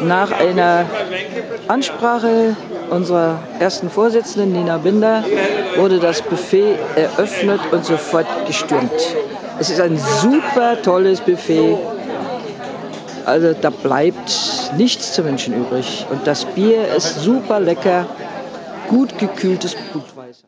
Nach 0.00 0.30
einer 0.32 0.86
Ansprache 1.68 2.56
unserer 2.90 3.38
ersten 3.58 3.90
Vorsitzenden 3.90 4.52
Nina 4.52 4.78
Binder 4.78 5.24
wurde 5.76 5.98
das 5.98 6.22
Buffet 6.22 6.76
eröffnet 6.96 7.60
und 7.72 7.84
sofort 7.84 8.26
gestürmt. 8.46 8.92
Es 9.58 9.70
ist 9.70 9.80
ein 9.80 9.98
super 10.20 10.80
tolles 10.82 11.20
Buffet. 11.20 11.76
Also 13.24 13.54
da 13.54 13.70
bleibt 13.70 14.72
nichts 14.76 15.12
zu 15.12 15.22
Menschen 15.22 15.54
übrig. 15.54 16.06
Und 16.10 16.26
das 16.26 16.44
Bier 16.44 16.88
ist 16.94 17.20
super 17.20 17.60
lecker, 17.60 18.06
gut 18.88 19.18
gekühltes 19.18 19.74
Blutweißer. 19.92 20.46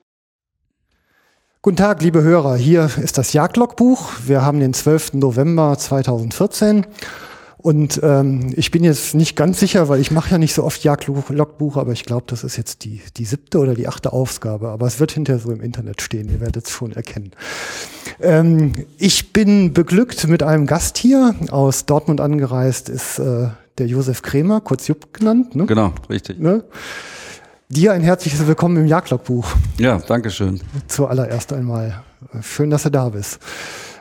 Guten 1.62 1.78
Tag, 1.78 2.02
liebe 2.02 2.22
Hörer. 2.22 2.54
Hier 2.54 2.88
ist 3.02 3.18
das 3.18 3.32
Jagdlogbuch. 3.32 4.10
Wir 4.24 4.42
haben 4.42 4.60
den 4.60 4.72
12. 4.72 5.14
November 5.14 5.76
2014 5.76 6.86
und 7.66 7.98
ähm, 8.04 8.54
ich 8.54 8.70
bin 8.70 8.84
jetzt 8.84 9.16
nicht 9.16 9.34
ganz 9.34 9.58
sicher, 9.58 9.88
weil 9.88 9.98
ich 9.98 10.12
mache 10.12 10.30
ja 10.30 10.38
nicht 10.38 10.54
so 10.54 10.62
oft 10.62 10.84
Jagdlogbuch, 10.84 11.76
aber 11.76 11.90
ich 11.90 12.04
glaube, 12.04 12.22
das 12.28 12.44
ist 12.44 12.56
jetzt 12.56 12.84
die, 12.84 13.00
die 13.16 13.24
siebte 13.24 13.58
oder 13.58 13.74
die 13.74 13.88
achte 13.88 14.12
Ausgabe. 14.12 14.68
Aber 14.68 14.86
es 14.86 15.00
wird 15.00 15.10
hinterher 15.10 15.40
so 15.40 15.50
im 15.50 15.60
Internet 15.60 16.00
stehen, 16.00 16.28
ihr 16.30 16.40
werdet 16.40 16.66
es 16.66 16.70
schon 16.70 16.92
erkennen. 16.92 17.32
Ähm, 18.20 18.70
ich 18.98 19.32
bin 19.32 19.72
beglückt 19.72 20.28
mit 20.28 20.44
einem 20.44 20.68
Gast 20.68 20.96
hier, 20.96 21.34
aus 21.50 21.86
Dortmund 21.86 22.20
angereist, 22.20 22.88
ist 22.88 23.18
äh, 23.18 23.48
der 23.78 23.86
Josef 23.88 24.22
Kremer, 24.22 24.60
kurz 24.60 24.86
Jupp 24.86 25.12
genannt. 25.12 25.56
Ne? 25.56 25.66
Genau, 25.66 25.92
richtig. 26.08 26.38
Ne? 26.38 26.62
Dir 27.68 27.94
ein 27.94 28.02
herzliches 28.02 28.46
Willkommen 28.46 28.76
im 28.76 28.86
Jagdlogbuch. 28.86 29.56
Ja, 29.78 29.98
danke 29.98 30.30
schön. 30.30 30.60
Zuallererst 30.86 31.52
einmal. 31.52 32.04
Schön, 32.42 32.70
dass 32.70 32.84
du 32.84 32.90
da 32.90 33.08
bist. 33.08 33.40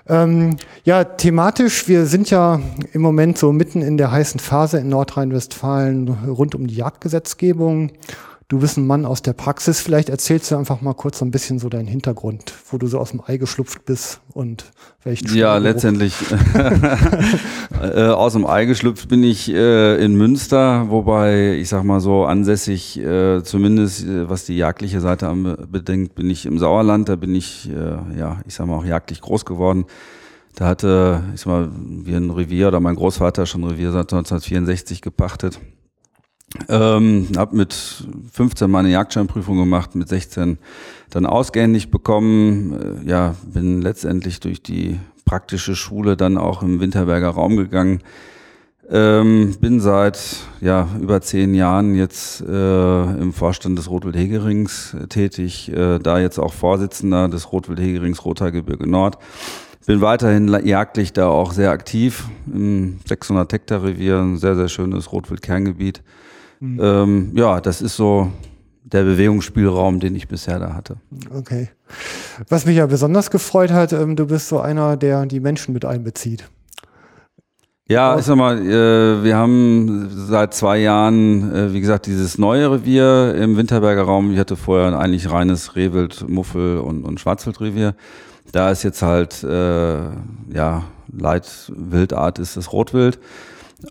Ähm, 0.07 0.57
ja, 0.83 1.03
thematisch, 1.03 1.87
wir 1.87 2.05
sind 2.05 2.29
ja 2.29 2.59
im 2.93 3.01
Moment 3.01 3.37
so 3.37 3.51
mitten 3.51 3.81
in 3.81 3.97
der 3.97 4.11
heißen 4.11 4.39
Phase 4.39 4.77
in 4.77 4.89
Nordrhein-Westfalen 4.89 6.09
rund 6.27 6.53
um 6.53 6.67
die 6.67 6.75
Jagdgesetzgebung. 6.75 7.91
Du 8.47 8.59
bist 8.59 8.77
ein 8.77 8.85
Mann 8.85 9.07
aus 9.07 9.23
der 9.23 9.33
Praxis. 9.33 9.79
Vielleicht 9.79 10.09
erzählst 10.09 10.51
du 10.51 10.55
einfach 10.55 10.79
mal 10.79 10.93
kurz 10.93 11.17
so 11.17 11.25
ein 11.25 11.31
bisschen 11.31 11.57
so 11.57 11.67
deinen 11.67 11.87
Hintergrund, 11.87 12.53
wo 12.69 12.77
du 12.77 12.85
so 12.85 12.99
aus 12.99 13.09
dem 13.09 13.21
Ei 13.25 13.37
geschlupft 13.37 13.85
bist 13.85 14.21
und 14.33 14.65
welchen 15.03 15.35
Ja, 15.35 15.57
letztendlich 15.57 16.13
äh, 17.81 18.03
aus 18.03 18.33
dem 18.33 18.45
Ei 18.45 18.65
geschlüpft 18.65 19.09
bin 19.09 19.23
ich 19.23 19.51
äh, 19.51 19.95
in 20.03 20.15
Münster, 20.15 20.91
wobei 20.91 21.55
ich 21.55 21.69
sag 21.69 21.83
mal 21.85 21.99
so 22.01 22.25
ansässig, 22.25 22.99
äh, 22.99 23.41
zumindest 23.43 24.05
äh, 24.05 24.29
was 24.29 24.45
die 24.45 24.57
jagdliche 24.57 25.01
Seite 25.01 25.33
bedenkt, 25.67 26.13
bin 26.13 26.29
ich 26.29 26.45
im 26.45 26.59
Sauerland. 26.59 27.09
Da 27.09 27.15
bin 27.15 27.33
ich, 27.33 27.67
äh, 27.71 28.19
ja, 28.19 28.41
ich 28.45 28.53
sag 28.53 28.67
mal 28.67 28.75
auch 28.75 28.85
jagdlich 28.85 29.21
groß 29.21 29.45
geworden. 29.45 29.85
Da 30.53 30.67
hatte, 30.67 31.23
ich 31.33 31.41
sag 31.41 31.47
mal, 31.47 31.69
wir 31.75 32.17
ein 32.17 32.29
Revier 32.29 32.67
oder 32.67 32.79
mein 32.79 32.95
Großvater 32.95 33.47
schon 33.47 33.63
Revier 33.63 33.91
seit 33.91 34.13
1964 34.13 35.01
gepachtet. 35.01 35.59
Ähm, 36.69 37.27
habe 37.37 37.55
mit 37.55 37.73
15 38.31 38.69
meine 38.69 38.89
Jagdscheinprüfung 38.89 39.57
gemacht, 39.57 39.95
mit 39.95 40.07
16 40.09 40.57
dann 41.09 41.25
ausgehändigt 41.25 41.91
bekommen. 41.91 43.01
Äh, 43.05 43.09
ja, 43.09 43.35
bin 43.45 43.81
letztendlich 43.81 44.39
durch 44.39 44.61
die 44.61 44.99
praktische 45.25 45.75
Schule 45.75 46.15
dann 46.15 46.37
auch 46.37 46.61
im 46.61 46.79
Winterberger 46.79 47.29
Raum 47.29 47.57
gegangen. 47.57 48.01
Ähm, 48.87 49.55
bin 49.59 49.79
seit 49.79 50.19
ja, 50.61 50.87
über 51.01 51.19
zehn 51.19 51.55
Jahren 51.55 51.95
jetzt 51.95 52.41
äh, 52.41 53.03
im 53.19 53.33
Vorstand 53.33 53.79
des 53.79 53.89
Rotwild-Hegerings 53.89 54.95
tätig, 55.09 55.71
äh, 55.71 55.97
da 55.97 56.19
jetzt 56.19 56.37
auch 56.37 56.53
Vorsitzender 56.53 57.27
des 57.27 57.51
Rotwild-Hegerings 57.51 58.23
Rothaargebirge 58.23 58.87
Nord. 58.87 59.17
Bin 59.87 60.01
weiterhin 60.01 60.47
jagdlich 60.65 61.13
da 61.13 61.27
auch 61.27 61.51
sehr 61.51 61.71
aktiv 61.71 62.25
im 62.51 62.99
600 63.07 63.51
Hektar 63.51 63.83
Revier, 63.83 64.19
ein 64.19 64.37
sehr, 64.37 64.55
sehr 64.55 64.67
schönes 64.67 65.11
Rotwild-Kerngebiet. 65.11 66.03
Mhm. 66.73 66.79
Ähm, 66.81 67.31
ja, 67.35 67.61
das 67.61 67.81
ist 67.81 67.95
so 67.95 68.31
der 68.83 69.03
Bewegungsspielraum, 69.03 69.99
den 69.99 70.15
ich 70.15 70.27
bisher 70.27 70.59
da 70.59 70.73
hatte. 70.73 70.97
Okay. 71.33 71.69
Was 72.49 72.65
mich 72.65 72.77
ja 72.77 72.85
besonders 72.85 73.31
gefreut 73.31 73.71
hat, 73.71 73.93
ähm, 73.93 74.15
du 74.15 74.27
bist 74.27 74.47
so 74.47 74.59
einer, 74.59 74.95
der 74.97 75.25
die 75.25 75.39
Menschen 75.39 75.73
mit 75.73 75.85
einbezieht. 75.85 76.49
Ja, 77.87 78.17
ich 78.17 78.25
sag 78.25 78.35
mal, 78.35 78.57
äh, 78.57 79.23
wir 79.23 79.37
haben 79.37 80.09
seit 80.09 80.55
zwei 80.55 80.79
Jahren, 80.79 81.53
äh, 81.53 81.73
wie 81.73 81.81
gesagt, 81.81 82.07
dieses 82.07 82.39
neue 82.39 82.71
Revier 82.71 83.35
im 83.35 83.57
Winterberger 83.57 84.01
Raum. 84.03 84.31
Ich 84.33 84.39
hatte 84.39 84.55
vorher 84.55 84.87
ein 84.87 84.95
eigentlich 84.95 85.29
reines 85.29 85.75
Rehwild, 85.75 86.27
Muffel 86.27 86.79
und, 86.79 87.03
und 87.03 87.19
Schwarzwildrevier. 87.19 87.93
Da 88.51 88.71
ist 88.71 88.81
jetzt 88.81 89.03
halt, 89.03 89.43
äh, 89.43 89.97
ja, 90.51 90.83
Leitwildart 91.11 92.39
ist 92.39 92.57
das 92.57 92.73
Rotwild. 92.73 93.19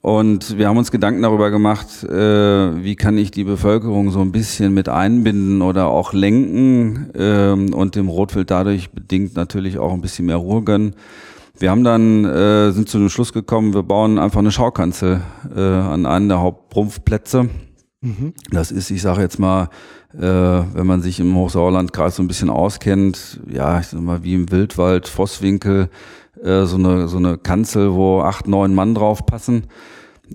Und 0.03 0.59
wir 0.59 0.69
haben 0.69 0.77
uns 0.77 0.91
Gedanken 0.91 1.23
darüber 1.23 1.51
gemacht, 1.51 2.05
äh, 2.05 2.83
wie 2.83 2.97
kann 2.97 3.19
ich 3.19 3.31
die 3.31 3.45
Bevölkerung 3.45 4.11
so 4.11 4.21
ein 4.21 4.33
bisschen 4.33 4.75
mit 4.75 4.89
einbinden 4.89 5.63
oder 5.63 5.89
auch 5.89 6.13
lenken 6.13 7.11
ähm, 7.15 7.75
und 7.75 7.95
dem 7.95 8.09
Rotwild 8.09 8.51
dadurch 8.51 8.91
bedingt 8.91 9.37
natürlich 9.37 9.79
auch 9.79 9.93
ein 9.93 10.01
bisschen 10.01 10.27
mehr 10.27 10.37
Ruhe 10.37 10.63
gönnen. 10.63 10.95
Wir 11.59 11.71
haben 11.71 11.85
dann, 11.85 12.25
äh, 12.25 12.73
sind 12.73 12.89
zu 12.89 12.99
dem 12.99 13.09
Schluss 13.09 13.33
gekommen, 13.33 13.75
wir 13.75 13.85
bauen 13.85 14.19
einfach 14.19 14.41
eine 14.41 14.51
Schaukanzel 14.51 15.21
äh, 15.55 15.61
an 15.61 16.05
einen 16.05 16.29
der 16.29 16.41
Hauptrumpfplätze. 16.41 17.49
Mhm. 18.01 18.35
Das 18.51 18.73
ist, 18.73 18.91
ich 18.91 19.03
sage 19.03 19.23
jetzt 19.23 19.39
mal, 19.39 19.69
äh, 20.13 20.21
wenn 20.21 20.87
man 20.87 21.01
sich 21.01 21.21
im 21.21 21.35
Hochsauerlandkreis 21.35 22.17
so 22.17 22.23
ein 22.23 22.29
bisschen 22.29 22.51
auskennt, 22.51 23.41
ja, 23.49 23.81
ich 23.81 23.87
sag 23.87 24.01
mal, 24.01 24.25
wie 24.25 24.35
im 24.35 24.51
Wildwald, 24.51 25.09
Vosswinkel, 25.09 25.89
äh, 26.45 26.67
so, 26.67 26.77
eine, 26.77 27.09
so 27.09 27.17
eine 27.17 27.39
Kanzel, 27.39 27.95
wo 27.95 28.21
acht, 28.21 28.47
neun 28.47 28.75
Mann 28.75 28.95
drauf 28.95 29.27
passen, 29.27 29.65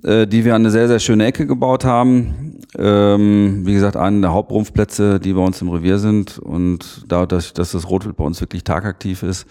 äh, 0.03 0.28
die 0.28 0.44
wir 0.44 0.56
an 0.56 0.64
eine 0.64 0.72
sehr, 0.72 0.88
sehr 0.88 1.00
schöne 1.00 1.25
Ecke 1.25 1.46
gebaut 1.47 1.86
haben. 1.86 2.58
Ähm, 2.78 3.62
wie 3.66 3.74
gesagt, 3.74 3.96
einen 3.96 4.22
der 4.22 4.34
Hauptrumpfplätze, 4.34 5.19
die 5.19 5.34
bei 5.34 5.42
uns 5.42 5.62
im 5.62 5.69
Revier 5.69 6.00
sind. 6.00 6.40
Und 6.40 7.06
dadurch, 7.08 7.53
dass 7.53 7.72
das 7.72 7.90
Rotwild 7.90 8.18
bei 8.18 8.24
uns 8.24 8.42
wirklich 8.42 8.64
tagaktiv 8.64 9.24
ist, 9.24 9.48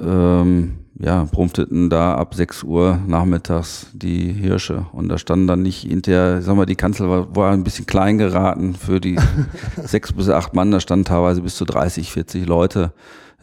ähm, 0.00 0.78
ja, 1.00 1.24
brumpfteten 1.24 1.88
da 1.88 2.14
ab 2.14 2.34
6 2.34 2.64
Uhr 2.64 2.98
nachmittags 3.06 3.86
die 3.92 4.32
Hirsche. 4.32 4.86
Und 4.92 5.08
da 5.08 5.18
standen 5.18 5.46
dann 5.46 5.62
nicht 5.62 5.82
hinterher, 5.82 6.42
sag 6.42 6.56
mal, 6.56 6.66
die 6.66 6.76
Kanzel 6.76 7.08
war, 7.08 7.34
war 7.34 7.52
ein 7.52 7.64
bisschen 7.64 7.86
klein 7.86 8.18
geraten 8.18 8.74
für 8.74 9.00
die 9.00 9.16
sechs 9.82 10.12
bis 10.12 10.28
acht 10.28 10.54
Mann, 10.54 10.72
da 10.72 10.80
standen 10.80 11.04
teilweise 11.04 11.42
bis 11.42 11.56
zu 11.56 11.64
30, 11.64 12.12
40 12.12 12.46
Leute 12.46 12.92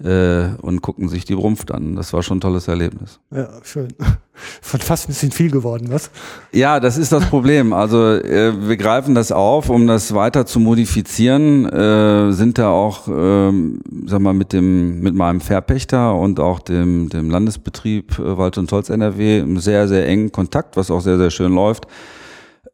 äh, 0.03 0.50
und 0.61 0.81
gucken 0.81 1.07
sich 1.07 1.23
die 1.23 1.33
Rumpft 1.33 1.72
an. 1.72 1.95
Das 1.95 2.11
war 2.11 2.22
schon 2.22 2.38
ein 2.38 2.41
tolles 2.41 2.67
Erlebnis. 2.67 3.19
Ja, 3.31 3.47
schön. 3.63 3.88
Von 4.61 4.81
fast 4.81 5.06
ein 5.06 5.13
bisschen 5.13 5.31
viel 5.31 5.50
geworden, 5.50 5.88
was? 5.89 6.09
Ja, 6.51 6.81
das 6.81 6.97
ist 6.97 7.13
das 7.13 7.25
Problem. 7.28 7.72
Also 7.72 8.11
äh, 8.16 8.67
wir 8.67 8.75
greifen 8.75 9.16
das 9.16 9.31
auf, 9.31 9.69
um 9.69 9.88
das 9.88 10.13
weiter 10.13 10.45
zu 10.45 10.59
modifizieren, 10.59 11.66
äh, 11.66 12.33
sind 12.33 12.57
da 12.57 12.69
auch, 12.69 13.07
äh, 13.07 13.51
sag 14.06 14.19
mal, 14.19 14.33
mit 14.33 14.51
dem, 14.51 15.00
mit 15.00 15.16
meinem 15.16 15.39
Verpächter 15.39 16.13
und 16.16 16.41
auch 16.41 16.59
dem, 16.59 17.07
dem 17.07 17.29
Landesbetrieb 17.29 18.19
äh, 18.19 18.38
Wald 18.38 18.57
und 18.57 18.69
Holz 18.73 18.89
NRW 18.89 19.39
im 19.39 19.59
sehr, 19.59 19.88
sehr 19.88 20.06
engen 20.06 20.33
Kontakt, 20.33 20.75
was 20.75 20.91
auch 20.91 21.01
sehr, 21.01 21.17
sehr 21.17 21.31
schön 21.31 21.53
läuft 21.53 21.88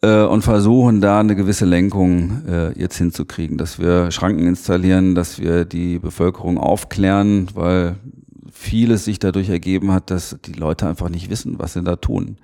äh, 0.01 0.23
und 0.23 0.43
versuchen 0.43 1.01
da 1.01 1.19
eine 1.19 1.35
gewisse 1.35 1.65
Lenkung 1.65 2.43
äh, 2.47 2.79
jetzt 2.79 2.97
hinzukriegen, 2.97 3.57
dass 3.57 3.79
wir 3.79 4.11
Schranken 4.11 4.47
installieren, 4.47 5.15
dass 5.15 5.39
wir 5.39 5.65
die 5.65 5.99
Bevölkerung 5.99 6.57
aufklären, 6.57 7.47
weil 7.53 7.95
vieles 8.51 9.05
sich 9.05 9.19
dadurch 9.19 9.49
ergeben 9.49 9.91
hat, 9.91 10.11
dass 10.11 10.37
die 10.45 10.53
Leute 10.53 10.87
einfach 10.87 11.09
nicht 11.09 11.29
wissen, 11.29 11.55
was 11.57 11.73
sie 11.73 11.83
da 11.83 11.95
tun. 11.95 12.37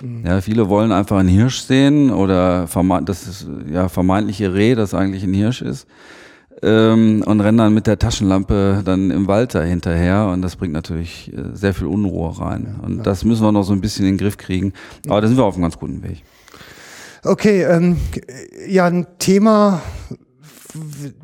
Mhm. 0.00 0.24
Ja, 0.24 0.40
viele 0.40 0.68
wollen 0.68 0.92
einfach 0.92 1.18
einen 1.18 1.28
Hirsch 1.28 1.60
sehen 1.60 2.10
oder 2.10 2.68
das 3.04 3.26
ist 3.26 3.48
ja 3.72 3.88
vermeintliche 3.88 4.54
Reh, 4.54 4.74
das 4.74 4.94
eigentlich 4.94 5.24
ein 5.24 5.34
Hirsch 5.34 5.62
ist. 5.62 5.86
Ähm, 6.62 7.22
und 7.26 7.40
rennen 7.40 7.58
dann 7.58 7.74
mit 7.74 7.86
der 7.86 7.98
Taschenlampe 7.98 8.82
dann 8.84 9.10
im 9.10 9.26
Wald 9.26 9.54
da 9.54 9.62
hinterher 9.62 10.30
und 10.32 10.40
das 10.40 10.56
bringt 10.56 10.72
natürlich 10.72 11.32
äh, 11.32 11.54
sehr 11.54 11.74
viel 11.74 11.88
Unruhe 11.88 12.38
rein. 12.38 12.76
Und 12.80 13.04
das 13.04 13.24
müssen 13.24 13.42
wir 13.42 13.52
noch 13.52 13.64
so 13.64 13.72
ein 13.72 13.80
bisschen 13.80 14.06
in 14.06 14.12
den 14.12 14.18
Griff 14.18 14.38
kriegen. 14.38 14.72
Aber 15.08 15.20
da 15.20 15.26
sind 15.26 15.36
wir 15.36 15.44
auf 15.44 15.54
einem 15.54 15.62
ganz 15.62 15.78
guten 15.78 16.02
Weg. 16.02 16.22
Okay, 17.24 17.62
ähm, 17.62 17.96
ja, 18.68 18.84
ein 18.84 19.06
Thema, 19.18 19.80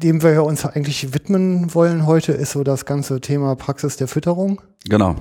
dem 0.03 0.23
wir 0.23 0.33
ja 0.33 0.41
uns 0.41 0.65
eigentlich 0.65 1.13
widmen 1.13 1.75
wollen 1.75 2.07
heute, 2.07 2.33
ist 2.33 2.53
so 2.53 2.65
das 2.65 2.87
ganze 2.87 3.21
Thema 3.21 3.55
Praxis 3.55 3.99
der 3.99 4.09
Fütterung. 4.09 4.63
Genau. 4.89 5.17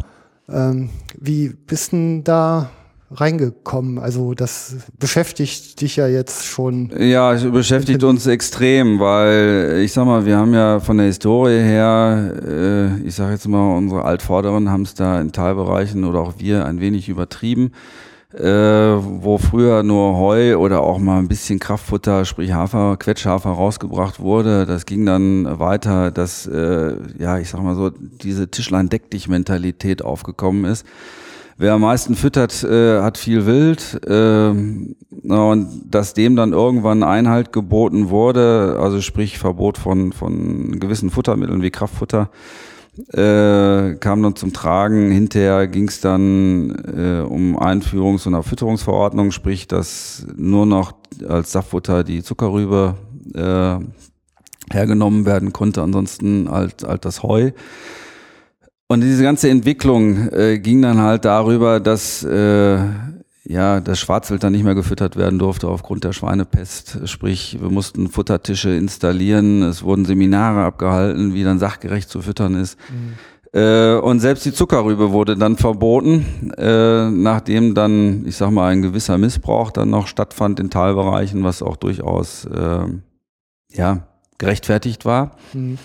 Ähm, 0.48 0.90
wie 1.20 1.50
bist 1.50 1.92
du 1.92 2.22
da 2.24 2.70
reingekommen? 3.12 4.00
Also 4.00 4.34
das 4.34 4.78
beschäftigt 4.98 5.82
dich 5.82 5.98
ja 5.98 6.08
jetzt 6.08 6.46
schon. 6.46 6.94
Ja, 6.98 7.34
es 7.34 7.44
beschäftigt 7.44 8.06
uns 8.06 8.26
extrem, 8.26 9.02
weil 9.02 9.82
ich 9.84 9.92
sag 9.92 10.06
mal, 10.06 10.26
wir 10.26 10.38
haben 10.38 10.54
ja 10.54 10.80
von 10.80 10.96
der 10.96 11.08
Historie 11.08 11.60
her, 11.60 12.36
äh, 12.48 13.02
ich 13.02 13.16
sage 13.16 13.34
jetzt 13.34 13.48
mal, 13.50 13.76
unsere 13.76 14.06
Altvorderen 14.06 14.70
haben 14.70 14.84
es 14.84 14.94
da 14.94 15.20
in 15.20 15.34
Teilbereichen 15.34 16.06
oder 16.06 16.20
auch 16.20 16.36
wir 16.38 16.66
ein 16.66 16.80
wenig 16.80 17.10
übertrieben 17.10 17.72
äh, 18.34 18.44
wo 18.44 19.40
früher 19.40 19.82
nur 19.82 20.18
Heu 20.18 20.58
oder 20.58 20.82
auch 20.82 21.00
mal 21.00 21.18
ein 21.18 21.28
bisschen 21.28 21.60
Kraftfutter, 21.60 22.26
sprich 22.26 22.54
Hafer, 22.54 22.98
Quetschhafer 22.98 23.50
rausgebracht 23.50 24.20
wurde. 24.20 24.66
Das 24.68 24.86
ging 24.86 25.06
dann 25.06 25.60
weiter, 25.60 26.12
dass, 26.12 26.46
äh, 26.46 26.94
ja, 27.18 27.40
ich 27.40 27.50
sag 27.50 27.64
mal 27.64 27.76
so, 27.76 27.90
diese 27.90 28.50
Tischlein-Deck-Dich-Mentalität 28.50 30.04
aufgekommen 30.04 30.66
ist. 30.66 30.86
wer 31.58 31.74
am 31.74 31.82
meisten 31.82 32.16
füttert, 32.16 32.64
äh, 32.64 33.02
hat 33.02 33.18
viel 33.18 33.46
Wild. 33.46 34.00
Äh, 34.08 34.50
und 34.50 35.82
dass 35.86 36.14
dem 36.14 36.36
dann 36.36 36.54
irgendwann 36.54 37.04
Einhalt 37.04 37.52
geboten 37.52 38.10
wurde, 38.10 38.78
also 38.80 39.02
sprich 39.02 39.40
Verbot 39.40 39.78
von, 39.78 40.14
von 40.14 40.80
gewissen 40.80 41.10
Futtermitteln 41.10 41.62
wie 41.62 41.72
Kraftfutter, 41.72 42.30
äh, 43.14 43.96
kam 43.96 44.24
dann 44.24 44.36
zum 44.36 44.54
Tragen. 44.54 45.12
Hinterher 45.12 45.68
ging 45.68 45.88
es 45.88 46.02
dann 46.02 46.70
äh, 46.96 47.22
um 47.22 47.58
Einführung 47.58 48.18
so 48.18 48.30
einer 48.30 48.44
Fütterungsverordnung, 48.44 49.32
sprich, 49.32 49.68
dass 49.68 50.26
nur 50.36 50.66
noch 50.66 50.94
als 51.28 51.52
Saftfutter 51.52 52.04
die 52.04 52.24
Zuckerrübe 52.24 52.96
äh, 53.34 54.74
hergenommen 54.74 55.26
werden 55.26 55.54
konnte, 55.54 55.82
ansonsten 55.82 56.50
halt, 56.50 56.84
halt 56.84 57.06
das 57.06 57.24
Heu. 57.24 57.52
Und 58.88 59.02
diese 59.02 59.24
ganze 59.24 59.50
Entwicklung 59.50 60.30
äh, 60.30 60.60
ging 60.60 60.82
dann 60.82 61.00
halt 61.00 61.26
darüber, 61.26 61.80
dass 61.80 62.24
äh, 62.24 62.80
ja, 63.50 63.82
das 63.82 64.00
Schwarzwild 64.00 64.44
dann 64.44 64.52
nicht 64.52 64.64
mehr 64.64 64.76
gefüttert 64.76 65.16
werden 65.16 65.40
durfte 65.40 65.68
aufgrund 65.68 66.04
der 66.04 66.14
Schweinepest. 66.14 67.10
Sprich, 67.10 67.58
wir 67.60 67.72
mussten 67.72 68.08
Futtertische 68.08 68.70
installieren, 68.70 69.64
es 69.64 69.82
wurden 69.82 70.06
Seminare 70.06 70.64
abgehalten, 70.64 71.34
wie 71.34 71.44
dann 71.44 71.58
sachgerecht 71.58 72.10
zu 72.10 72.22
füttern 72.22 72.54
ist. 72.54 72.78
Mhm. 72.90 73.60
Äh, 73.60 73.96
und 73.96 74.20
selbst 74.20 74.46
die 74.46 74.54
Zuckerrübe 74.54 75.12
wurde 75.12 75.36
dann 75.36 75.58
verboten, 75.58 76.52
äh, 76.58 77.10
nachdem 77.10 77.74
dann, 77.74 78.24
ich 78.28 78.38
sag 78.38 78.52
mal, 78.52 78.72
ein 78.72 78.84
gewisser 78.84 79.18
Missbrauch 79.18 79.72
dann 79.72 79.90
noch 79.90 80.06
stattfand 80.06 80.60
in 80.60 80.70
Teilbereichen, 80.70 81.44
was 81.44 81.64
auch 81.64 81.76
durchaus 81.76 82.46
äh, 82.46 82.86
ja, 83.72 84.08
gerechtfertigt 84.38 85.06
war. 85.06 85.32
Mhm. 85.54 85.80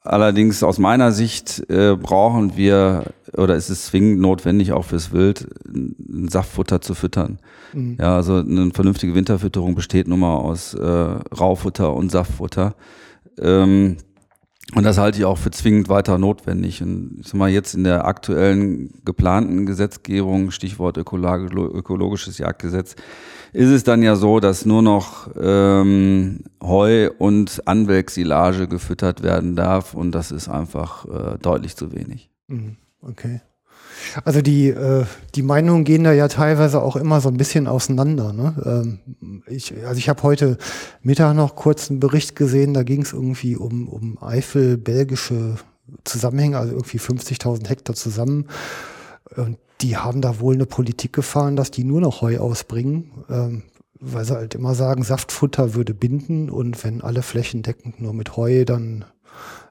Allerdings 0.00 0.62
aus 0.62 0.78
meiner 0.78 1.12
Sicht 1.12 1.68
äh, 1.68 1.96
brauchen 1.96 2.56
wir 2.56 3.12
oder 3.36 3.56
ist 3.56 3.68
es 3.68 3.86
zwingend 3.86 4.20
notwendig, 4.20 4.72
auch 4.72 4.84
fürs 4.84 5.12
Wild 5.12 5.48
ein 5.66 6.28
Saftfutter 6.28 6.80
zu 6.80 6.94
füttern. 6.94 7.38
Mhm. 7.72 7.96
Ja, 8.00 8.16
also 8.16 8.36
eine 8.36 8.70
vernünftige 8.70 9.14
Winterfütterung 9.14 9.74
besteht 9.74 10.08
nun 10.08 10.20
mal 10.20 10.36
aus 10.36 10.74
äh, 10.74 10.82
Raufutter 10.84 11.92
und 11.94 12.10
Saftfutter. 12.10 12.74
Ähm, 13.40 13.98
und 14.74 14.84
das 14.84 14.98
halte 14.98 15.18
ich 15.18 15.24
auch 15.24 15.38
für 15.38 15.50
zwingend 15.50 15.88
weiter 15.88 16.18
notwendig. 16.18 16.82
Und 16.82 17.18
ich 17.20 17.28
sag 17.28 17.34
mal, 17.34 17.48
jetzt 17.48 17.74
in 17.74 17.84
der 17.84 18.04
aktuellen 18.04 18.92
geplanten 19.04 19.64
Gesetzgebung, 19.64 20.50
Stichwort 20.50 20.98
ökologisches 20.98 22.38
Jagdgesetz, 22.38 22.94
ist 23.54 23.70
es 23.70 23.82
dann 23.82 24.02
ja 24.02 24.14
so, 24.14 24.40
dass 24.40 24.66
nur 24.66 24.82
noch 24.82 25.30
ähm, 25.40 26.40
Heu 26.62 27.10
und 27.16 27.66
Anwelksilage 27.66 28.68
gefüttert 28.68 29.22
werden 29.22 29.56
darf 29.56 29.94
und 29.94 30.12
das 30.12 30.30
ist 30.30 30.48
einfach 30.48 31.06
äh, 31.06 31.38
deutlich 31.38 31.74
zu 31.74 31.92
wenig. 31.92 32.28
Mhm. 32.48 32.76
Okay. 33.00 33.40
Also 34.24 34.42
die, 34.42 34.68
äh, 34.68 35.04
die 35.34 35.42
Meinungen 35.42 35.84
gehen 35.84 36.04
da 36.04 36.12
ja 36.12 36.28
teilweise 36.28 36.82
auch 36.82 36.96
immer 36.96 37.20
so 37.20 37.28
ein 37.28 37.36
bisschen 37.36 37.66
auseinander. 37.66 38.32
Ne? 38.32 38.54
Ähm, 38.64 39.42
ich, 39.46 39.74
also 39.84 39.98
ich 39.98 40.08
habe 40.08 40.22
heute 40.22 40.58
Mittag 41.02 41.34
noch 41.34 41.56
kurz 41.56 41.90
einen 41.90 42.00
Bericht 42.00 42.36
gesehen, 42.36 42.74
da 42.74 42.82
ging 42.82 43.02
es 43.02 43.12
irgendwie 43.12 43.56
um, 43.56 43.88
um 43.88 44.18
Eifel-belgische 44.22 45.56
Zusammenhänge, 46.04 46.58
also 46.58 46.72
irgendwie 46.74 46.98
50.000 46.98 47.68
Hektar 47.68 47.94
zusammen. 47.94 48.46
Und 49.36 49.58
die 49.80 49.96
haben 49.96 50.20
da 50.20 50.40
wohl 50.40 50.54
eine 50.54 50.66
Politik 50.66 51.12
gefahren, 51.12 51.56
dass 51.56 51.70
die 51.70 51.84
nur 51.84 52.00
noch 52.00 52.20
Heu 52.20 52.38
ausbringen, 52.38 53.24
ähm, 53.30 53.62
weil 54.00 54.24
sie 54.24 54.34
halt 54.34 54.54
immer 54.54 54.74
sagen, 54.74 55.02
Saftfutter 55.02 55.74
würde 55.74 55.94
binden 55.94 56.50
und 56.50 56.82
wenn 56.84 57.00
alle 57.00 57.22
flächendeckend 57.22 58.00
nur 58.00 58.14
mit 58.14 58.36
Heu, 58.36 58.64
dann 58.64 59.04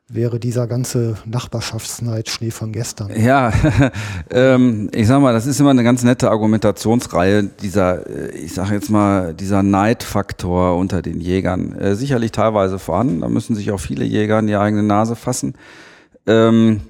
wäre 0.09 0.39
dieser 0.39 0.68
ganze 0.68 1.18
Nachbarschaftsneid 1.25 2.30
Schnee 2.30 2.51
von 2.51 2.71
gestern. 2.71 3.12
Ja, 3.19 3.51
ähm, 4.31 4.89
ich 4.94 5.07
sag 5.07 5.21
mal, 5.21 5.33
das 5.33 5.45
ist 5.45 5.59
immer 5.59 5.71
eine 5.71 5.83
ganz 5.83 6.04
nette 6.04 6.31
Argumentationsreihe, 6.31 7.44
dieser, 7.44 8.07
äh, 8.07 8.38
ich 8.38 8.54
sag 8.54 8.71
jetzt 8.71 8.89
mal, 8.89 9.33
dieser 9.33 9.63
Neidfaktor 9.63 10.77
unter 10.77 11.01
den 11.01 11.19
Jägern. 11.19 11.74
Äh, 11.74 11.95
sicherlich 11.95 12.31
teilweise 12.31 12.80
vorhanden, 12.80 13.21
da 13.21 13.27
müssen 13.27 13.56
sich 13.56 13.71
auch 13.71 13.80
viele 13.80 14.06
Jäger 14.06 14.39
in 14.39 14.48
die 14.48 14.56
eigene 14.56 14.83
Nase 14.83 15.18
fassen. 15.18 15.56
Ähm, 16.25 16.81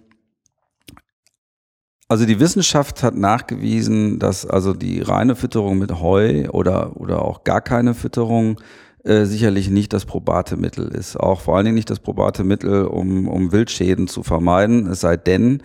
also 2.08 2.26
die 2.26 2.40
Wissenschaft 2.40 3.04
hat 3.04 3.16
nachgewiesen, 3.16 4.20
dass 4.20 4.46
also 4.46 4.74
die 4.74 5.02
reine 5.02 5.36
Fütterung 5.36 5.80
mit 5.80 6.00
Heu 6.00 6.48
oder, 6.52 6.96
oder 6.96 7.24
auch 7.24 7.44
gar 7.44 7.62
keine 7.62 7.96
Fütterung 7.96 8.62
äh, 9.08 9.26
sicherlich 9.26 9.70
nicht 9.70 9.94
das 9.94 10.06
probate 10.06 10.58
Mittel 10.58 10.90
ist. 10.90 11.18
Auch 11.18 11.42
vor 11.42 11.56
allen 11.56 11.66
Dingen 11.66 11.76
nicht 11.76 11.90
das 11.90 12.00
probate 12.00 12.44
Mittel, 12.44 12.86
um, 12.86 13.28
um 13.28 13.52
Wildschäden 13.52 14.08
zu 14.08 14.22
vermeiden. 14.24 14.88
Es 14.88 15.00
sei 15.00 15.16
denn, 15.16 15.64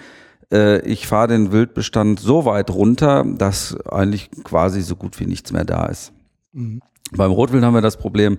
äh, 0.53 0.81
ich 0.83 1.07
fahre 1.07 1.29
den 1.29 1.51
Wildbestand 1.51 2.21
so 2.21 2.45
weit 2.45 2.71
runter, 2.71 3.25
dass 3.27 3.77
eigentlich 3.87 4.31
quasi 4.45 4.81
so 4.83 4.95
gut 4.95 5.19
wie 5.19 5.27
nichts 5.27 5.53
mehr 5.53 5.65
da 5.65 5.87
ist. 5.87 6.13
Mhm. 6.53 6.83
Beim 7.15 7.33
Rotwild 7.33 7.65
haben 7.65 7.75
wir 7.75 7.83
das 7.83 7.97
Problem, 7.97 8.39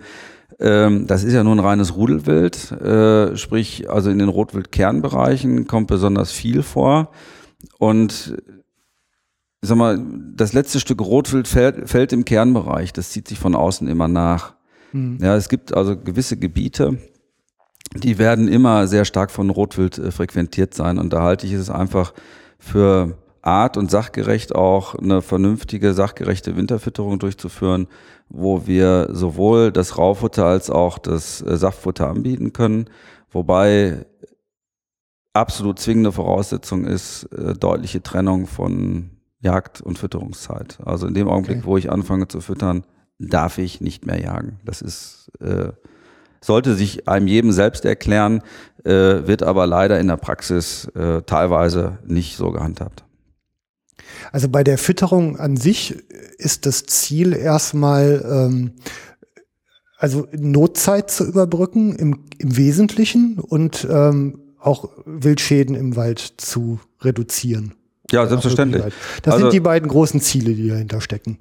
ähm, 0.59 1.05
das 1.05 1.23
ist 1.23 1.33
ja 1.33 1.44
nur 1.44 1.55
ein 1.55 1.59
reines 1.59 1.95
Rudelwild, 1.95 2.71
äh, 2.71 3.35
sprich 3.35 3.89
also 3.89 4.09
in 4.09 4.19
den 4.19 4.29
Rotwildkernbereichen 4.29 5.67
kommt 5.67 5.88
besonders 5.88 6.31
viel 6.31 6.63
vor. 6.63 7.11
Und 7.77 8.38
ich 9.61 9.69
sag 9.69 9.77
mal, 9.77 10.01
das 10.35 10.53
letzte 10.53 10.79
Stück 10.79 11.01
Rotwild 11.01 11.47
fällt, 11.47 11.89
fällt 11.89 12.13
im 12.13 12.25
Kernbereich. 12.25 12.94
Das 12.94 13.11
zieht 13.11 13.27
sich 13.27 13.39
von 13.39 13.55
außen 13.55 13.88
immer 13.88 14.07
nach. 14.07 14.52
Mhm. 14.94 15.18
Ja, 15.22 15.36
es 15.36 15.50
gibt 15.50 15.74
also 15.74 15.98
gewisse 15.98 16.38
Gebiete, 16.38 16.98
die 17.95 18.18
werden 18.18 18.48
immer 18.48 18.88
sehr 18.88 19.06
stark 19.06 19.31
von 19.31 19.50
Rotwild 19.50 19.98
äh, 19.98 20.12
frequentiert 20.12 20.74
sein. 20.74 20.98
Und 20.98 21.13
da 21.13 21.22
halte 21.22 21.45
ich 21.45 21.54
es 21.54 21.69
einfach 21.69 22.13
für 22.57 23.18
art- 23.42 23.78
und 23.78 23.92
sachgerecht 23.92 24.56
auch 24.56 24.95
eine 24.95 25.22
vernünftige, 25.22 25.94
sachgerechte 25.94 26.56
Winterfütterung 26.56 27.19
durchzuführen, 27.19 27.88
wo 28.30 28.66
wir 28.66 29.10
sowohl 29.12 29.72
das 29.72 29.98
Raufutter 29.98 30.45
als 30.45 30.69
auch 30.69 30.98
das 30.98 31.42
äh, 31.42 31.57
Saftfutter 31.57 32.10
anbieten 32.10 32.54
können. 32.54 32.89
Wobei 33.31 34.06
absolut 35.34 35.80
zwingende 35.80 36.12
Voraussetzung 36.12 36.86
ist 36.86 37.24
äh, 37.34 37.54
deutliche 37.54 38.01
Trennung 38.01 38.48
von 38.48 39.12
Jagd 39.39 39.81
und 39.81 40.00
Fütterungszeit. 40.00 40.80
Also 40.86 41.06
in 41.06 41.13
dem 41.13 41.28
Augenblick, 41.28 41.57
okay. 41.57 41.68
wo 41.68 41.78
ich 41.78 41.92
anfange 41.92 42.30
zu 42.30 42.39
füttern, 42.39 42.86
darf 43.30 43.58
ich 43.58 43.81
nicht 43.81 44.06
mehr 44.06 44.20
jagen. 44.20 44.60
Das 44.66 44.81
ist 44.81 45.31
äh, 45.40 45.72
sollte 46.44 46.75
sich 46.75 47.08
einem 47.08 47.28
jedem 47.28 47.52
selbst 47.52 47.86
erklären, 47.86 48.42
äh, 48.84 48.92
wird 48.92 49.44
aber 49.44 49.66
leider 49.66 50.00
in 50.00 50.08
der 50.08 50.18
Praxis 50.18 50.86
äh, 50.96 51.22
teilweise 51.24 52.00
nicht 52.06 52.38
so 52.38 52.52
gehandhabt. 52.52 53.04
Also 54.31 54.50
bei 54.50 54.64
der 54.64 54.78
Fütterung 54.78 55.38
an 55.38 55.58
sich 55.58 55.96
ist 56.38 56.66
das 56.66 56.86
Ziel 56.86 57.34
erstmal 57.34 58.24
ähm, 58.25 58.72
also 59.98 60.27
Notzeit 60.34 61.10
zu 61.10 61.25
überbrücken 61.25 61.96
im, 61.96 62.25
im 62.38 62.58
Wesentlichen 62.58 63.39
und 63.39 63.88
ähm, 63.89 64.39
auch 64.60 64.89
Wildschäden 65.06 65.75
im 65.75 65.96
Wald 65.96 66.34
zu 66.38 66.80
reduzieren. 67.01 67.74
Ja, 68.12 68.27
selbstverständlich. 68.27 68.84
Das 69.22 69.36
also, 69.36 69.46
sind 69.46 69.53
die 69.53 69.60
beiden 69.60 69.88
großen 69.88 70.20
Ziele, 70.20 70.53
die 70.53 70.68
dahinter 70.68 71.01
stecken. 71.01 71.39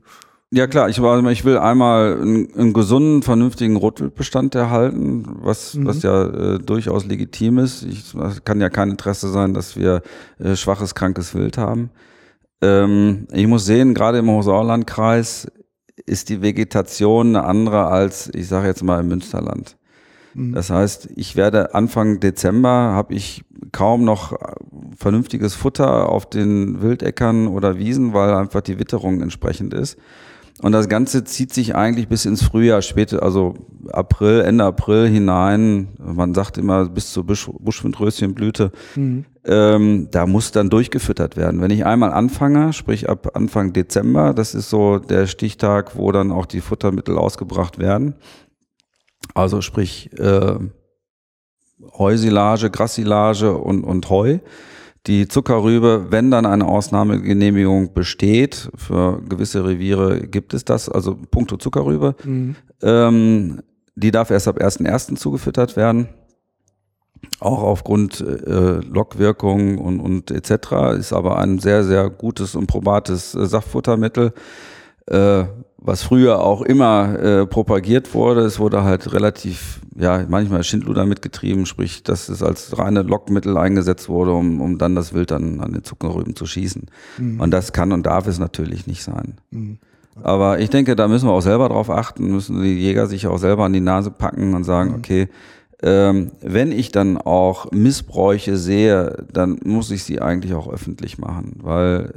Ja 0.55 0.67
klar, 0.67 0.91
ich, 0.91 0.99
ich 0.99 1.45
will 1.47 1.57
einmal 1.57 2.21
einen, 2.21 2.55
einen 2.55 2.73
gesunden, 2.75 3.23
vernünftigen 3.23 3.77
Rotwildbestand 3.77 4.55
erhalten, 4.55 5.25
was, 5.41 5.73
mhm. 5.73 5.87
was 5.87 6.03
ja 6.03 6.25
äh, 6.27 6.59
durchaus 6.59 7.07
legitim 7.07 7.57
ist. 7.57 7.85
Ich, 7.85 8.15
kann 8.45 8.61
ja 8.61 8.69
kein 8.69 8.91
Interesse 8.91 9.31
sein, 9.31 9.55
dass 9.55 9.77
wir 9.77 10.03
äh, 10.39 10.55
schwaches, 10.55 10.95
krankes 10.95 11.35
Wild 11.35 11.57
haben. 11.57 11.89
Ähm, 12.61 13.27
ich 13.33 13.47
muss 13.47 13.65
sehen, 13.65 13.95
gerade 13.95 14.19
im 14.19 14.29
Hochsauerlandkreis 14.29 15.51
ist 16.05 16.29
die 16.29 16.43
Vegetation 16.43 17.29
eine 17.29 17.47
andere 17.47 17.87
als, 17.87 18.31
ich 18.35 18.47
sage 18.47 18.69
jetzt 18.69 18.83
mal, 18.83 19.01
im 19.01 19.09
Münsterland. 19.09 19.79
Mhm. 20.35 20.53
Das 20.53 20.69
heißt, 20.69 21.09
ich 21.17 21.35
werde 21.35 21.75
Anfang 21.75 22.21
Dezember 22.21 22.93
habe 22.93 23.15
ich 23.15 23.43
kaum 23.73 24.05
noch 24.05 24.37
vernünftiges 24.99 25.55
Futter 25.55 26.11
auf 26.11 26.29
den 26.29 26.83
Wildäckern 26.83 27.49
oder 27.49 27.79
Wiesen, 27.79 28.13
weil 28.13 28.35
einfach 28.35 28.61
die 28.61 28.79
Witterung 28.79 29.23
entsprechend 29.23 29.73
ist. 29.73 29.97
Und 30.61 30.73
das 30.73 30.89
Ganze 30.89 31.25
zieht 31.25 31.53
sich 31.53 31.75
eigentlich 31.75 32.09
bis 32.09 32.25
ins 32.25 32.43
Frühjahr, 32.43 32.83
später, 32.83 33.23
also 33.23 33.55
April, 33.91 34.43
Ende 34.43 34.65
April 34.65 35.09
hinein. 35.09 35.89
Man 35.99 36.35
sagt 36.35 36.59
immer 36.59 36.89
bis 36.89 37.13
zur 37.13 37.25
Busch, 37.25 37.51
Buschwindröschenblüte. 37.59 38.71
Mhm. 38.95 39.25
Ähm, 39.45 40.09
da 40.13 40.27
muss 40.27 40.53
dann 40.53 40.71
durchgefüttert 40.71 41.37
werden. 41.37 41.61
Wenn 41.61 41.73
ich 41.73 41.85
einmal 41.85 42.13
anfange, 42.13 42.73
sprich 42.73 43.09
ab 43.09 43.35
Anfang 43.35 43.73
Dezember, 43.73 44.35
das 44.35 44.55
ist 44.55 44.71
so 44.71 44.99
der 44.99 45.27
Stichtag, 45.27 45.97
wo 45.97 46.13
dann 46.13 46.31
auch 46.31 46.47
die 46.47 46.61
Futtermittel 46.61 47.19
ausgebracht 47.19 47.79
werden, 47.79 48.15
also 49.35 49.61
sprich 49.63 50.17
äh, 50.19 50.59
Heusilage, 51.99 52.71
Grassilage 52.71 53.57
und, 53.57 53.83
und 53.83 54.09
Heu. 54.11 54.39
Die 55.09 55.27
Zuckerrübe, 55.27 56.07
wenn 56.11 56.31
dann 56.31 56.47
eine 56.47 56.67
Ausnahmegenehmigung 56.67 57.93
besteht, 57.93 58.71
für 58.77 59.21
gewisse 59.29 59.65
Reviere 59.65 60.21
gibt 60.29 60.55
es 60.55 60.65
das, 60.65 60.89
also 60.89 61.17
puncto 61.31 61.57
Zuckerrübe, 61.57 62.15
mhm. 62.23 62.55
ähm, 62.83 63.63
die 63.97 64.13
darf 64.13 64.31
erst 64.31 64.47
ab 64.47 64.61
1.1. 64.61 65.17
zugefüttert 65.17 65.77
werden. 65.77 66.09
auch 67.41 67.63
aufgrund 67.63 68.21
äh, 68.21 68.81
Lockwirkung 68.81 69.79
und, 69.79 70.01
und 70.01 70.31
etc. 70.31 70.99
ist 70.99 71.13
aber 71.13 71.39
ein 71.39 71.59
sehr, 71.59 71.83
sehr 71.83 72.09
gutes 72.09 72.55
und 72.55 72.69
probates 72.69 73.35
äh, 73.35 73.47
Saftfuttermittel, 73.47 74.33
äh, 75.07 75.45
was 75.85 76.03
früher 76.03 76.41
auch 76.41 76.63
immer 76.63 77.19
äh, 77.19 77.47
propagiert 77.47 78.15
wurde. 78.15 78.43
Es 78.43 78.61
wurde 78.61 78.85
halt 78.85 79.13
relativ, 79.13 79.81
ja, 79.97 80.25
manchmal 80.29 80.63
Schindluder 80.63 81.07
mitgetrieben, 81.07 81.67
sprich, 81.67 82.05
dass 82.05 82.29
es 82.29 82.43
als 82.43 82.79
reine 82.79 83.03
Lockmittel 83.03 83.57
eingesetzt 83.57 84.09
wurde, 84.09 84.33
um, 84.33 84.61
um 84.61 84.79
dann 84.79 84.95
das 84.95 85.13
Wild 85.13 85.33
an, 85.33 85.61
an 85.61 85.73
den 85.73 85.83
Zuckerrüben 85.83 86.37
zu 86.37 86.47
schießen. 86.47 86.87
Mhm. 87.19 87.41
Und 87.41 87.51
das 87.51 87.73
kann 87.73 87.93
und 87.93 88.07
darf 88.07 88.27
es 88.29 88.39
natürlich 88.39 88.87
nicht 88.87 89.03
sein. 89.03 89.35
Mhm. 89.51 89.79
Aber 90.23 90.61
ich 90.61 90.71
denke, 90.71 90.95
da 90.95 91.09
müssen 91.09 91.29
wir 91.29 91.33
auch 91.33 91.43
selber 91.43 91.69
drauf 91.69 91.91
achten, 91.91 92.31
müssen 92.31 92.63
die 92.63 92.79
Jäger 92.79 93.07
sich 93.07 93.27
auch 93.27 93.39
selber 93.39 93.65
an 93.65 93.73
die 93.73 93.81
Nase 93.81 94.11
packen 94.11 94.55
und 94.55 94.65
sagen, 94.65 94.91
mhm. 94.91 94.97
okay, 94.97 95.29
ähm, 95.83 96.31
wenn 96.41 96.71
ich 96.71 96.93
dann 96.93 97.19
auch 97.19 97.73
Missbräuche 97.73 98.57
sehe, 98.57 99.25
dann 99.33 99.59
muss 99.65 99.91
ich 99.91 100.05
sie 100.05 100.21
eigentlich 100.21 100.55
auch 100.55 100.73
öffentlich 100.73 101.19
machen, 101.19 101.59
weil 101.61 102.15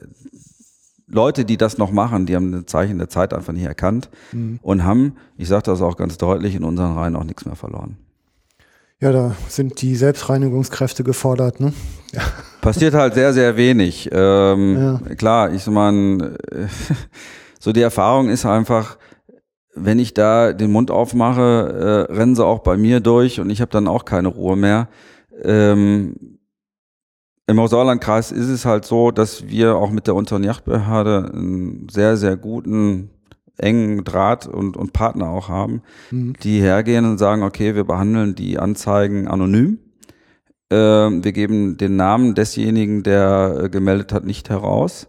Leute, 1.07 1.45
die 1.45 1.57
das 1.57 1.77
noch 1.77 1.91
machen, 1.91 2.25
die 2.25 2.35
haben 2.35 2.53
ein 2.53 2.67
Zeichen 2.67 2.97
der 2.97 3.09
Zeit 3.09 3.33
einfach 3.33 3.53
nicht 3.53 3.65
erkannt 3.65 4.09
mhm. 4.31 4.59
und 4.62 4.83
haben, 4.83 5.15
ich 5.38 5.47
sage 5.47 5.63
das 5.63 5.81
auch 5.81 5.97
ganz 5.97 6.17
deutlich, 6.17 6.55
in 6.55 6.63
unseren 6.63 6.93
Reihen 6.93 7.15
auch 7.15 7.24
nichts 7.24 7.45
mehr 7.45 7.55
verloren. 7.55 7.97
Ja, 9.01 9.12
da 9.12 9.35
sind 9.50 9.81
die 9.81 9.95
Selbstreinigungskräfte 9.95 11.03
gefordert, 11.03 11.59
ne? 11.59 11.74
Passiert 12.62 12.93
halt 12.93 13.13
sehr, 13.13 13.33
sehr 13.33 13.57
wenig. 13.57 14.09
Ähm, 14.12 14.77
ja. 14.77 15.15
Klar, 15.15 15.51
ich 15.51 15.67
meine, 15.67 16.38
so 17.59 17.74
die 17.74 17.81
Erfahrung 17.81 18.29
ist 18.29 18.45
einfach, 18.45 18.97
wenn 19.75 20.00
ich 20.00 20.13
da 20.13 20.53
den 20.53 20.71
Mund 20.71 20.91
aufmache, 20.91 22.07
äh, 22.09 22.13
rennen 22.13 22.35
sie 22.35 22.45
auch 22.45 22.59
bei 22.59 22.77
mir 22.77 23.01
durch 23.01 23.39
und 23.39 23.50
ich 23.50 23.59
habe 23.62 23.71
dann 23.71 23.88
auch 23.88 24.05
keine 24.05 24.29
Ruhe 24.29 24.55
mehr. 24.55 24.88
Ähm, 25.43 26.34
Im 27.47 27.59
Hausauerlandkreis 27.59 28.31
ist 28.31 28.49
es 28.49 28.65
halt 28.65 28.85
so, 28.85 29.11
dass 29.11 29.47
wir 29.47 29.75
auch 29.75 29.91
mit 29.91 30.07
der 30.07 30.15
Unteren 30.15 30.43
Yachtbehörde 30.43 31.31
einen 31.31 31.87
sehr, 31.89 32.17
sehr 32.17 32.37
guten, 32.37 33.11
engen 33.57 34.03
Draht 34.03 34.47
und, 34.47 34.75
und 34.75 34.93
Partner 34.93 35.29
auch 35.29 35.47
haben, 35.47 35.81
mhm. 36.11 36.33
die 36.41 36.59
hergehen 36.59 37.05
und 37.05 37.17
sagen, 37.17 37.43
okay, 37.43 37.75
wir 37.75 37.83
behandeln 37.83 38.35
die 38.35 38.59
Anzeigen 38.59 39.27
anonym. 39.27 39.79
Äh, 40.69 40.75
wir 40.75 41.31
geben 41.31 41.77
den 41.77 41.95
Namen 41.95 42.35
desjenigen, 42.35 43.03
der 43.03 43.61
äh, 43.63 43.69
gemeldet 43.69 44.11
hat, 44.11 44.25
nicht 44.25 44.49
heraus, 44.49 45.07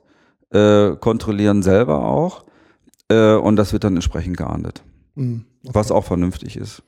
äh, 0.51 0.95
kontrollieren 0.97 1.63
selber 1.63 2.05
auch 2.05 2.45
äh, 3.09 3.35
und 3.35 3.57
das 3.57 3.73
wird 3.73 3.85
dann 3.85 3.95
entsprechend 3.95 4.37
geahndet. 4.37 4.85
Mhm, 5.15 5.47
okay. 5.65 5.75
Was 5.75 5.91
auch 5.91 6.05
vernünftig 6.05 6.57
ist. 6.57 6.83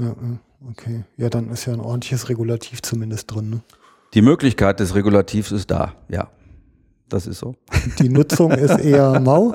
Ja, 0.00 0.14
okay. 0.68 1.04
Ja, 1.16 1.28
dann 1.28 1.50
ist 1.50 1.66
ja 1.66 1.72
ein 1.72 1.80
ordentliches 1.80 2.28
Regulativ 2.28 2.82
zumindest 2.82 3.32
drin. 3.34 3.50
Ne? 3.50 3.60
Die 4.16 4.22
Möglichkeit 4.22 4.80
des 4.80 4.94
Regulativs 4.94 5.52
ist 5.52 5.70
da, 5.70 5.92
ja. 6.08 6.28
Das 7.10 7.26
ist 7.26 7.38
so. 7.38 7.54
Die 8.00 8.08
Nutzung 8.08 8.50
ist 8.50 8.80
eher 8.80 9.20
mau? 9.20 9.52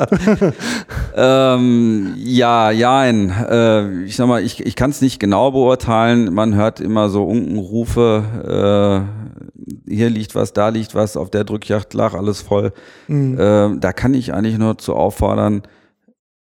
ähm, 1.16 2.14
ja, 2.16 2.70
ja, 2.70 3.06
äh, 3.06 4.04
ich 4.04 4.16
sag 4.16 4.28
mal, 4.28 4.44
ich, 4.44 4.64
ich 4.64 4.76
kann 4.76 4.92
es 4.92 5.02
nicht 5.02 5.20
genau 5.20 5.52
beurteilen. 5.52 6.32
Man 6.32 6.54
hört 6.54 6.80
immer 6.80 7.10
so 7.10 7.26
Unkenrufe, 7.26 9.08
äh, 9.10 9.92
hier 9.92 10.12
liegt 10.12 10.36
was, 10.36 10.54
da 10.54 10.70
liegt 10.70 10.94
was, 10.94 11.18
auf 11.18 11.32
der 11.32 11.44
Drückjacht 11.44 11.96
lag 11.96 12.14
alles 12.14 12.42
voll. 12.42 12.72
Mhm. 13.08 13.40
Äh, 13.40 13.80
da 13.80 13.94
kann 13.94 14.14
ich 14.14 14.32
eigentlich 14.32 14.60
nur 14.60 14.78
zu 14.78 14.94
auffordern, 14.94 15.64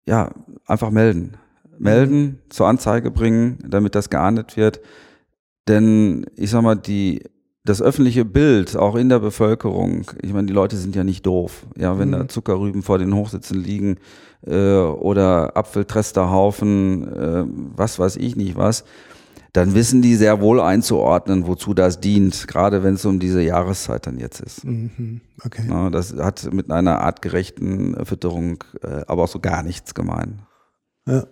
ja, 0.07 0.31
einfach 0.65 0.91
melden. 0.91 1.37
Melden, 1.79 2.41
zur 2.49 2.67
Anzeige 2.67 3.11
bringen, 3.11 3.59
damit 3.69 3.95
das 3.95 4.09
geahndet 4.09 4.57
wird. 4.57 4.81
Denn 5.69 6.25
ich 6.35 6.51
sag 6.51 6.63
mal, 6.63 6.77
die, 6.77 7.23
das 7.67 7.83
öffentliche 7.83 8.25
Bild, 8.25 8.77
auch 8.77 8.95
in 8.97 9.09
der 9.09 9.19
Bevölkerung, 9.19 10.11
ich 10.23 10.33
meine, 10.33 10.47
die 10.47 10.53
Leute 10.53 10.77
sind 10.77 10.97
ja 10.97 11.05
nicht 11.05 11.27
doof. 11.27 11.67
Ja, 11.77 11.99
wenn 11.99 12.09
mhm. 12.09 12.13
da 12.13 12.29
Zuckerrüben 12.29 12.83
vor 12.83 12.99
den 12.99 13.15
Hochsitzen 13.15 13.63
liegen 13.63 13.99
äh, 14.47 14.77
oder 14.77 15.57
Apfeltresterhaufen, 15.57 17.13
äh, 17.13 17.45
was 17.77 17.99
weiß 17.99 18.17
ich 18.17 18.37
nicht 18.37 18.57
was, 18.57 18.85
dann 19.53 19.75
wissen 19.75 20.03
die 20.03 20.17
sehr 20.17 20.41
wohl 20.41 20.61
einzuordnen, 20.61 21.47
wozu 21.47 21.73
das 21.73 21.99
dient, 22.01 22.47
gerade 22.47 22.83
wenn 22.83 22.95
es 22.95 23.05
um 23.05 23.19
diese 23.19 23.43
Jahreszeit 23.43 24.07
dann 24.07 24.19
jetzt 24.19 24.41
ist. 24.41 24.65
Mhm, 24.65 25.21
okay. 25.45 25.63
Ja, 25.69 25.91
das 25.91 26.15
hat 26.15 26.53
mit 26.53 26.71
einer 26.71 27.01
artgerechten 27.01 28.05
Fütterung 28.05 28.63
äh, 28.83 29.03
aber 29.07 29.25
auch 29.25 29.29
so 29.29 29.41
gar 29.41 29.63
nichts 29.63 29.95
gemein. 29.95 30.43
Ja. 31.09 31.25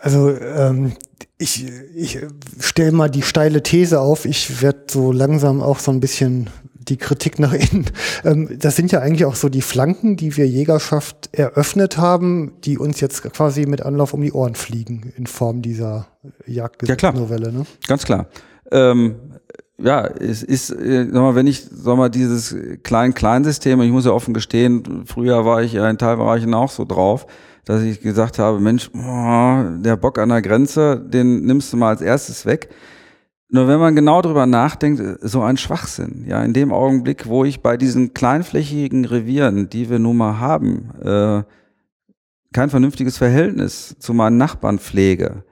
Also 0.00 0.30
ähm, 0.30 0.92
ich, 1.38 1.66
ich 1.94 2.18
stelle 2.60 2.92
mal 2.92 3.08
die 3.08 3.22
steile 3.22 3.62
These 3.62 4.00
auf, 4.00 4.24
ich 4.24 4.62
werde 4.62 4.84
so 4.90 5.12
langsam 5.12 5.62
auch 5.62 5.78
so 5.78 5.90
ein 5.90 6.00
bisschen 6.00 6.50
die 6.88 6.96
Kritik 6.96 7.38
nach 7.38 7.52
innen. 7.52 7.86
Ähm, 8.24 8.58
das 8.58 8.74
sind 8.74 8.90
ja 8.90 8.98
eigentlich 8.98 9.26
auch 9.26 9.36
so 9.36 9.48
die 9.48 9.62
Flanken, 9.62 10.16
die 10.16 10.36
wir 10.36 10.48
Jägerschaft 10.48 11.28
eröffnet 11.30 11.98
haben, 11.98 12.54
die 12.64 12.76
uns 12.76 13.00
jetzt 13.00 13.22
quasi 13.22 13.64
mit 13.64 13.82
Anlauf 13.82 14.12
um 14.12 14.22
die 14.22 14.32
Ohren 14.32 14.56
fliegen 14.56 15.12
in 15.16 15.28
Form 15.28 15.62
dieser 15.62 16.08
Jagdgesetznovelle. 16.46 17.46
Ja, 17.46 17.52
ne? 17.52 17.66
Ganz 17.86 18.04
klar. 18.04 18.26
Ähm, 18.72 19.14
ja, 19.80 20.04
es 20.06 20.42
ist, 20.42 20.70
äh, 20.70 21.04
sag 21.04 21.14
mal, 21.14 21.36
wenn 21.36 21.46
ich, 21.46 21.64
sag 21.70 21.96
mal, 21.96 22.08
dieses 22.08 22.56
Klein-Klein-System, 22.82 23.80
ich 23.82 23.92
muss 23.92 24.04
ja 24.04 24.10
offen 24.10 24.34
gestehen, 24.34 25.04
früher 25.06 25.44
war 25.44 25.62
ich 25.62 25.74
ja 25.74 25.88
in 25.88 25.98
Teilbereichen 25.98 26.52
auch 26.54 26.70
so 26.70 26.84
drauf, 26.84 27.28
dass 27.68 27.82
ich 27.82 28.00
gesagt 28.00 28.38
habe, 28.38 28.60
Mensch, 28.60 28.90
oh, 28.94 29.62
der 29.82 29.96
Bock 29.96 30.18
an 30.18 30.30
der 30.30 30.40
Grenze, 30.40 30.98
den 30.98 31.42
nimmst 31.42 31.70
du 31.70 31.76
mal 31.76 31.90
als 31.90 32.00
erstes 32.00 32.46
weg. 32.46 32.70
Nur 33.50 33.68
wenn 33.68 33.78
man 33.78 33.94
genau 33.94 34.22
drüber 34.22 34.46
nachdenkt, 34.46 35.02
so 35.20 35.42
ein 35.42 35.58
Schwachsinn. 35.58 36.24
Ja, 36.26 36.42
in 36.42 36.54
dem 36.54 36.72
Augenblick, 36.72 37.26
wo 37.26 37.44
ich 37.44 37.60
bei 37.60 37.76
diesen 37.76 38.14
kleinflächigen 38.14 39.04
Revieren, 39.04 39.68
die 39.68 39.90
wir 39.90 39.98
nun 39.98 40.16
mal 40.16 40.38
haben, 40.40 40.92
äh, 41.02 41.42
kein 42.54 42.70
vernünftiges 42.70 43.18
Verhältnis 43.18 43.96
zu 43.98 44.14
meinen 44.14 44.38
Nachbarn 44.38 44.78
pflege, 44.78 45.44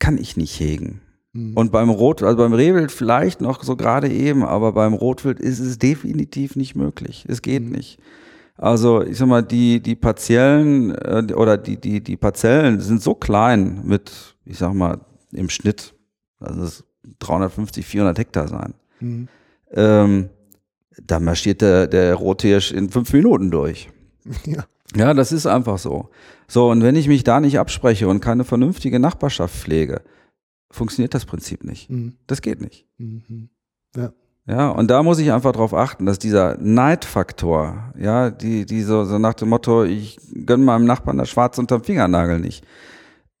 kann 0.00 0.18
ich 0.18 0.36
nicht 0.36 0.58
hegen. 0.58 1.00
Mhm. 1.32 1.54
Und 1.54 1.70
beim 1.70 1.90
Rot, 1.90 2.24
also 2.24 2.38
beim 2.38 2.54
Rehwild 2.54 2.90
vielleicht 2.90 3.40
noch 3.40 3.62
so 3.62 3.76
gerade 3.76 4.08
eben, 4.08 4.42
aber 4.42 4.72
beim 4.72 4.94
Rotwild 4.94 5.38
ist 5.38 5.60
es 5.60 5.78
definitiv 5.78 6.56
nicht 6.56 6.74
möglich. 6.74 7.24
Es 7.28 7.40
geht 7.40 7.62
mhm. 7.62 7.70
nicht. 7.70 8.00
Also 8.60 9.02
ich 9.02 9.16
sag 9.16 9.26
mal, 9.26 9.42
die 9.42 9.80
die 9.80 9.96
partiellen 9.96 10.94
äh, 10.94 11.32
oder 11.32 11.56
die 11.56 11.78
die 11.78 12.02
die 12.02 12.18
Parzellen 12.18 12.78
sind 12.80 13.00
so 13.00 13.14
klein 13.14 13.80
mit, 13.84 14.36
ich 14.44 14.58
sag 14.58 14.74
mal 14.74 15.00
im 15.32 15.48
Schnitt, 15.48 15.94
also 16.40 16.62
es 16.64 16.84
350, 17.20 17.86
400 17.86 18.18
Hektar 18.18 18.48
sein. 18.48 18.74
Mhm. 19.00 19.28
Ähm, 19.72 20.28
da 21.02 21.20
marschiert 21.20 21.62
der, 21.62 21.86
der 21.86 22.14
Rothirsch 22.14 22.72
in 22.72 22.90
fünf 22.90 23.12
Minuten 23.12 23.50
durch. 23.50 23.88
Ja. 24.44 24.66
ja, 24.94 25.14
das 25.14 25.32
ist 25.32 25.46
einfach 25.46 25.78
so. 25.78 26.10
So, 26.46 26.70
und 26.70 26.82
wenn 26.82 26.94
ich 26.94 27.08
mich 27.08 27.24
da 27.24 27.40
nicht 27.40 27.58
abspreche 27.58 28.06
und 28.06 28.20
keine 28.20 28.44
vernünftige 28.44 29.00
Nachbarschaft 29.00 29.54
pflege, 29.54 30.02
funktioniert 30.70 31.14
das 31.14 31.24
Prinzip 31.24 31.64
nicht. 31.64 31.88
Mhm. 31.88 32.18
Das 32.26 32.42
geht 32.42 32.60
nicht. 32.60 32.86
Mhm. 32.98 33.48
Ja. 33.96 34.12
Ja, 34.46 34.70
und 34.70 34.90
da 34.90 35.02
muss 35.02 35.18
ich 35.18 35.32
einfach 35.32 35.52
darauf 35.52 35.74
achten, 35.74 36.06
dass 36.06 36.18
dieser 36.18 36.56
Neidfaktor, 36.58 37.92
ja, 37.98 38.30
die, 38.30 38.66
die 38.66 38.82
so, 38.82 39.04
so 39.04 39.18
nach 39.18 39.34
dem 39.34 39.50
Motto, 39.50 39.84
ich 39.84 40.18
gönne 40.46 40.64
meinem 40.64 40.86
Nachbarn 40.86 41.18
das 41.18 41.28
Schwarz 41.28 41.58
unterm 41.58 41.84
Fingernagel 41.84 42.40
nicht, 42.40 42.64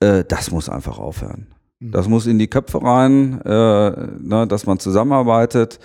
äh, 0.00 0.24
das 0.24 0.50
muss 0.50 0.68
einfach 0.68 0.98
aufhören. 0.98 1.48
Mhm. 1.80 1.92
Das 1.92 2.08
muss 2.08 2.26
in 2.26 2.38
die 2.38 2.48
Köpfe 2.48 2.82
rein, 2.82 3.40
äh, 3.42 3.90
ne, 4.20 4.46
dass 4.46 4.66
man 4.66 4.78
zusammenarbeitet. 4.78 5.80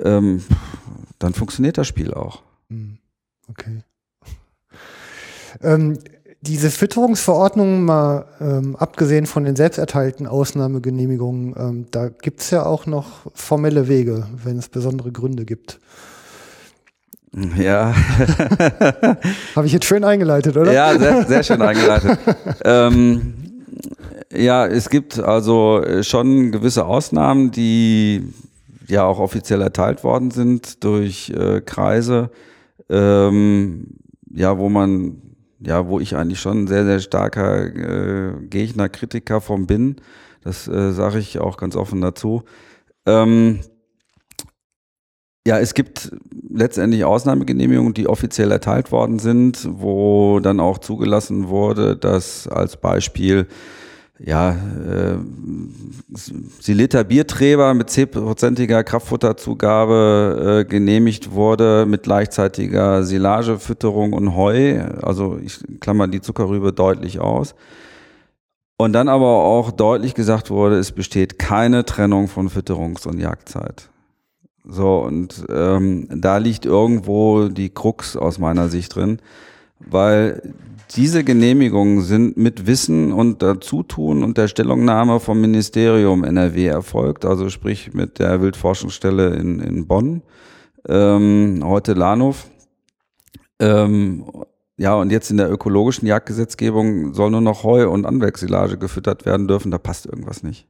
Ähm, 0.00 0.42
dann 1.18 1.34
funktioniert 1.34 1.78
das 1.78 1.86
Spiel 1.86 2.14
auch. 2.14 2.42
Mhm. 2.68 2.98
Okay. 3.48 3.82
Ähm, 5.62 5.96
diese 6.46 6.70
Fütterungsverordnung, 6.70 7.84
mal 7.84 8.26
ähm, 8.40 8.76
abgesehen 8.76 9.26
von 9.26 9.44
den 9.44 9.56
selbsterteilten 9.56 10.26
Ausnahmegenehmigungen, 10.26 11.54
ähm, 11.56 11.86
da 11.90 12.08
gibt 12.08 12.40
es 12.40 12.50
ja 12.50 12.66
auch 12.66 12.86
noch 12.86 13.30
formelle 13.34 13.88
Wege, 13.88 14.26
wenn 14.42 14.58
es 14.58 14.68
besondere 14.68 15.10
Gründe 15.10 15.44
gibt. 15.44 15.80
Ja. 17.56 17.94
Habe 19.56 19.66
ich 19.66 19.72
jetzt 19.72 19.86
schön 19.86 20.04
eingeleitet, 20.04 20.56
oder? 20.56 20.72
Ja, 20.72 20.96
sehr, 20.98 21.26
sehr 21.26 21.42
schön 21.42 21.62
eingeleitet. 21.62 22.18
ähm, 22.64 23.34
ja, 24.32 24.66
es 24.66 24.90
gibt 24.90 25.18
also 25.18 25.82
äh, 25.82 26.04
schon 26.04 26.52
gewisse 26.52 26.84
Ausnahmen, 26.84 27.50
die 27.50 28.22
ja 28.86 29.04
auch 29.04 29.18
offiziell 29.18 29.62
erteilt 29.62 30.04
worden 30.04 30.30
sind 30.30 30.84
durch 30.84 31.30
äh, 31.30 31.60
Kreise, 31.60 32.30
ähm, 32.90 33.86
ja, 34.30 34.58
wo 34.58 34.68
man, 34.68 35.22
ja, 35.66 35.88
wo 35.88 36.00
ich 36.00 36.16
eigentlich 36.16 36.40
schon 36.40 36.64
ein 36.64 36.66
sehr, 36.66 36.84
sehr 36.84 37.00
starker 37.00 37.66
äh, 37.66 38.32
Gegner, 38.46 38.88
Kritiker 38.88 39.40
vom 39.40 39.66
bin. 39.66 39.96
Das 40.42 40.68
äh, 40.68 40.92
sage 40.92 41.18
ich 41.18 41.38
auch 41.38 41.56
ganz 41.56 41.76
offen 41.76 42.00
dazu. 42.00 42.44
Ähm, 43.06 43.60
ja, 45.46 45.58
es 45.58 45.74
gibt 45.74 46.10
letztendlich 46.48 47.04
Ausnahmegenehmigungen, 47.04 47.92
die 47.92 48.08
offiziell 48.08 48.50
erteilt 48.50 48.92
worden 48.92 49.18
sind, 49.18 49.68
wo 49.70 50.40
dann 50.40 50.58
auch 50.58 50.78
zugelassen 50.78 51.48
wurde, 51.48 51.96
dass 51.96 52.48
als 52.48 52.78
Beispiel 52.78 53.46
ja, 54.18 54.50
äh, 54.50 55.16
Siliter 56.60 57.02
Bierträber 57.04 57.74
mit 57.74 57.88
10%iger 57.88 58.84
Kraftfutterzugabe 58.84 60.60
äh, 60.60 60.68
genehmigt 60.68 61.32
wurde 61.32 61.84
mit 61.86 62.04
gleichzeitiger 62.04 63.02
Silagefütterung 63.02 64.12
und 64.12 64.36
Heu. 64.36 64.80
Also 65.02 65.38
ich 65.42 65.58
klammer 65.80 66.06
die 66.06 66.20
Zuckerrübe 66.20 66.72
deutlich 66.72 67.18
aus. 67.18 67.54
Und 68.76 68.92
dann 68.92 69.08
aber 69.08 69.44
auch 69.44 69.70
deutlich 69.70 70.14
gesagt 70.14 70.50
wurde, 70.50 70.78
es 70.78 70.92
besteht 70.92 71.38
keine 71.38 71.84
Trennung 71.84 72.28
von 72.28 72.48
Fütterungs- 72.48 73.06
und 73.06 73.18
Jagdzeit. 73.20 73.88
So, 74.64 75.00
und 75.00 75.44
ähm, 75.48 76.08
da 76.10 76.38
liegt 76.38 76.66
irgendwo 76.66 77.48
die 77.48 77.70
Krux 77.70 78.16
aus 78.16 78.38
meiner 78.38 78.68
Sicht 78.68 78.94
drin, 78.94 79.18
weil 79.78 80.54
diese 80.90 81.24
Genehmigungen 81.24 82.02
sind 82.02 82.36
mit 82.36 82.66
Wissen 82.66 83.12
und 83.12 83.42
Dazutun 83.42 84.22
und 84.22 84.38
der 84.38 84.48
Stellungnahme 84.48 85.20
vom 85.20 85.40
Ministerium 85.40 86.24
NRW 86.24 86.66
erfolgt, 86.66 87.24
also 87.24 87.48
sprich 87.48 87.94
mit 87.94 88.18
der 88.18 88.40
Wildforschungsstelle 88.40 89.34
in, 89.34 89.60
in 89.60 89.86
Bonn, 89.86 90.22
ähm, 90.88 91.62
heute 91.64 91.94
Lahnhof. 91.94 92.46
Ähm, 93.58 94.24
ja, 94.76 94.94
und 94.94 95.10
jetzt 95.10 95.30
in 95.30 95.36
der 95.36 95.50
ökologischen 95.50 96.06
Jagdgesetzgebung 96.06 97.14
soll 97.14 97.30
nur 97.30 97.40
noch 97.40 97.62
Heu 97.62 97.88
und 97.88 98.06
Anwechselage 98.06 98.76
gefüttert 98.76 99.24
werden 99.24 99.46
dürfen, 99.46 99.70
da 99.70 99.78
passt 99.78 100.06
irgendwas 100.06 100.42
nicht. 100.42 100.66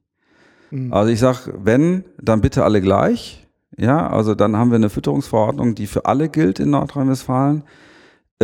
Mhm. 0.71 0.93
Also 0.93 1.11
ich 1.11 1.21
sag, 1.21 1.49
wenn, 1.57 2.05
dann 2.21 2.41
bitte 2.41 2.65
alle 2.65 2.81
gleich. 2.81 3.47
Ja, 3.77 4.09
also 4.09 4.35
dann 4.35 4.57
haben 4.57 4.71
wir 4.71 4.77
eine 4.77 4.91
Fütterungsverordnung, 4.91 5.75
die 5.75 5.87
für 5.87 6.05
alle 6.05 6.29
gilt 6.29 6.61
in 6.61 6.71
Nordrhein-Westfalen. 6.71 7.65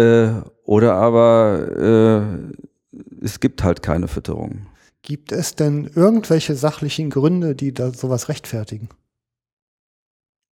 Äh, 0.01 0.43
oder 0.65 0.95
aber 0.95 2.53
äh, 2.93 3.25
es 3.25 3.41
gibt 3.41 3.63
halt 3.63 3.83
keine 3.83 4.09
Fütterung. 4.09 4.67
Gibt 5.03 5.33
es 5.33 5.57
denn 5.57 5.91
irgendwelche 5.95 6.55
sachlichen 6.55 7.11
Gründe, 7.11 7.55
die 7.55 7.73
da 7.73 7.93
sowas 7.93 8.29
rechtfertigen? 8.29 8.89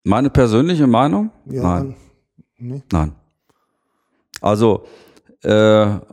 Meine 0.04 0.30
persönliche 0.30 0.86
Meinung? 0.86 1.30
Ja, 1.46 1.62
Nein. 1.62 1.96
Nee. 2.56 2.82
Nein. 2.90 3.12
Also 4.40 4.86
äh, 5.42 5.50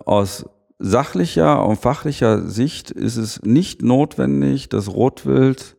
aus 0.06 0.46
sachlicher 0.80 1.66
und 1.66 1.78
fachlicher 1.78 2.48
Sicht 2.48 2.92
ist 2.92 3.16
es 3.18 3.42
nicht 3.44 3.82
notwendig, 3.82 4.70
das 4.70 4.90
Rotwild 4.90 5.78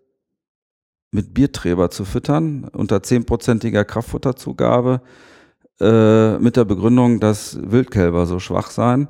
mit 1.10 1.34
Bierträber 1.34 1.90
zu 1.90 2.04
füttern 2.04 2.64
unter 2.64 3.02
zehnprozentiger 3.02 3.84
Kraftfutterzugabe 3.84 5.02
äh, 5.80 6.38
mit 6.38 6.56
der 6.56 6.64
Begründung, 6.64 7.20
dass 7.20 7.58
Wildkälber 7.62 8.26
so 8.26 8.38
schwach 8.38 8.70
seien 8.70 9.08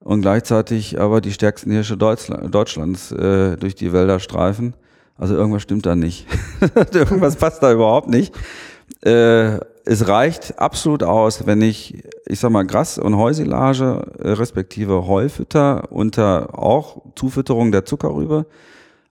und 0.00 0.22
gleichzeitig 0.22 1.00
aber 1.00 1.20
die 1.20 1.32
stärksten 1.32 1.70
Hirsche 1.70 1.96
Deutschlands 1.96 3.12
äh, 3.12 3.56
durch 3.56 3.74
die 3.74 3.92
Wälder 3.92 4.20
streifen. 4.20 4.74
Also 5.16 5.34
irgendwas 5.34 5.62
stimmt 5.62 5.86
da 5.86 5.94
nicht. 5.94 6.26
irgendwas 6.92 7.36
passt 7.36 7.62
da 7.62 7.72
überhaupt 7.72 8.08
nicht. 8.08 8.34
Äh, 9.02 9.58
es 9.86 10.08
reicht 10.08 10.58
absolut 10.58 11.02
aus, 11.02 11.46
wenn 11.46 11.62
ich, 11.62 12.04
ich 12.26 12.40
sag 12.40 12.50
mal, 12.50 12.66
Gras- 12.66 12.98
und 12.98 13.16
Heusilage 13.16 14.12
äh, 14.18 14.30
respektive 14.30 15.06
Heufütter 15.06 15.92
unter 15.92 16.58
auch 16.58 17.02
Zufütterung 17.14 17.70
der 17.70 17.84
Zuckerrübe, 17.84 18.46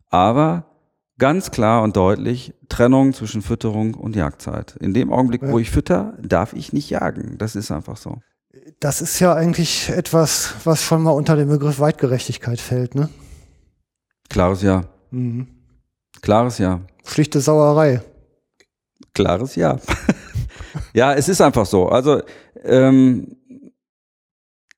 aber 0.09 0.65
ganz 1.17 1.51
klar 1.51 1.83
und 1.83 1.95
deutlich 1.95 2.53
Trennung 2.69 3.13
zwischen 3.13 3.41
Fütterung 3.41 3.93
und 3.93 4.15
Jagdzeit. 4.15 4.75
In 4.79 4.93
dem 4.93 5.11
Augenblick, 5.11 5.41
wo 5.43 5.59
ich 5.59 5.69
fütter, 5.71 6.17
darf 6.21 6.53
ich 6.53 6.73
nicht 6.73 6.89
jagen. 6.89 7.37
Das 7.37 7.55
ist 7.55 7.71
einfach 7.71 7.97
so. 7.97 8.19
Das 8.79 9.01
ist 9.01 9.19
ja 9.19 9.33
eigentlich 9.33 9.89
etwas, 9.89 10.53
was 10.63 10.83
schon 10.83 11.03
mal 11.03 11.11
unter 11.11 11.35
den 11.35 11.49
Begriff 11.49 11.79
Weitgerechtigkeit 11.79 12.59
fällt, 12.59 12.95
ne? 12.95 13.09
Klares 14.29 14.61
Ja. 14.61 14.85
Mhm. 15.11 15.47
Klares 16.21 16.57
Ja. 16.57 16.81
Schlichte 17.05 17.41
Sauerei. 17.41 18.01
Klares 19.13 19.55
Ja. 19.55 19.79
ja, 20.93 21.13
es 21.13 21.29
ist 21.29 21.41
einfach 21.41 21.65
so. 21.65 21.89
Also 21.89 22.21
ähm, 22.63 23.35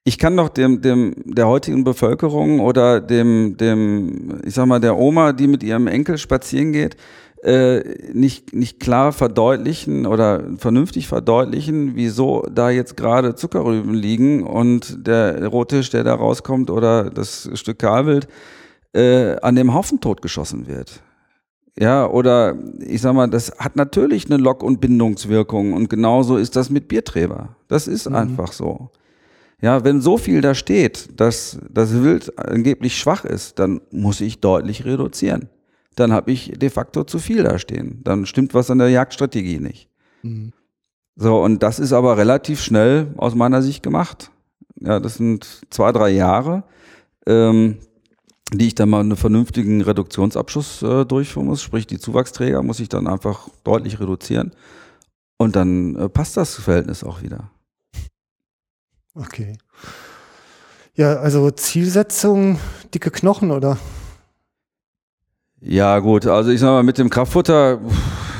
ich 0.07 0.19
kann 0.19 0.37
doch 0.37 0.49
dem, 0.49 0.81
dem, 0.81 1.15
der 1.25 1.47
heutigen 1.47 1.83
Bevölkerung 1.83 2.59
oder 2.59 3.01
dem, 3.01 3.57
dem, 3.57 4.39
ich 4.45 4.53
sag 4.53 4.67
mal, 4.67 4.79
der 4.79 4.97
Oma, 4.97 5.33
die 5.33 5.47
mit 5.47 5.63
ihrem 5.63 5.87
Enkel 5.87 6.19
spazieren 6.19 6.71
geht, 6.73 6.95
äh, 7.43 7.79
nicht, 8.13 8.53
nicht 8.53 8.79
klar 8.79 9.13
verdeutlichen 9.13 10.05
oder 10.05 10.43
vernünftig 10.57 11.07
verdeutlichen, 11.07 11.95
wieso 11.95 12.43
da 12.51 12.69
jetzt 12.69 12.97
gerade 12.97 13.33
Zuckerrüben 13.33 13.95
liegen 13.95 14.43
und 14.43 15.07
der 15.07 15.47
Rottisch, 15.47 15.89
der 15.89 16.03
da 16.03 16.13
rauskommt 16.13 16.69
oder 16.69 17.09
das 17.09 17.49
Stück 17.55 17.79
Kahlwild, 17.79 18.27
äh, 18.93 19.37
an 19.41 19.55
dem 19.55 19.73
Haufen 19.73 20.01
totgeschossen 20.01 20.67
wird. 20.67 21.01
Ja, 21.79 22.07
oder 22.07 22.55
ich 22.79 23.01
sag 23.01 23.13
mal, 23.15 23.27
das 23.27 23.51
hat 23.57 23.75
natürlich 23.75 24.27
eine 24.27 24.37
Lock- 24.37 24.63
und 24.63 24.81
Bindungswirkung 24.81 25.73
und 25.73 25.89
genauso 25.89 26.37
ist 26.37 26.55
das 26.55 26.69
mit 26.69 26.87
Bierträber. 26.87 27.55
Das 27.67 27.87
ist 27.87 28.07
mhm. 28.07 28.15
einfach 28.15 28.51
so. 28.51 28.91
Ja, 29.61 29.83
wenn 29.83 30.01
so 30.01 30.17
viel 30.17 30.41
da 30.41 30.53
steht, 30.53 31.19
dass 31.19 31.59
das 31.69 31.93
Wild 31.93 32.37
angeblich 32.37 32.97
schwach 32.97 33.25
ist, 33.25 33.59
dann 33.59 33.81
muss 33.91 34.21
ich 34.21 34.39
deutlich 34.39 34.85
reduzieren. 34.85 35.49
Dann 35.95 36.11
habe 36.11 36.31
ich 36.31 36.51
de 36.57 36.69
facto 36.69 37.03
zu 37.05 37.19
viel 37.19 37.43
da 37.43 37.57
stehen. 37.57 38.01
Dann 38.03 38.25
stimmt 38.25 38.53
was 38.53 38.69
an 38.69 38.79
der 38.79 38.89
Jagdstrategie 38.89 39.59
nicht. 39.59 39.89
Mhm. 40.23 40.51
So, 41.15 41.41
und 41.41 41.63
das 41.63 41.79
ist 41.79 41.93
aber 41.93 42.17
relativ 42.17 42.61
schnell 42.61 43.07
aus 43.15 43.35
meiner 43.35 43.61
Sicht 43.61 43.81
gemacht. 43.81 44.31
Ja, 44.81 44.99
das 44.99 45.15
sind 45.15 45.61
zwei, 45.69 45.93
drei 45.93 46.09
Jahre, 46.09 46.63
ähm, 47.25 47.77
die 48.53 48.67
ich 48.67 48.75
dann 48.75 48.89
mal 48.89 48.99
einen 48.99 49.15
vernünftigen 49.15 49.81
Reduktionsabschuss 49.81 50.83
äh, 50.83 51.05
durchführen 51.05 51.45
muss. 51.47 51.61
Sprich, 51.61 51.87
die 51.87 51.99
Zuwachsträger 51.99 52.61
muss 52.61 52.81
ich 52.81 52.89
dann 52.89 53.07
einfach 53.07 53.47
deutlich 53.63 54.01
reduzieren. 54.01 54.51
Und 55.37 55.55
dann 55.55 55.95
äh, 55.95 56.09
passt 56.09 56.35
das 56.35 56.55
Verhältnis 56.55 57.05
auch 57.05 57.21
wieder. 57.21 57.49
Okay. 59.15 59.57
Ja, 60.93 61.15
also 61.15 61.49
Zielsetzung, 61.51 62.59
dicke 62.93 63.11
Knochen, 63.11 63.51
oder? 63.51 63.77
Ja, 65.61 65.99
gut, 65.99 66.27
also 66.27 66.51
ich 66.51 66.59
sag 66.59 66.67
mal, 66.67 66.83
mit 66.83 66.97
dem 66.97 67.09
Kraftfutter 67.09 67.79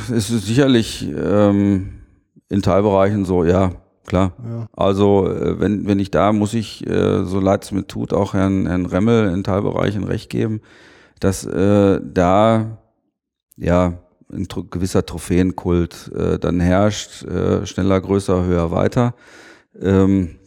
ist 0.10 0.30
es 0.30 0.46
sicherlich 0.46 1.08
ähm, 1.10 2.02
in 2.50 2.62
Teilbereichen 2.62 3.26
so, 3.26 3.44
ja, 3.44 3.72
klar. 4.06 4.34
Ja. 4.48 4.68
Also 4.74 5.28
äh, 5.30 5.60
wenn, 5.60 5.88
wenn 5.88 6.00
ich 6.00 6.12
da, 6.12 6.34
muss 6.34 6.54
ich, 6.54 6.86
äh, 6.88 7.26
so 7.26 7.40
leid 7.40 7.64
es 7.64 7.72
mir 7.72 7.88
tut, 7.88 8.14
auch 8.14 8.34
Herrn, 8.34 8.68
Herrn 8.68 8.86
Remmel 8.86 9.34
in 9.34 9.44
Teilbereichen 9.44 10.04
recht 10.04 10.30
geben, 10.30 10.62
dass 11.20 11.46
äh, 11.46 12.00
da 12.04 12.78
ja 13.58 14.00
ein 14.32 14.48
gewisser 14.70 15.06
Trophäenkult 15.06 16.12
äh, 16.16 16.38
dann 16.38 16.60
herrscht, 16.60 17.24
äh, 17.24 17.66
schneller, 17.66 18.02
größer, 18.02 18.44
höher, 18.44 18.72
weiter. 18.72 19.14
Ähm, 19.82 20.38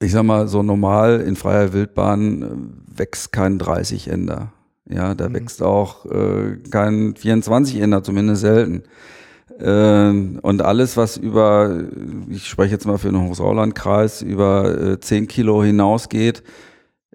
ich 0.00 0.12
sag 0.12 0.24
mal, 0.24 0.48
so 0.48 0.62
normal 0.62 1.20
in 1.20 1.36
freier 1.36 1.72
Wildbahn 1.72 2.42
äh, 2.42 2.98
wächst 2.98 3.32
kein 3.32 3.58
30 3.58 4.08
Ender. 4.08 4.52
Ja, 4.88 5.14
da 5.14 5.28
mhm. 5.28 5.34
wächst 5.34 5.62
auch 5.62 6.06
äh, 6.06 6.56
kein 6.70 7.16
24 7.16 7.80
Ender, 7.80 8.02
zumindest 8.02 8.42
selten. 8.42 8.82
Äh, 9.58 10.38
und 10.40 10.62
alles, 10.62 10.96
was 10.96 11.16
über, 11.16 11.84
ich 12.28 12.46
spreche 12.46 12.72
jetzt 12.72 12.86
mal 12.86 12.98
für 12.98 13.10
den 13.10 13.20
Hochsauerlandkreis, 13.20 14.22
über 14.22 14.92
äh, 14.92 15.00
10 15.00 15.28
Kilo 15.28 15.62
hinausgeht, 15.62 16.42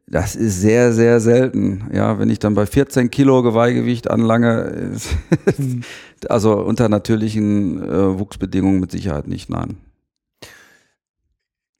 das 0.07 0.35
ist 0.35 0.59
sehr, 0.59 0.91
sehr 0.91 1.19
selten. 1.19 1.89
Ja, 1.93 2.17
wenn 2.17 2.31
ich 2.31 2.39
dann 2.39 2.55
bei 2.55 2.65
14 2.65 3.11
Kilo 3.11 3.43
Geweihgewicht 3.43 4.09
anlange, 4.09 4.95
mhm. 5.57 5.81
also 6.27 6.59
unter 6.59 6.89
natürlichen 6.89 7.83
äh, 7.83 8.19
Wuchsbedingungen 8.19 8.79
mit 8.79 8.91
Sicherheit 8.91 9.27
nicht, 9.27 9.49
nein. 9.49 9.77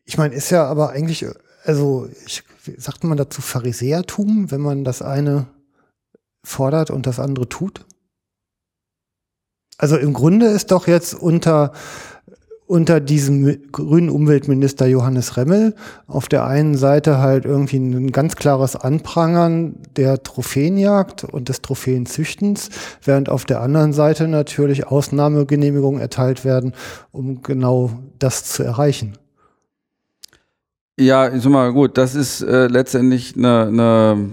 Ich 0.10 0.18
meine, 0.18 0.34
ist 0.34 0.50
ja 0.50 0.66
aber 0.66 0.90
eigentlich, 0.90 1.24
also 1.66 2.10
ich, 2.26 2.44
sagt 2.78 3.04
man 3.04 3.16
dazu 3.16 3.44
Pharisäertum, 3.44 4.50
wenn 4.50 4.60
man 4.60 4.84
das 4.84 5.04
eine 5.04 5.46
fordert 6.44 6.90
und 6.90 7.06
das 7.06 7.20
andere 7.20 7.48
tut? 7.48 7.86
Also 9.78 9.98
im 9.98 10.14
Grunde 10.14 10.48
ist 10.48 10.72
doch 10.72 10.88
jetzt 10.88 11.14
unter, 11.14 11.74
unter 12.66 13.02
diesem 13.02 13.72
grünen 13.72 14.10
Umweltminister 14.10 14.88
Johannes 14.88 15.38
Remmel 15.38 15.76
auf 16.08 16.28
der 16.28 16.44
einen 16.44 16.76
Seite 16.76 17.20
halt 17.20 17.46
irgendwie 17.46 17.78
ein 17.78 18.12
ganz 18.12 18.36
klares 18.36 18.76
Anprangern 18.76 19.76
der 19.96 20.24
Trophäenjagd 20.24 21.24
und 21.24 21.50
des 21.50 21.62
Trophäenzüchtens, 21.62 22.72
während 23.04 23.30
auf 23.30 23.46
der 23.46 23.62
anderen 23.62 23.94
Seite 23.94 24.28
natürlich 24.28 24.88
Ausnahmegenehmigungen 24.88 26.02
erteilt 26.02 26.46
werden, 26.46 26.74
um 27.12 27.44
genau 27.44 27.92
das 28.18 28.46
zu 28.46 28.64
erreichen. 28.64 29.16
Ja, 31.00 31.34
ich 31.34 31.44
sag 31.44 31.54
mal, 31.54 31.72
gut, 31.72 31.98
das 31.98 32.14
ist 32.14 32.42
äh, 32.42 32.68
letztendlich 32.68 33.38
eine, 33.38 33.68
eine 33.68 34.32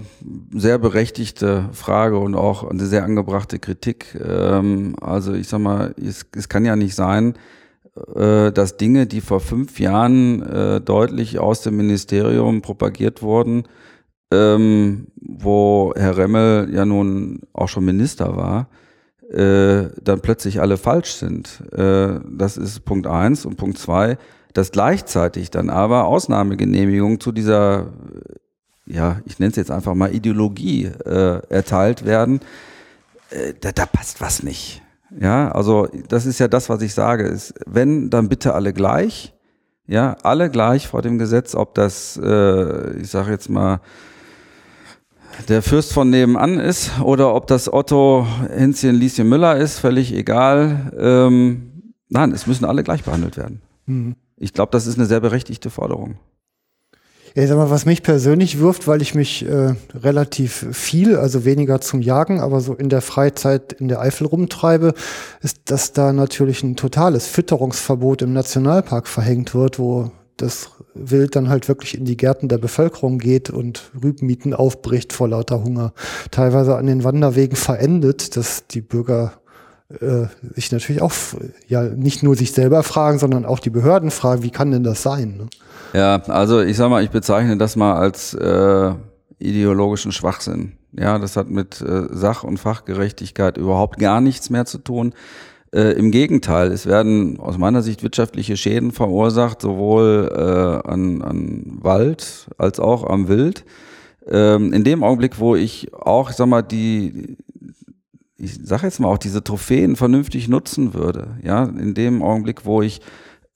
sehr 0.53 0.77
berechtigte 0.77 1.69
Frage 1.71 2.17
und 2.17 2.35
auch 2.35 2.69
eine 2.69 2.85
sehr 2.85 3.05
angebrachte 3.05 3.57
Kritik. 3.57 4.19
Ähm, 4.21 4.97
also 4.99 5.33
ich 5.33 5.47
sag 5.47 5.59
mal, 5.59 5.95
es, 5.97 6.25
es 6.35 6.49
kann 6.49 6.65
ja 6.65 6.75
nicht 6.75 6.93
sein, 6.93 7.35
äh, 8.13 8.51
dass 8.51 8.75
Dinge, 8.75 9.07
die 9.07 9.21
vor 9.21 9.39
fünf 9.39 9.79
Jahren 9.79 10.41
äh, 10.43 10.81
deutlich 10.81 11.39
aus 11.39 11.61
dem 11.61 11.77
Ministerium 11.77 12.61
propagiert 12.61 13.21
wurden, 13.21 13.63
ähm, 14.33 15.07
wo 15.15 15.93
Herr 15.95 16.17
Remmel 16.17 16.67
ja 16.73 16.85
nun 16.85 17.43
auch 17.53 17.69
schon 17.69 17.85
Minister 17.85 18.35
war, 18.35 18.67
äh, 19.31 19.89
dann 20.03 20.19
plötzlich 20.19 20.59
alle 20.59 20.75
falsch 20.75 21.13
sind. 21.13 21.63
Äh, 21.71 22.19
das 22.29 22.57
ist 22.57 22.83
Punkt 22.83 23.07
eins. 23.07 23.45
Und 23.45 23.55
Punkt 23.55 23.77
zwei, 23.77 24.17
dass 24.53 24.71
gleichzeitig 24.71 25.51
dann 25.51 25.69
aber 25.69 26.05
Ausnahmegenehmigungen 26.05 27.19
zu 27.19 27.31
dieser, 27.31 27.87
ja, 28.85 29.19
ich 29.25 29.39
nenne 29.39 29.51
es 29.51 29.57
jetzt 29.57 29.71
einfach 29.71 29.93
mal 29.93 30.13
Ideologie 30.13 30.85
äh, 31.05 31.41
erteilt 31.49 32.05
werden, 32.05 32.39
äh, 33.29 33.53
da, 33.59 33.71
da 33.71 33.85
passt 33.85 34.21
was 34.21 34.43
nicht. 34.43 34.81
Ja, 35.19 35.51
also 35.51 35.87
das 36.09 36.25
ist 36.25 36.39
ja 36.39 36.47
das, 36.47 36.69
was 36.69 36.81
ich 36.81 36.93
sage. 36.93 37.23
Ist, 37.23 37.53
wenn, 37.65 38.09
dann 38.09 38.29
bitte 38.29 38.53
alle 38.53 38.73
gleich. 38.73 39.33
Ja, 39.87 40.17
alle 40.23 40.49
gleich 40.49 40.87
vor 40.87 41.01
dem 41.01 41.17
Gesetz, 41.17 41.55
ob 41.55 41.73
das, 41.73 42.19
äh, 42.21 42.97
ich 42.99 43.09
sage 43.09 43.31
jetzt 43.31 43.49
mal, 43.49 43.79
der 45.47 45.61
Fürst 45.61 45.93
von 45.93 46.09
nebenan 46.09 46.59
ist 46.59 46.99
oder 46.99 47.33
ob 47.33 47.47
das 47.47 47.71
Otto 47.71 48.27
Hänschen 48.49 48.95
Lieschen 48.95 49.29
Müller 49.29 49.55
ist, 49.55 49.79
völlig 49.79 50.13
egal. 50.13 50.91
Ähm, 50.99 51.93
nein, 52.09 52.31
es 52.31 52.47
müssen 52.47 52.65
alle 52.65 52.83
gleich 52.83 53.03
behandelt 53.03 53.37
werden. 53.37 53.61
Mhm. 53.85 54.15
Ich 54.37 54.53
glaube, 54.53 54.71
das 54.71 54.87
ist 54.87 54.97
eine 54.97 55.07
sehr 55.07 55.19
berechtigte 55.19 55.69
Forderung. 55.69 56.17
Ja, 57.35 57.43
ich 57.43 57.49
sag 57.49 57.57
mal, 57.57 57.69
was 57.69 57.85
mich 57.85 58.03
persönlich 58.03 58.59
wirft, 58.59 58.87
weil 58.87 59.01
ich 59.01 59.13
mich 59.13 59.45
äh, 59.47 59.75
relativ 59.93 60.67
viel, 60.71 61.17
also 61.17 61.45
weniger 61.45 61.81
zum 61.81 62.01
Jagen, 62.01 62.39
aber 62.39 62.61
so 62.61 62.73
in 62.73 62.89
der 62.89 63.01
Freizeit 63.01 63.73
in 63.73 63.87
der 63.87 63.99
Eifel 63.99 64.25
rumtreibe, 64.27 64.93
ist, 65.41 65.69
dass 65.69 65.93
da 65.93 66.13
natürlich 66.13 66.63
ein 66.63 66.75
totales 66.75 67.27
Fütterungsverbot 67.27 68.21
im 68.21 68.33
Nationalpark 68.33 69.07
verhängt 69.07 69.53
wird, 69.53 69.77
wo 69.77 70.11
das 70.37 70.71
Wild 70.93 71.35
dann 71.35 71.49
halt 71.49 71.67
wirklich 71.67 71.97
in 71.97 72.05
die 72.05 72.17
Gärten 72.17 72.47
der 72.47 72.57
Bevölkerung 72.57 73.17
geht 73.17 73.49
und 73.49 73.91
Rübenmieten 74.01 74.53
aufbricht 74.53 75.13
vor 75.13 75.27
lauter 75.27 75.63
Hunger. 75.63 75.93
Teilweise 76.31 76.75
an 76.75 76.87
den 76.87 77.03
Wanderwegen 77.03 77.55
verendet, 77.55 78.35
dass 78.37 78.67
die 78.67 78.81
Bürger 78.81 79.33
äh, 79.89 80.27
sich 80.53 80.71
natürlich 80.71 81.01
auch 81.01 81.13
ja 81.67 81.83
nicht 81.83 82.23
nur 82.23 82.35
sich 82.35 82.51
selber 82.51 82.83
fragen, 82.83 83.19
sondern 83.19 83.45
auch 83.45 83.59
die 83.59 83.69
Behörden 83.69 84.11
fragen, 84.11 84.43
wie 84.43 84.49
kann 84.49 84.71
denn 84.71 84.83
das 84.83 85.01
sein? 85.01 85.37
Ne? 85.37 85.47
Ja, 85.93 86.21
also 86.27 86.61
ich 86.61 86.77
sag 86.77 86.89
mal, 86.89 87.03
ich 87.03 87.09
bezeichne 87.09 87.57
das 87.57 87.75
mal 87.75 87.95
als 87.95 88.33
äh, 88.33 88.93
ideologischen 89.39 90.11
Schwachsinn. 90.11 90.73
Ja, 90.91 91.19
das 91.19 91.37
hat 91.37 91.49
mit 91.49 91.81
äh, 91.81 92.07
Sach- 92.11 92.43
und 92.43 92.57
Fachgerechtigkeit 92.57 93.57
überhaupt 93.57 93.99
gar 93.99 94.19
nichts 94.19 94.49
mehr 94.49 94.65
zu 94.65 94.79
tun. 94.79 95.13
Äh, 95.73 95.93
Im 95.93 96.11
Gegenteil, 96.11 96.71
es 96.71 96.85
werden 96.85 97.39
aus 97.39 97.57
meiner 97.57 97.81
Sicht 97.81 98.01
wirtschaftliche 98.01 98.57
Schäden 98.57 98.91
verursacht, 98.91 99.61
sowohl 99.61 100.29
äh, 100.33 100.89
an, 100.89 101.21
an 101.21 101.77
Wald 101.81 102.47
als 102.57 102.79
auch 102.79 103.05
am 103.05 103.27
Wild. 103.27 103.63
Ähm, 104.29 104.73
in 104.73 104.83
dem 104.83 105.03
Augenblick, 105.03 105.39
wo 105.39 105.55
ich 105.55 105.93
auch, 105.93 106.29
ich 106.29 106.35
sag 106.35 106.47
mal, 106.47 106.61
die, 106.61 107.37
ich 108.37 108.59
sag 108.63 108.83
jetzt 108.83 108.99
mal 108.99 109.07
auch 109.07 109.17
diese 109.17 109.43
Trophäen 109.43 109.95
vernünftig 109.95 110.47
nutzen 110.47 110.93
würde, 110.93 111.37
ja, 111.43 111.63
in 111.63 111.93
dem 111.93 112.21
Augenblick, 112.21 112.65
wo 112.65 112.81
ich 112.81 113.01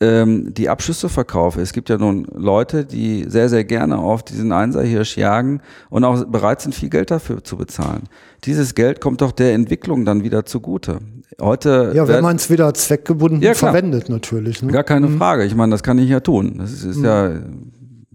ähm, 0.02 0.54
die 0.54 0.68
Abschüsse 0.68 1.08
verkaufe. 1.08 1.62
Es 1.62 1.74
gibt 1.74 1.90
ja 1.90 1.98
nun 1.98 2.26
Leute, 2.34 2.86
die 2.86 3.26
sehr, 3.28 3.50
sehr 3.50 3.64
gerne 3.64 4.00
auf 4.00 4.24
diesen 4.24 4.52
Einserhirsch 4.52 5.16
jagen 5.16 5.62
und 5.90 6.04
auch 6.04 6.26
bereit 6.26 6.62
sind, 6.62 6.74
viel 6.74 6.90
Geld 6.90 7.12
dafür 7.12 7.44
zu 7.44 7.56
bezahlen. 7.56 8.04
Dieses 8.44 8.74
Geld 8.74 9.00
kommt 9.00 9.22
doch 9.22 9.32
der 9.32 9.54
Entwicklung 9.54 10.04
dann 10.04 10.24
wieder 10.24 10.46
zugute. 10.46 11.00
Heute 11.40 11.92
ja, 11.94 12.08
wenn 12.08 12.24
man 12.24 12.36
es 12.36 12.50
wieder 12.50 12.74
zweckgebunden 12.74 13.42
ja, 13.42 13.54
verwendet, 13.54 14.10
natürlich. 14.10 14.64
Ne? 14.64 14.72
Gar 14.72 14.84
keine 14.84 15.08
mhm. 15.08 15.18
Frage. 15.18 15.46
Ich 15.46 15.56
meine, 15.56 15.72
das 15.72 15.84
kann 15.84 16.00
ich 16.00 16.10
ja 16.10 16.20
tun. 16.20 16.56
Das 16.58 16.72
ist, 16.72 16.84
ist 16.84 16.98
mhm. 16.98 17.06
ja 17.06 17.32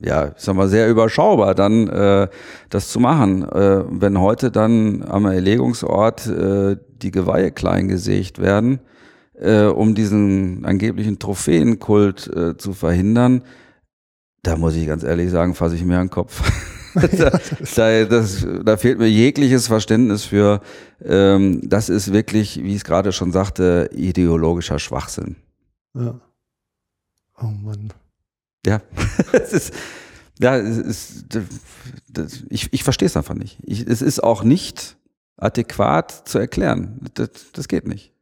ja, 0.07 0.29
ich 0.37 0.43
sag 0.43 0.55
mal, 0.55 0.69
sehr 0.69 0.89
überschaubar, 0.89 1.55
dann 1.55 1.89
äh, 1.89 2.29
das 2.71 2.89
zu 2.89 3.01
machen. 3.01 3.43
Äh, 3.43 3.85
wenn 3.89 4.21
heute 4.21 4.51
dann 4.51 5.03
am 5.03 5.27
Erlegungsort 5.27 6.27
äh, 6.27 6.77
die 7.03 7.11
Geweihe 7.11 7.51
klein 7.51 7.89
gesägt 7.89 8.39
werden, 8.39 8.81
äh, 9.35 9.65
um 9.65 9.95
diesen 9.95 10.65
angeblichen 10.65 11.19
Trophäenkult 11.19 12.29
äh, 12.35 12.57
zu 12.57 12.73
verhindern, 12.73 13.43
da 14.43 14.57
muss 14.57 14.77
ich 14.77 14.87
ganz 14.87 15.03
ehrlich 15.03 15.31
sagen, 15.31 15.55
fasse 15.55 15.75
ich 15.75 15.85
mir 15.85 15.99
an 15.99 16.07
den 16.07 16.11
Kopf. 16.11 16.43
da, 17.19 17.31
da, 17.77 18.05
das, 18.05 18.47
da 18.65 18.77
fehlt 18.79 18.99
mir 18.99 19.09
jegliches 19.09 19.67
Verständnis 19.67 20.25
für. 20.25 20.63
Ähm, 21.05 21.61
das 21.63 21.91
ist 21.91 22.13
wirklich, 22.13 22.63
wie 22.63 22.71
ich 22.71 22.77
es 22.77 22.85
gerade 22.85 23.13
schon 23.13 23.33
sagte, 23.33 23.91
ideologischer 23.93 24.79
Schwachsinn. 24.79 25.37
Ja. 25.95 26.19
Oh 27.39 27.49
Mann. 27.49 27.93
Ja, 28.67 28.83
es 29.33 29.53
ist, 29.53 29.75
ja, 30.41 30.57
es 30.57 30.77
ist, 30.77 31.25
das, 32.11 32.43
ich, 32.51 32.73
ich 32.73 32.85
verstehe 32.85 33.07
es 33.07 33.17
einfach 33.17 33.35
nicht. 33.35 33.59
Ich, 33.63 33.87
es 33.87 34.03
ist 34.03 34.23
auch 34.23 34.43
nicht 34.43 34.97
adäquat 35.37 36.29
zu 36.29 36.39
erklären. 36.39 37.01
Das, 37.15 37.31
das 37.53 37.69
geht 37.69 37.87
nicht. 37.87 38.13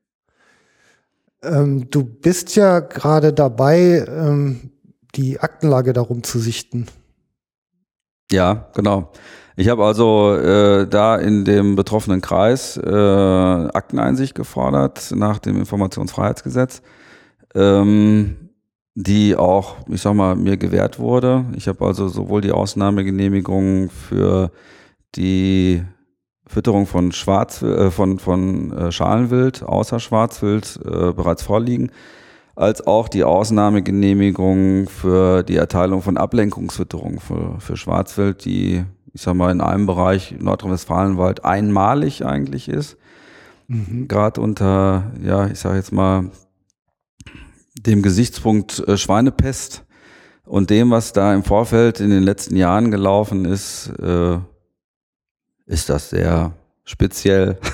Ähm, 1.42 1.88
du 1.90 2.04
bist 2.04 2.56
ja 2.56 2.80
gerade 2.80 3.32
dabei, 3.32 4.04
ähm, 4.06 4.70
die 5.14 5.40
Aktenlage 5.40 5.92
darum 5.92 6.22
zu 6.22 6.38
sichten. 6.38 6.86
Ja, 8.30 8.68
genau. 8.74 9.12
Ich 9.56 9.68
habe 9.68 9.84
also 9.84 10.34
äh, 10.34 10.88
da 10.88 11.16
in 11.16 11.44
dem 11.44 11.76
betroffenen 11.76 12.20
Kreis 12.20 12.76
äh, 12.76 12.90
Akteneinsicht 12.90 14.34
gefordert 14.34 15.12
nach 15.14 15.38
dem 15.38 15.56
Informationsfreiheitsgesetz, 15.56 16.82
ähm, 17.54 18.43
die 18.94 19.36
auch, 19.36 19.76
ich 19.88 20.02
sag 20.02 20.14
mal, 20.14 20.36
mir 20.36 20.56
gewährt 20.56 20.98
wurde. 20.98 21.44
Ich 21.56 21.66
habe 21.66 21.84
also 21.84 22.08
sowohl 22.08 22.40
die 22.40 22.52
Ausnahmegenehmigung 22.52 23.90
für 23.90 24.52
die 25.16 25.82
Fütterung 26.46 26.86
von 26.86 27.10
Schwarz, 27.12 27.62
äh, 27.62 27.90
von, 27.90 28.18
von 28.18 28.72
äh, 28.72 28.92
Schalenwild 28.92 29.62
außer 29.62 29.98
Schwarzwild 29.98 30.78
äh, 30.84 31.12
bereits 31.12 31.42
vorliegen, 31.42 31.90
als 32.54 32.86
auch 32.86 33.08
die 33.08 33.24
Ausnahmegenehmigung 33.24 34.88
für 34.88 35.42
die 35.42 35.56
Erteilung 35.56 36.02
von 36.02 36.16
Ablenkungsfütterung 36.16 37.18
für, 37.18 37.56
für 37.58 37.76
Schwarzwild, 37.76 38.44
die, 38.44 38.84
ich 39.12 39.22
sag 39.22 39.34
mal, 39.34 39.50
in 39.50 39.60
einem 39.60 39.86
Bereich 39.86 40.36
Nordrhein-Westfalenwald 40.38 41.44
einmalig 41.44 42.24
eigentlich 42.24 42.68
ist. 42.68 42.96
Mhm. 43.66 44.06
Gerade 44.06 44.40
unter, 44.40 45.10
ja, 45.20 45.46
ich 45.46 45.58
sage 45.58 45.76
jetzt 45.76 45.92
mal, 45.92 46.30
dem 47.86 48.02
Gesichtspunkt 48.02 48.86
äh, 48.86 48.96
Schweinepest 48.96 49.84
und 50.44 50.70
dem, 50.70 50.90
was 50.90 51.12
da 51.12 51.34
im 51.34 51.42
Vorfeld 51.42 52.00
in 52.00 52.10
den 52.10 52.22
letzten 52.22 52.56
Jahren 52.56 52.90
gelaufen 52.90 53.44
ist, 53.44 53.92
äh, 54.00 54.38
ist 55.66 55.88
das 55.88 56.10
sehr 56.10 56.52
speziell. 56.84 57.58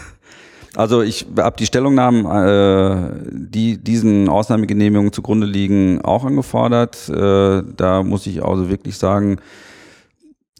Also 0.76 1.02
ich 1.02 1.26
habe 1.36 1.56
die 1.58 1.66
Stellungnahmen, 1.66 2.26
äh, 2.26 3.10
die 3.32 3.76
diesen 3.76 4.28
Ausnahmegenehmigungen 4.28 5.12
zugrunde 5.12 5.44
liegen, 5.44 6.00
auch 6.00 6.24
angefordert. 6.24 7.08
Da 7.08 8.02
muss 8.04 8.28
ich 8.28 8.44
also 8.44 8.70
wirklich 8.70 8.96
sagen, 8.96 9.40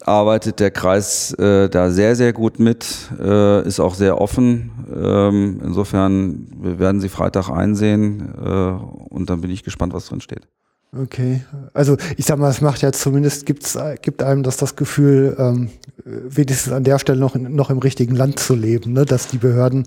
arbeitet 0.06 0.60
der 0.60 0.70
Kreis 0.70 1.32
äh, 1.34 1.68
da 1.68 1.90
sehr, 1.90 2.16
sehr 2.16 2.32
gut 2.32 2.58
mit, 2.58 2.86
äh, 3.18 3.66
ist 3.66 3.80
auch 3.80 3.94
sehr 3.94 4.20
offen. 4.20 4.70
Ähm, 4.94 5.60
insofern 5.64 6.46
wir 6.60 6.78
werden 6.78 7.00
Sie 7.00 7.08
Freitag 7.08 7.50
einsehen 7.50 8.34
äh, 8.42 8.48
und 8.48 9.30
dann 9.30 9.40
bin 9.40 9.50
ich 9.50 9.62
gespannt, 9.62 9.92
was 9.92 10.06
drin 10.06 10.20
steht. 10.20 10.48
Okay, 10.96 11.44
also 11.72 11.96
ich 12.16 12.26
sag 12.26 12.38
mal, 12.38 12.50
es 12.50 12.60
macht 12.60 12.82
ja 12.82 12.90
zumindest 12.90 13.46
gibt's, 13.46 13.78
gibt 14.02 14.24
einem 14.24 14.42
das 14.42 14.56
das 14.56 14.74
Gefühl, 14.74 15.36
ähm, 15.38 15.70
wenigstens 16.04 16.72
an 16.72 16.82
der 16.82 16.98
Stelle 16.98 17.20
noch, 17.20 17.36
in, 17.36 17.54
noch 17.54 17.70
im 17.70 17.78
richtigen 17.78 18.16
Land 18.16 18.40
zu 18.40 18.56
leben, 18.56 18.94
ne? 18.94 19.04
dass 19.04 19.28
die 19.28 19.38
Behörden 19.38 19.86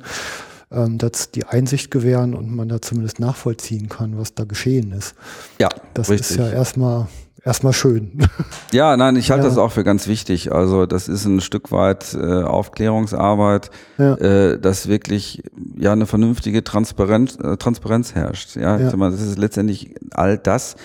ähm, 0.73 0.97
dass 0.97 1.29
die 1.29 1.45
Einsicht 1.45 1.91
gewähren 1.91 2.33
und 2.33 2.53
man 2.53 2.67
da 2.67 2.81
zumindest 2.81 3.19
nachvollziehen 3.19 3.89
kann, 3.89 4.17
was 4.17 4.33
da 4.33 4.43
geschehen 4.43 4.91
ist. 4.91 5.13
Ja, 5.59 5.69
das 5.93 6.09
richtig. 6.09 6.31
ist 6.31 6.37
ja 6.37 6.49
erstmal 6.49 7.07
erstmal 7.43 7.73
schön. 7.73 8.11
Ja, 8.71 8.97
nein, 8.97 9.15
ich 9.17 9.29
halte 9.29 9.43
ja. 9.43 9.49
das 9.49 9.59
auch 9.59 9.71
für 9.71 9.83
ganz 9.83 10.07
wichtig. 10.07 10.51
Also 10.51 10.87
das 10.87 11.07
ist 11.07 11.25
ein 11.25 11.41
Stück 11.41 11.71
weit 11.71 12.15
äh, 12.15 12.41
Aufklärungsarbeit, 12.41 13.69
ja. 13.99 14.15
äh, 14.15 14.59
dass 14.59 14.87
wirklich 14.87 15.43
ja 15.77 15.91
eine 15.91 16.07
vernünftige 16.07 16.63
Transparenz, 16.63 17.35
äh, 17.35 17.55
Transparenz 17.57 18.15
herrscht. 18.15 18.55
Ja, 18.55 18.79
ja. 18.79 18.95
Mal, 18.95 19.11
das 19.11 19.21
ist 19.21 19.37
letztendlich 19.37 19.93
all 20.11 20.39
das, 20.39 20.75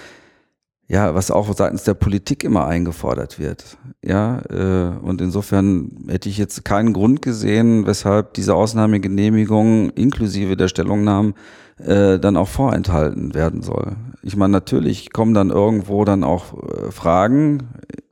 ja, 0.89 1.15
was 1.15 1.31
auch 1.31 1.53
seitens 1.55 1.85
der 1.85 1.95
Politik 1.95 2.45
immer 2.45 2.67
eingefordert 2.67 3.39
wird. 3.39 3.77
Ja, 4.03 4.41
äh, 4.49 4.97
und 5.03 5.21
insofern 5.21 6.07
hätte 6.09 6.31
ich 6.31 6.39
jetzt 6.39 6.65
keinen 6.65 6.95
Grund 6.95 7.21
gesehen, 7.21 7.87
weshalb 7.87 8.33
diese 8.35 8.55
Ausnahmegenehmigung 8.55 9.91
inklusive 9.91 10.57
der 10.57 10.69
Stellungnahmen 10.69 11.35
äh, 11.79 12.19
dann 12.19 12.39
auch 12.39 12.49
vorenthalten 12.49 13.35
werden 13.35 13.63
soll. 13.63 13.97
Ich 14.23 14.35
meine, 14.35 14.53
natürlich 14.53 15.13
kommen 15.13 15.35
dann 15.35 15.51
irgendwo 15.51 16.05
dann 16.05 16.25
auch 16.25 16.55
äh, 16.55 16.91
Fragen, 16.91 17.69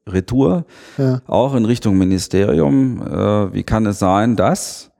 Retour, 0.06 0.66
ja. 0.98 1.20
auch 1.26 1.54
in 1.54 1.64
Richtung 1.64 1.96
Ministerium. 1.96 3.02
Äh, 3.02 3.54
wie 3.54 3.62
kann 3.62 3.86
es 3.86 3.98
sein, 3.98 4.36
dass, 4.36 4.90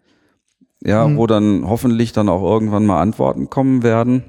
ja, 0.83 1.07
mhm. 1.07 1.17
wo 1.19 1.27
dann 1.27 1.69
hoffentlich 1.69 2.13
dann 2.13 2.31
auch 2.31 2.43
irgendwann 2.43 2.87
mal 2.87 3.03
Antworten 3.03 3.51
kommen 3.51 3.83
werden. 3.83 4.25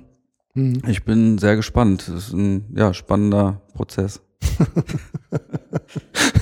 Mhm. 0.57 0.81
Ich 0.87 1.03
bin 1.03 1.37
sehr 1.37 1.55
gespannt. 1.55 2.07
Das 2.07 2.29
ist 2.29 2.33
ein 2.33 2.65
ja, 2.75 2.93
spannender 2.93 3.61
Prozess. 3.75 4.21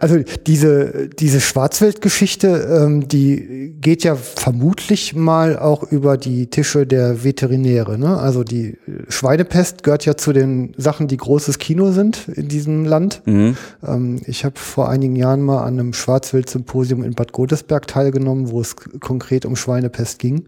Also 0.00 0.18
diese, 0.46 1.08
diese 1.08 1.40
Schwarzwildgeschichte, 1.40 2.48
ähm, 2.48 3.08
die 3.08 3.74
geht 3.80 4.04
ja 4.04 4.16
vermutlich 4.16 5.14
mal 5.14 5.58
auch 5.58 5.82
über 5.82 6.16
die 6.16 6.48
Tische 6.48 6.86
der 6.86 7.24
Veterinäre. 7.24 7.98
Ne? 7.98 8.18
Also 8.18 8.44
die 8.44 8.76
Schweinepest 9.08 9.82
gehört 9.82 10.04
ja 10.06 10.16
zu 10.16 10.32
den 10.32 10.74
Sachen, 10.76 11.08
die 11.08 11.16
großes 11.16 11.58
Kino 11.58 11.92
sind 11.92 12.28
in 12.28 12.48
diesem 12.48 12.84
Land. 12.84 13.22
Mhm. 13.26 13.56
Ähm, 13.86 14.20
ich 14.26 14.44
habe 14.44 14.58
vor 14.58 14.88
einigen 14.88 15.16
Jahren 15.16 15.42
mal 15.42 15.62
an 15.62 15.78
einem 15.78 15.92
Schwarzwild-Symposium 15.92 17.02
in 17.02 17.14
Bad 17.14 17.32
Godesberg 17.32 17.86
teilgenommen, 17.86 18.50
wo 18.50 18.60
es 18.60 18.76
konkret 19.00 19.44
um 19.44 19.56
Schweinepest 19.56 20.18
ging. 20.18 20.46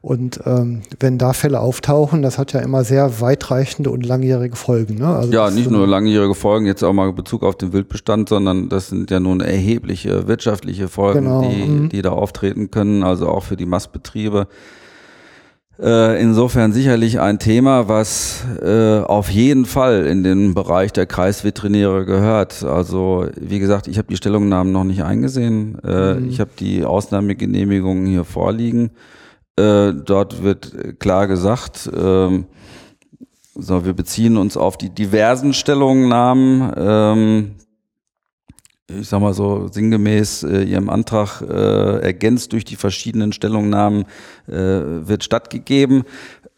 Und 0.00 0.40
ähm, 0.46 0.82
wenn 1.00 1.18
da 1.18 1.32
Fälle 1.32 1.60
auftauchen, 1.60 2.22
das 2.22 2.38
hat 2.38 2.52
ja 2.52 2.60
immer 2.60 2.84
sehr 2.84 3.20
weitreichende 3.20 3.90
und 3.90 4.06
langjährige 4.06 4.54
Folgen. 4.54 4.98
Ne? 4.98 5.08
Also 5.08 5.32
ja, 5.32 5.50
nicht 5.50 5.70
nur 5.70 5.86
langjährige 5.86 6.34
Folgen, 6.34 6.66
jetzt 6.66 6.84
auch 6.84 6.92
mal 6.92 7.12
Bezug 7.12 7.42
auf 7.42 7.56
den 7.56 7.72
Wildbestand, 7.72 8.28
sondern 8.28 8.45
das 8.68 8.88
sind 8.88 9.10
ja 9.10 9.20
nun 9.20 9.40
erhebliche 9.40 10.26
wirtschaftliche 10.28 10.88
Folgen, 10.88 11.24
genau. 11.24 11.42
die, 11.42 11.64
mhm. 11.64 11.88
die 11.88 12.02
da 12.02 12.10
auftreten 12.10 12.70
können, 12.70 13.02
also 13.02 13.28
auch 13.28 13.44
für 13.44 13.56
die 13.56 13.66
Mastbetriebe. 13.66 14.48
Äh, 15.78 16.22
insofern 16.22 16.72
sicherlich 16.72 17.20
ein 17.20 17.38
Thema, 17.38 17.86
was 17.86 18.44
äh, 18.62 19.00
auf 19.00 19.28
jeden 19.28 19.66
Fall 19.66 20.06
in 20.06 20.22
den 20.22 20.54
Bereich 20.54 20.92
der 20.92 21.04
Kreisveterinäre 21.04 22.06
gehört. 22.06 22.64
Also 22.64 23.26
wie 23.38 23.58
gesagt, 23.58 23.86
ich 23.86 23.98
habe 23.98 24.08
die 24.08 24.16
Stellungnahmen 24.16 24.72
noch 24.72 24.84
nicht 24.84 25.04
eingesehen. 25.04 25.78
Äh, 25.84 26.14
mhm. 26.14 26.28
Ich 26.30 26.40
habe 26.40 26.50
die 26.58 26.84
Ausnahmegenehmigungen 26.84 28.06
hier 28.06 28.24
vorliegen. 28.24 28.90
Äh, 29.58 29.92
dort 29.92 30.42
wird 30.42 30.98
klar 30.98 31.26
gesagt, 31.26 31.90
ähm, 31.94 32.46
so, 33.54 33.84
wir 33.84 33.94
beziehen 33.94 34.36
uns 34.36 34.56
auf 34.56 34.76
die 34.76 34.90
diversen 34.90 35.54
Stellungnahmen 35.54 36.72
ähm, 36.76 37.54
ich 38.88 39.08
sag 39.08 39.20
mal 39.20 39.34
so 39.34 39.68
sinngemäß 39.68 40.44
äh, 40.44 40.62
Ihrem 40.62 40.88
Antrag 40.88 41.42
äh, 41.42 42.00
ergänzt 42.00 42.52
durch 42.52 42.64
die 42.64 42.76
verschiedenen 42.76 43.32
Stellungnahmen 43.32 44.04
äh, 44.46 44.52
wird 44.52 45.24
stattgegeben. 45.24 46.04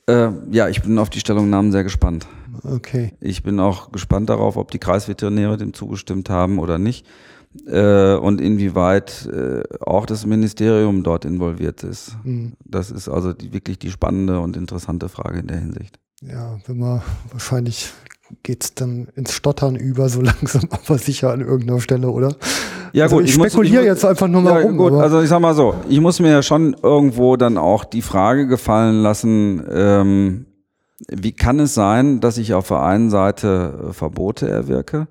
Äh, 0.07 0.31
ja, 0.51 0.69
ich 0.69 0.83
bin 0.83 0.99
auf 0.99 1.11
die 1.11 1.21
Stellungnahmen 1.21 1.73
sehr 1.73 1.85
gespannt. 1.85 2.27
Okay. 2.62 3.12
Ich 3.21 3.43
bin 3.43 3.61
auch 3.61 3.93
gespannt 3.93 4.29
darauf, 4.31 4.57
ob 4.57 4.71
die 4.71 4.79
Kreisveterinäre 4.79 5.57
dem 5.57 5.75
zugestimmt 5.75 6.29
haben 6.29 6.59
oder 6.59 6.79
nicht 6.79 7.07
äh, 7.67 8.14
und 8.14 8.41
inwieweit 8.41 9.27
äh, 9.27 9.62
auch 9.81 10.07
das 10.07 10.27
Ministerium 10.27 11.03
dort 11.03 11.25
involviert 11.25 11.83
ist. 11.83 12.17
Mhm. 12.25 12.55
Das 12.64 12.91
ist 12.91 13.09
also 13.09 13.33
die, 13.33 13.53
wirklich 13.53 13.79
die 13.79 13.91
spannende 13.91 14.41
und 14.41 14.57
interessante 14.57 15.09
Frage 15.09 15.41
in 15.41 15.47
der 15.47 15.59
Hinsicht. 15.59 15.99
Ja, 16.21 16.59
wenn 16.67 16.79
man 16.79 17.03
wahrscheinlich 17.31 17.93
geht 18.43 18.64
es 18.64 18.75
dann 18.75 19.09
ins 19.14 19.33
Stottern 19.33 19.77
über, 19.77 20.09
so 20.09 20.21
langsam, 20.23 20.69
aber 20.71 20.99
sicher 20.99 21.33
an 21.33 21.41
irgendeiner 21.41 21.81
Stelle, 21.81 22.11
oder? 22.11 22.37
Ja, 22.93 23.05
also 23.05 23.17
gut, 23.17 23.25
ich, 23.25 23.31
ich 23.31 23.35
spekuliere 23.37 23.85
jetzt 23.85 24.05
einfach 24.05 24.29
nur 24.29 24.43
mal 24.43 24.61
ja, 24.61 24.67
rum. 24.67 24.77
Gut, 24.77 24.93
also 24.95 25.21
ich 25.21 25.29
sag 25.29 25.41
mal 25.41 25.55
so, 25.55 25.75
ich 25.88 26.01
muss 26.01 26.21
mir 26.21 26.31
ja 26.31 26.43
schon 26.43 26.77
irgendwo 26.83 27.37
dann 27.37 27.59
auch 27.59 27.85
die 27.85 28.03
Frage 28.03 28.47
gefallen 28.47 29.03
lassen, 29.03 29.62
ähm, 29.71 30.47
wie 31.09 31.33
kann 31.33 31.61
es 31.61 31.75
sein, 31.75 32.21
dass 32.21 32.38
ich 32.38 32.55
auf 32.55 32.69
der 32.69 32.83
einen 32.83 33.11
Seite 33.11 33.88
äh, 33.91 33.93
Verbote 33.93 34.49
erwirke, 34.49 35.07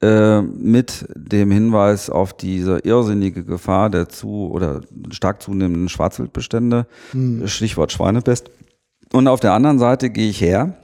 äh, 0.00 0.40
mit 0.40 1.06
dem 1.14 1.50
Hinweis 1.50 2.08
auf 2.08 2.32
diese 2.32 2.78
irrsinnige 2.78 3.44
Gefahr 3.44 3.90
der 3.90 4.08
zu 4.08 4.50
oder 4.50 4.80
stark 5.10 5.42
zunehmenden 5.42 5.88
Schwarzwildbestände, 5.88 6.86
hm. 7.12 7.46
Stichwort 7.46 7.92
Schweinepest. 7.92 8.50
Und 9.12 9.28
auf 9.28 9.40
der 9.40 9.52
anderen 9.52 9.78
Seite 9.78 10.08
gehe 10.08 10.30
ich 10.30 10.40
her 10.40 10.76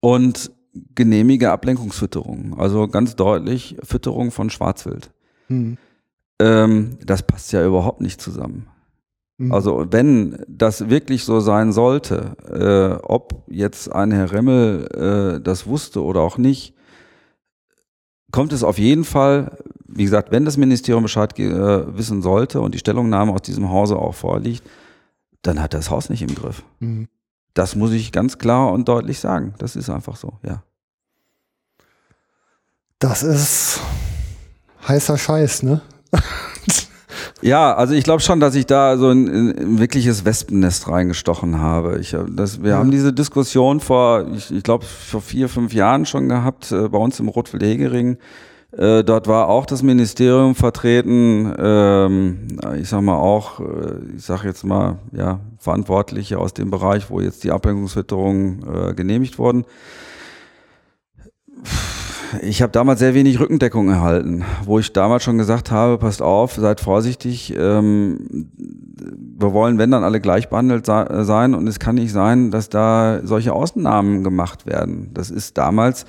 und 0.00 0.50
genehmige 0.94 1.50
Ablenkungsfütterung. 1.50 2.58
Also 2.58 2.88
ganz 2.88 3.16
deutlich 3.16 3.76
Fütterung 3.82 4.30
von 4.30 4.50
Schwarzwild. 4.50 5.10
Mhm. 5.48 5.78
Ähm, 6.38 6.98
das 7.04 7.22
passt 7.22 7.52
ja 7.52 7.64
überhaupt 7.64 8.00
nicht 8.00 8.20
zusammen. 8.20 8.66
Mhm. 9.38 9.52
Also 9.52 9.86
wenn 9.90 10.44
das 10.48 10.88
wirklich 10.88 11.24
so 11.24 11.40
sein 11.40 11.72
sollte, 11.72 12.36
äh, 12.50 13.04
ob 13.04 13.44
jetzt 13.48 13.92
ein 13.92 14.10
Herr 14.12 14.32
Remmel 14.32 15.36
äh, 15.38 15.40
das 15.42 15.66
wusste 15.66 16.02
oder 16.02 16.20
auch 16.20 16.38
nicht, 16.38 16.74
kommt 18.32 18.52
es 18.52 18.62
auf 18.62 18.78
jeden 18.78 19.04
Fall, 19.04 19.58
wie 19.86 20.04
gesagt, 20.04 20.30
wenn 20.30 20.44
das 20.44 20.56
Ministerium 20.56 21.04
Bescheid 21.04 21.38
äh, 21.38 21.96
wissen 21.96 22.22
sollte 22.22 22.60
und 22.60 22.74
die 22.74 22.78
Stellungnahme 22.78 23.32
aus 23.32 23.42
diesem 23.42 23.70
Hause 23.70 23.96
auch 23.96 24.14
vorliegt, 24.14 24.62
dann 25.42 25.62
hat 25.62 25.74
das 25.74 25.90
Haus 25.90 26.10
nicht 26.10 26.22
im 26.22 26.34
Griff. 26.34 26.62
Mhm. 26.80 27.08
Das 27.56 27.74
muss 27.74 27.92
ich 27.92 28.12
ganz 28.12 28.36
klar 28.36 28.70
und 28.70 28.86
deutlich 28.86 29.18
sagen. 29.18 29.54
Das 29.56 29.76
ist 29.76 29.88
einfach 29.88 30.16
so, 30.16 30.34
ja. 30.44 30.62
Das 32.98 33.22
ist 33.22 33.80
heißer 34.86 35.18
Scheiß, 35.18 35.62
ne? 35.62 35.80
Ja, 37.42 37.74
also 37.74 37.92
ich 37.92 38.02
glaube 38.02 38.22
schon, 38.22 38.40
dass 38.40 38.54
ich 38.54 38.64
da 38.64 38.96
so 38.96 39.10
ein, 39.10 39.28
ein 39.28 39.78
wirkliches 39.78 40.24
Wespennest 40.24 40.88
reingestochen 40.88 41.60
habe. 41.60 41.98
Ich, 41.98 42.16
das, 42.30 42.62
wir 42.62 42.70
ja. 42.70 42.78
haben 42.78 42.90
diese 42.90 43.12
Diskussion 43.12 43.80
vor, 43.80 44.26
ich, 44.34 44.50
ich 44.50 44.62
glaube, 44.62 44.84
vor 44.84 45.20
vier, 45.20 45.48
fünf 45.48 45.74
Jahren 45.74 46.06
schon 46.06 46.28
gehabt, 46.28 46.72
äh, 46.72 46.88
bei 46.88 46.98
uns 46.98 47.20
im 47.20 47.28
Rotwild-Hegering. 47.28 48.16
Äh, 48.72 49.04
dort 49.04 49.28
war 49.28 49.48
auch 49.48 49.64
das 49.64 49.82
Ministerium 49.82 50.54
vertreten, 50.54 51.54
ähm, 51.58 52.58
ich 52.78 52.88
sag 52.88 53.00
mal 53.00 53.16
auch, 53.16 53.60
äh, 53.60 54.16
ich 54.16 54.24
sag 54.24 54.44
jetzt 54.44 54.64
mal, 54.64 54.98
ja, 55.12 55.40
Verantwortliche 55.58 56.38
aus 56.38 56.52
dem 56.52 56.70
Bereich, 56.70 57.08
wo 57.08 57.20
jetzt 57.20 57.44
die 57.44 57.52
Ablenkungswitterungen 57.52 58.90
äh, 58.90 58.94
genehmigt 58.94 59.38
wurden. 59.38 59.64
Ich 62.42 62.60
habe 62.60 62.72
damals 62.72 62.98
sehr 62.98 63.14
wenig 63.14 63.38
Rückendeckung 63.38 63.88
erhalten, 63.88 64.44
wo 64.64 64.80
ich 64.80 64.92
damals 64.92 65.22
schon 65.22 65.38
gesagt 65.38 65.70
habe, 65.70 65.96
passt 65.96 66.20
auf, 66.20 66.54
seid 66.54 66.80
vorsichtig, 66.80 67.54
ähm, 67.56 68.50
wir 69.38 69.52
wollen, 69.52 69.78
wenn 69.78 69.92
dann 69.92 70.02
alle 70.02 70.20
gleich 70.20 70.48
behandelt 70.48 70.86
sein 70.86 71.54
und 71.54 71.66
es 71.68 71.78
kann 71.78 71.94
nicht 71.94 72.12
sein, 72.12 72.50
dass 72.50 72.68
da 72.68 73.20
solche 73.22 73.52
Ausnahmen 73.52 74.24
gemacht 74.24 74.66
werden. 74.66 75.10
Das 75.14 75.30
ist 75.30 75.56
damals 75.56 76.04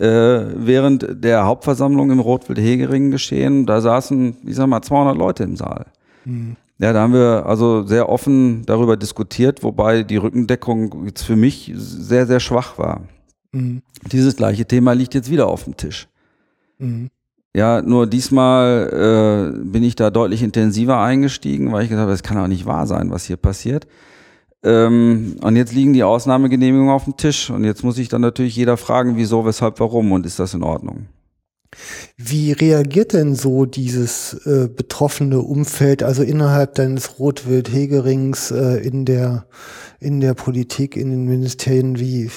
während 0.00 1.24
der 1.24 1.44
Hauptversammlung 1.44 2.10
im 2.10 2.20
Rotwild-Hegering 2.20 3.10
geschehen. 3.10 3.66
Da 3.66 3.80
saßen, 3.80 4.36
ich 4.46 4.54
sag 4.54 4.66
mal, 4.68 4.82
200 4.82 5.16
Leute 5.16 5.42
im 5.44 5.56
Saal. 5.56 5.86
Mhm. 6.24 6.56
Ja, 6.80 6.92
da 6.92 7.00
haben 7.00 7.12
wir 7.12 7.44
also 7.46 7.84
sehr 7.86 8.08
offen 8.08 8.64
darüber 8.64 8.96
diskutiert, 8.96 9.64
wobei 9.64 10.04
die 10.04 10.16
Rückendeckung 10.16 11.06
jetzt 11.06 11.22
für 11.22 11.34
mich 11.34 11.72
sehr, 11.74 12.26
sehr 12.26 12.38
schwach 12.38 12.78
war. 12.78 13.02
Mhm. 13.52 13.82
Dieses 14.12 14.36
gleiche 14.36 14.64
Thema 14.64 14.92
liegt 14.92 15.14
jetzt 15.14 15.30
wieder 15.30 15.48
auf 15.48 15.64
dem 15.64 15.76
Tisch. 15.76 16.06
Mhm. 16.78 17.10
Ja, 17.56 17.82
nur 17.82 18.06
diesmal 18.06 19.52
äh, 19.56 19.64
bin 19.64 19.82
ich 19.82 19.96
da 19.96 20.10
deutlich 20.10 20.42
intensiver 20.42 21.00
eingestiegen, 21.00 21.72
weil 21.72 21.82
ich 21.82 21.88
gesagt 21.88 22.02
habe, 22.02 22.12
das 22.12 22.22
kann 22.22 22.38
auch 22.38 22.46
nicht 22.46 22.66
wahr 22.66 22.86
sein, 22.86 23.10
was 23.10 23.24
hier 23.24 23.36
passiert. 23.36 23.88
Ähm, 24.64 25.36
und 25.40 25.56
jetzt 25.56 25.72
liegen 25.72 25.92
die 25.92 26.02
Ausnahmegenehmigungen 26.02 26.92
auf 26.92 27.04
dem 27.04 27.16
Tisch. 27.16 27.50
Und 27.50 27.64
jetzt 27.64 27.84
muss 27.84 27.96
sich 27.96 28.08
dann 28.08 28.20
natürlich 28.20 28.56
jeder 28.56 28.76
fragen, 28.76 29.16
wieso, 29.16 29.44
weshalb, 29.44 29.80
warum 29.80 30.12
und 30.12 30.26
ist 30.26 30.38
das 30.38 30.54
in 30.54 30.62
Ordnung? 30.62 31.06
Wie 32.16 32.52
reagiert 32.52 33.12
denn 33.12 33.34
so 33.34 33.66
dieses 33.66 34.34
äh, 34.46 34.68
betroffene 34.68 35.40
Umfeld, 35.40 36.02
also 36.02 36.22
innerhalb 36.22 36.74
deines 36.74 37.18
Rotwild-Hegerings, 37.18 38.50
äh, 38.50 38.78
in 38.78 39.04
der, 39.04 39.44
in 40.00 40.20
der 40.20 40.34
Politik, 40.34 40.96
in 40.96 41.10
den 41.10 41.26
Ministerien, 41.26 41.98
wie, 41.98 42.30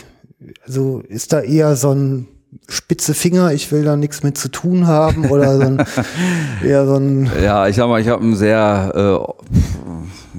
also 0.65 1.01
ist 1.07 1.33
da 1.33 1.39
eher 1.39 1.75
so 1.75 1.91
ein 1.91 2.27
spitze 2.67 3.13
Finger, 3.13 3.53
ich 3.53 3.71
will 3.71 3.85
da 3.85 3.95
nichts 3.95 4.23
mit 4.23 4.37
zu 4.37 4.49
tun 4.49 4.85
haben 4.85 5.29
oder 5.29 5.55
so 5.55 5.61
ein, 5.61 5.85
eher 6.63 6.85
so 6.85 6.95
ein. 6.95 7.31
Ja, 7.41 7.67
ich 7.67 7.77
sag 7.77 7.87
mal, 7.87 8.01
ich 8.01 8.09
habe 8.09 8.21
einen 8.21 8.35
sehr 8.35 8.91
äh, 8.93 10.37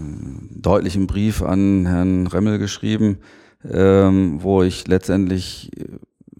deutlichen 0.63 1.07
Brief 1.07 1.43
an 1.43 1.87
Herrn 1.87 2.27
Remmel 2.27 2.59
geschrieben, 2.59 3.19
ähm, 3.71 4.43
wo 4.43 4.63
ich 4.63 4.89
letztendlich, 4.89 5.71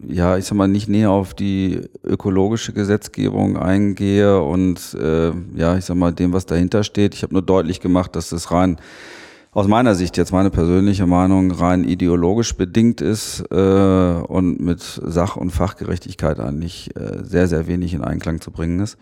ja, 0.07 0.37
ich 0.37 0.45
sag 0.45 0.57
mal, 0.57 0.67
nicht 0.67 0.89
näher 0.89 1.11
auf 1.11 1.33
die 1.33 1.81
ökologische 2.03 2.73
Gesetzgebung 2.73 3.57
eingehe 3.57 4.41
und 4.41 4.95
äh, 4.99 5.31
ja, 5.55 5.77
ich 5.77 5.85
sag 5.85 5.95
mal, 5.95 6.11
dem, 6.11 6.33
was 6.33 6.45
dahinter 6.45 6.83
steht. 6.83 7.15
Ich 7.15 7.23
habe 7.23 7.33
nur 7.33 7.43
deutlich 7.43 7.79
gemacht, 7.79 8.15
dass 8.15 8.29
das 8.29 8.51
rein 8.51 8.77
aus 9.53 9.67
meiner 9.67 9.93
Sicht 9.93 10.17
jetzt 10.17 10.31
meine 10.31 10.49
persönliche 10.49 11.05
Meinung 11.05 11.51
rein 11.51 11.83
ideologisch 11.83 12.55
bedingt 12.55 13.01
ist 13.01 13.43
äh, 13.51 13.55
und 13.55 14.59
mit 14.59 14.81
Sach- 14.81 15.35
und 15.35 15.51
Fachgerechtigkeit 15.51 16.39
eigentlich 16.39 16.95
äh, 16.95 17.23
sehr, 17.23 17.47
sehr 17.47 17.67
wenig 17.67 17.93
in 17.93 18.03
Einklang 18.03 18.41
zu 18.41 18.49
bringen 18.51 18.79
ist. 18.79 18.97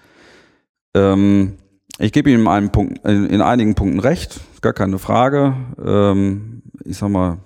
Ähm, 0.93 1.53
ich 2.01 2.11
gebe 2.11 2.31
ihm 2.31 2.47
in, 2.47 2.69
Punkt, 2.71 3.05
in, 3.05 3.27
in, 3.27 3.41
einigen 3.41 3.75
Punkten 3.75 3.99
recht, 3.99 4.41
gar 4.61 4.73
keine 4.73 4.97
Frage. 4.97 5.55
Ähm, 5.83 6.63
ich 6.83 6.97
sag 6.97 7.09
mal, 7.09 7.37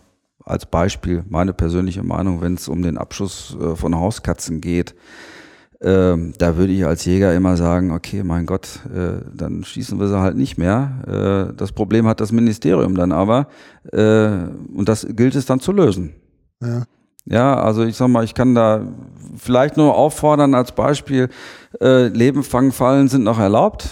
als 0.43 0.65
Beispiel 0.65 1.23
meine 1.27 1.53
persönliche 1.53 2.03
Meinung, 2.03 2.41
wenn 2.41 2.53
es 2.53 2.67
um 2.69 2.81
den 2.81 2.97
Abschuss 2.97 3.57
äh, 3.59 3.75
von 3.75 3.95
Hauskatzen 3.95 4.61
geht, 4.61 4.95
ähm, 5.81 6.33
da 6.37 6.55
würde 6.55 6.71
ich 6.71 6.85
als 6.85 7.03
Jäger 7.03 7.35
immer 7.35 7.57
sagen, 7.57 7.91
okay, 7.91 8.23
mein 8.23 8.45
Gott, 8.45 8.79
äh, 8.95 9.25
dann 9.33 9.63
schießen 9.65 9.99
wir 9.99 10.07
sie 10.07 10.19
halt 10.19 10.37
nicht 10.37 10.57
mehr. 10.57 11.49
Äh, 11.51 11.55
das 11.55 11.73
Problem 11.73 12.07
hat 12.07 12.21
das 12.21 12.31
Ministerium 12.31 12.95
dann 12.95 13.11
aber 13.11 13.47
äh, 13.91 14.29
und 14.73 14.87
das 14.87 15.05
gilt 15.09 15.35
es 15.35 15.45
dann 15.45 15.59
zu 15.59 15.73
lösen. 15.73 16.15
Ja. 16.61 16.83
Ja, 17.27 17.55
also 17.59 17.83
ich 17.83 17.97
sag 17.97 18.07
mal, 18.07 18.23
ich 18.23 18.35
kann 18.35 18.53
da 18.53 18.81
vielleicht 19.35 19.77
nur 19.77 19.95
auffordern 19.95 20.53
als 20.53 20.71
Beispiel, 20.73 21.29
äh, 21.81 22.07
Leben 22.07 22.43
fangen, 22.43 22.71
fallen 22.71 23.07
sind 23.07 23.23
noch 23.23 23.39
erlaubt. 23.39 23.89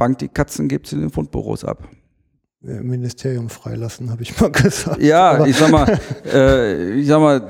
Fangt 0.00 0.22
die 0.22 0.28
Katzen, 0.28 0.66
gebt 0.66 0.86
sie 0.86 0.96
in 0.96 1.02
den 1.02 1.10
Fundbüros 1.10 1.62
ab. 1.62 1.86
Ministerium 2.62 3.50
freilassen, 3.50 4.10
habe 4.10 4.22
ich 4.22 4.40
mal 4.40 4.50
gesagt. 4.50 4.98
Ja, 5.02 5.32
Aber 5.32 5.46
ich 5.46 5.54
sag 5.54 5.70
mal, 5.70 6.00
äh, 6.24 6.94
ich 6.94 7.06
sag 7.06 7.20
mal, 7.20 7.46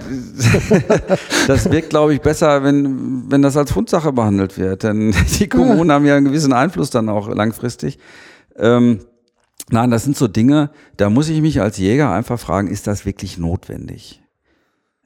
das 1.47 1.71
wirkt, 1.71 1.91
glaube 1.91 2.13
ich, 2.13 2.21
besser, 2.21 2.65
wenn, 2.65 3.31
wenn 3.31 3.41
das 3.41 3.57
als 3.57 3.71
Fundsache 3.71 4.13
behandelt 4.13 4.59
wird. 4.59 4.83
Denn 4.83 5.15
die 5.39 5.49
Kommunen 5.49 5.93
haben 5.93 6.05
ja 6.05 6.17
einen 6.17 6.27
gewissen 6.27 6.53
Einfluss 6.53 6.91
dann 6.91 7.09
auch 7.09 7.29
langfristig. 7.29 8.01
Ähm, 8.57 8.99
nein, 9.71 9.93
das 9.93 10.03
sind 10.03 10.17
so 10.17 10.27
Dinge, 10.27 10.73
da 10.97 11.09
muss 11.09 11.29
ich 11.29 11.41
mich 11.43 11.61
als 11.61 11.79
Jäger 11.79 12.11
einfach 12.11 12.41
fragen, 12.41 12.67
ist 12.67 12.89
das 12.89 13.07
wirklich 13.07 13.39
notwendig? 13.39 14.25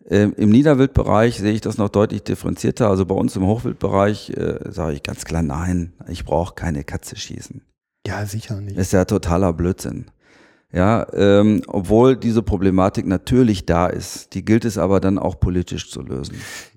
Ähm, 0.08 0.34
Im 0.36 0.50
Niederwildbereich 0.50 1.38
sehe 1.38 1.52
ich 1.52 1.60
das 1.60 1.78
noch 1.78 1.88
deutlich 1.88 2.22
differenzierter. 2.22 2.88
Also 2.88 3.06
bei 3.06 3.14
uns 3.14 3.36
im 3.36 3.46
Hochwildbereich 3.46 4.30
äh, 4.30 4.58
sage 4.70 4.94
ich 4.94 5.02
ganz 5.02 5.24
klar, 5.24 5.42
nein, 5.42 5.94
ich 6.08 6.24
brauche 6.24 6.54
keine 6.54 6.84
Katze 6.84 7.16
schießen. 7.16 7.62
Ja, 8.06 8.26
sicher 8.26 8.60
nicht. 8.60 8.76
Ist 8.76 8.92
ja 8.92 9.06
totaler 9.06 9.52
Blödsinn. 9.52 10.10
Ja, 10.72 11.06
ähm, 11.12 11.62
obwohl 11.68 12.16
diese 12.16 12.42
Problematik 12.42 13.06
natürlich 13.06 13.64
da 13.64 13.86
ist. 13.86 14.34
Die 14.34 14.44
gilt 14.44 14.64
es 14.64 14.76
aber 14.76 15.00
dann 15.00 15.18
auch 15.18 15.38
politisch 15.38 15.88
zu 15.88 16.02
lösen. 16.02 16.34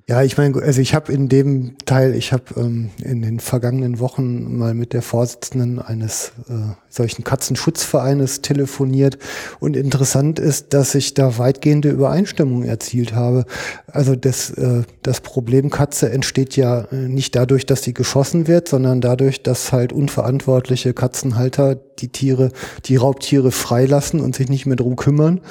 Ja, 0.09 0.23
ich 0.23 0.37
meine, 0.37 0.61
also 0.61 0.79
ich 0.79 0.95
habe 0.95 1.11
in 1.11 1.27
dem 1.27 1.75
Teil, 1.85 2.15
ich 2.15 2.31
habe 2.31 2.45
ähm, 2.55 2.91
in 3.03 3.21
den 3.21 3.41
vergangenen 3.41 3.99
Wochen 3.99 4.57
mal 4.57 4.73
mit 4.73 4.93
der 4.93 5.01
Vorsitzenden 5.01 5.79
eines 5.79 6.31
äh, 6.47 6.75
solchen 6.87 7.25
Katzenschutzvereines 7.25 8.41
telefoniert 8.41 9.17
und 9.59 9.75
interessant 9.75 10.39
ist, 10.39 10.73
dass 10.73 10.95
ich 10.95 11.13
da 11.13 11.37
weitgehende 11.37 11.89
Übereinstimmung 11.89 12.63
erzielt 12.63 13.15
habe. 13.15 13.43
Also 13.87 14.15
das, 14.15 14.51
äh, 14.51 14.83
das 15.01 15.19
Problem 15.19 15.69
Katze 15.71 16.09
entsteht 16.09 16.55
ja 16.55 16.87
äh, 16.89 16.95
nicht 16.95 17.35
dadurch, 17.35 17.65
dass 17.65 17.83
sie 17.83 17.93
geschossen 17.93 18.47
wird, 18.47 18.69
sondern 18.69 19.01
dadurch, 19.01 19.43
dass 19.43 19.73
halt 19.73 19.91
unverantwortliche 19.91 20.93
Katzenhalter 20.93 21.81
die 22.01 22.09
Tiere, 22.09 22.51
die 22.85 22.95
Raubtiere 22.95 23.51
freilassen 23.51 24.19
und 24.19 24.35
sich 24.35 24.49
nicht 24.49 24.65
mehr 24.65 24.75
drum 24.75 24.95
kümmern 24.95 25.41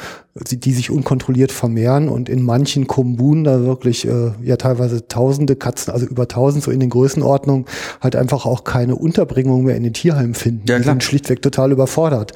die 0.45 0.73
sich 0.73 0.91
unkontrolliert 0.91 1.51
vermehren 1.51 2.09
und 2.09 2.29
in 2.29 2.43
manchen 2.43 2.87
Kommunen 2.87 3.45
da 3.45 3.63
wirklich 3.63 4.07
äh, 4.07 4.33
ja 4.43 4.57
teilweise 4.57 5.09
tausende 5.09 5.57
Katzen, 5.57 5.93
also 5.93 6.07
über 6.07 6.29
tausend 6.29 6.63
so 6.63 6.71
in 6.71 6.81
den 6.81 6.91
Größenordnungen, 6.91 7.65
halt 8.01 8.17
einfach 8.17 8.45
auch 8.45 8.65
keine 8.65 8.97
Unterbringung 8.97 9.65
mehr 9.65 9.77
in 9.77 9.83
den 9.83 9.95
Tierheimen 9.95 10.35
finden. 10.35 10.65
Ja, 10.67 10.75
klar. 10.75 10.79
Die 10.79 10.85
sind 10.85 11.05
schlichtweg 11.05 11.41
total 11.41 11.73
überfordert. 11.73 12.33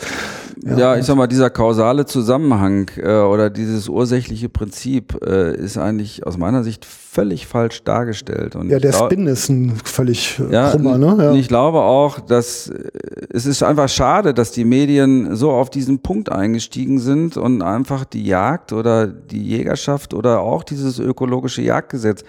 Ja, 0.62 0.78
ja, 0.78 0.96
ich 0.96 1.06
sag 1.06 1.16
mal, 1.16 1.26
dieser 1.26 1.48
kausale 1.48 2.04
Zusammenhang 2.04 2.90
äh, 2.96 3.20
oder 3.20 3.48
dieses 3.48 3.88
ursächliche 3.88 4.50
Prinzip 4.50 5.18
äh, 5.24 5.56
ist 5.56 5.78
eigentlich 5.78 6.26
aus 6.26 6.36
meiner 6.36 6.62
Sicht 6.64 6.84
völlig 6.84 7.46
falsch 7.46 7.82
dargestellt. 7.84 8.56
Und 8.56 8.68
ja, 8.68 8.78
der 8.78 8.92
Spin 8.92 9.26
ist 9.26 9.48
ein 9.48 9.74
völlig 9.84 10.38
äh, 10.38 10.52
ja, 10.52 10.70
krummer, 10.70 10.98
ne? 10.98 11.16
Ja. 11.18 11.30
Und 11.30 11.36
ich 11.36 11.48
glaube 11.48 11.80
auch, 11.80 12.20
dass 12.20 12.68
äh, 12.68 12.90
es 13.30 13.46
ist 13.46 13.62
einfach 13.62 13.88
schade, 13.88 14.34
dass 14.34 14.52
die 14.52 14.66
Medien 14.66 15.34
so 15.34 15.50
auf 15.50 15.70
diesen 15.70 16.00
Punkt 16.00 16.30
eingestiegen 16.30 16.98
sind 16.98 17.38
und 17.38 17.62
einfach 17.62 18.04
die 18.04 18.24
Jagd 18.24 18.74
oder 18.74 19.06
die 19.06 19.42
Jägerschaft 19.42 20.12
oder 20.12 20.40
auch 20.40 20.62
dieses 20.62 20.98
ökologische 20.98 21.62
Jagdgesetz 21.62 22.22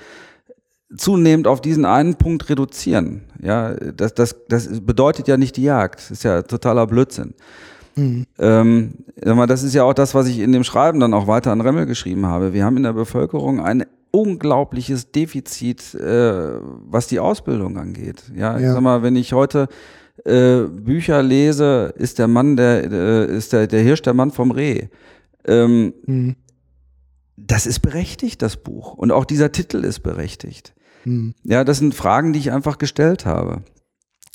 zunehmend 0.95 1.47
auf 1.47 1.61
diesen 1.61 1.85
einen 1.85 2.15
Punkt 2.15 2.49
reduzieren. 2.49 3.23
Ja, 3.41 3.73
das, 3.73 4.13
das, 4.13 4.35
das 4.47 4.67
bedeutet 4.81 5.27
ja 5.27 5.35
nicht 5.35 5.57
die 5.57 5.63
Jagd. 5.63 5.99
Das 5.99 6.11
ist 6.11 6.23
ja 6.23 6.41
totaler 6.43 6.87
Blödsinn. 6.87 7.33
Mhm. 7.95 8.25
Ähm, 8.39 8.93
das 9.15 9.63
ist 9.63 9.73
ja 9.73 9.83
auch 9.83 9.93
das, 9.93 10.15
was 10.15 10.27
ich 10.27 10.39
in 10.39 10.51
dem 10.51 10.63
Schreiben 10.63 10.99
dann 10.99 11.13
auch 11.13 11.27
weiter 11.27 11.51
an 11.51 11.61
Remmel 11.61 11.85
geschrieben 11.85 12.25
habe. 12.25 12.53
Wir 12.53 12.65
haben 12.65 12.77
in 12.77 12.83
der 12.83 12.93
Bevölkerung 12.93 13.59
ein 13.59 13.85
unglaubliches 14.11 15.11
Defizit, 15.11 15.93
äh, 15.95 16.59
was 16.85 17.07
die 17.07 17.19
Ausbildung 17.19 17.77
angeht. 17.77 18.23
Ja, 18.35 18.57
ja. 18.57 18.59
ich 18.59 18.73
sag 18.73 18.81
mal, 18.81 19.03
wenn 19.03 19.15
ich 19.15 19.33
heute 19.33 19.67
äh, 20.25 20.61
Bücher 20.63 21.23
lese, 21.23 21.93
ist 21.97 22.19
der 22.19 22.27
Mann 22.27 22.57
der 22.57 22.91
äh, 22.91 23.35
ist 23.35 23.53
der 23.53 23.67
der 23.67 23.81
Hirsch 23.81 24.01
der 24.01 24.13
Mann 24.13 24.31
vom 24.31 24.51
Reh. 24.51 24.87
Ähm, 25.45 25.93
mhm. 26.05 26.35
Das 27.37 27.65
ist 27.65 27.79
berechtigt, 27.79 28.41
das 28.41 28.57
Buch. 28.57 28.93
Und 28.93 29.11
auch 29.11 29.25
dieser 29.25 29.51
Titel 29.51 29.83
ist 29.83 30.01
berechtigt. 30.01 30.73
Mhm. 31.05 31.33
Ja, 31.43 31.63
das 31.63 31.79
sind 31.79 31.95
Fragen, 31.95 32.33
die 32.33 32.39
ich 32.39 32.51
einfach 32.51 32.77
gestellt 32.77 33.25
habe. 33.25 33.63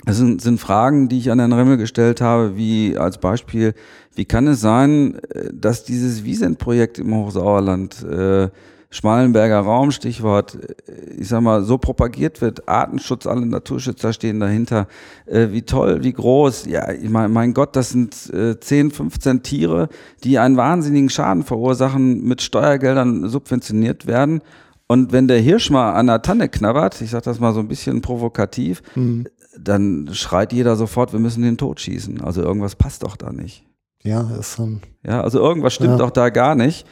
Das 0.04 0.18
sind, 0.18 0.42
sind 0.42 0.60
Fragen, 0.60 1.08
die 1.08 1.18
ich 1.18 1.30
an 1.30 1.38
Herrn 1.38 1.52
Remmel 1.52 1.78
gestellt 1.78 2.20
habe, 2.20 2.56
wie 2.56 2.98
als 2.98 3.18
Beispiel, 3.18 3.74
wie 4.14 4.26
kann 4.26 4.46
es 4.46 4.60
sein, 4.60 5.18
äh, 5.30 5.50
dass 5.52 5.84
dieses 5.84 6.24
Wiesent-Projekt 6.24 6.98
im 6.98 7.14
Hochsauerland, 7.14 8.02
äh, 8.04 8.48
Schmalenberger 8.90 9.60
Raum, 9.60 9.90
Stichwort, 9.90 10.58
äh, 10.86 11.14
ich 11.18 11.28
sag 11.28 11.40
mal, 11.40 11.62
so 11.64 11.78
propagiert 11.78 12.42
wird, 12.42 12.68
Artenschutz, 12.68 13.26
alle 13.26 13.46
Naturschützer 13.46 14.12
stehen 14.12 14.38
dahinter, 14.38 14.86
äh, 15.24 15.48
wie 15.50 15.62
toll, 15.62 16.04
wie 16.04 16.12
groß, 16.12 16.66
ja, 16.66 16.92
ich 16.92 17.08
mein, 17.08 17.32
mein 17.32 17.54
Gott, 17.54 17.74
das 17.74 17.90
sind 17.90 18.32
äh, 18.34 18.60
10, 18.60 18.90
15 18.90 19.42
Tiere, 19.42 19.88
die 20.24 20.38
einen 20.38 20.58
wahnsinnigen 20.58 21.08
Schaden 21.08 21.42
verursachen, 21.42 22.22
mit 22.22 22.42
Steuergeldern 22.42 23.28
subventioniert 23.30 24.06
werden. 24.06 24.42
Und 24.88 25.10
wenn 25.10 25.26
der 25.26 25.40
Hirsch 25.40 25.70
mal 25.70 25.94
an 25.94 26.06
der 26.06 26.22
Tanne 26.22 26.48
knabbert, 26.48 27.00
ich 27.00 27.10
sag 27.10 27.24
das 27.24 27.40
mal 27.40 27.52
so 27.52 27.58
ein 27.58 27.66
bisschen 27.66 28.02
provokativ, 28.02 28.82
mhm 28.94 29.26
dann 29.58 30.08
schreit 30.12 30.52
jeder 30.52 30.76
sofort, 30.76 31.12
wir 31.12 31.20
müssen 31.20 31.42
den 31.42 31.56
Tod 31.56 31.80
schießen. 31.80 32.20
Also 32.20 32.42
irgendwas 32.42 32.76
passt 32.76 33.02
doch 33.02 33.16
da 33.16 33.32
nicht. 33.32 33.64
Ja, 34.02 34.30
ist 34.38 34.56
schon. 34.56 34.80
Ja, 35.04 35.22
also 35.22 35.40
irgendwas 35.40 35.74
stimmt 35.74 35.92
ja. 35.92 35.98
doch 35.98 36.10
da 36.10 36.28
gar 36.28 36.54
nicht. 36.54 36.86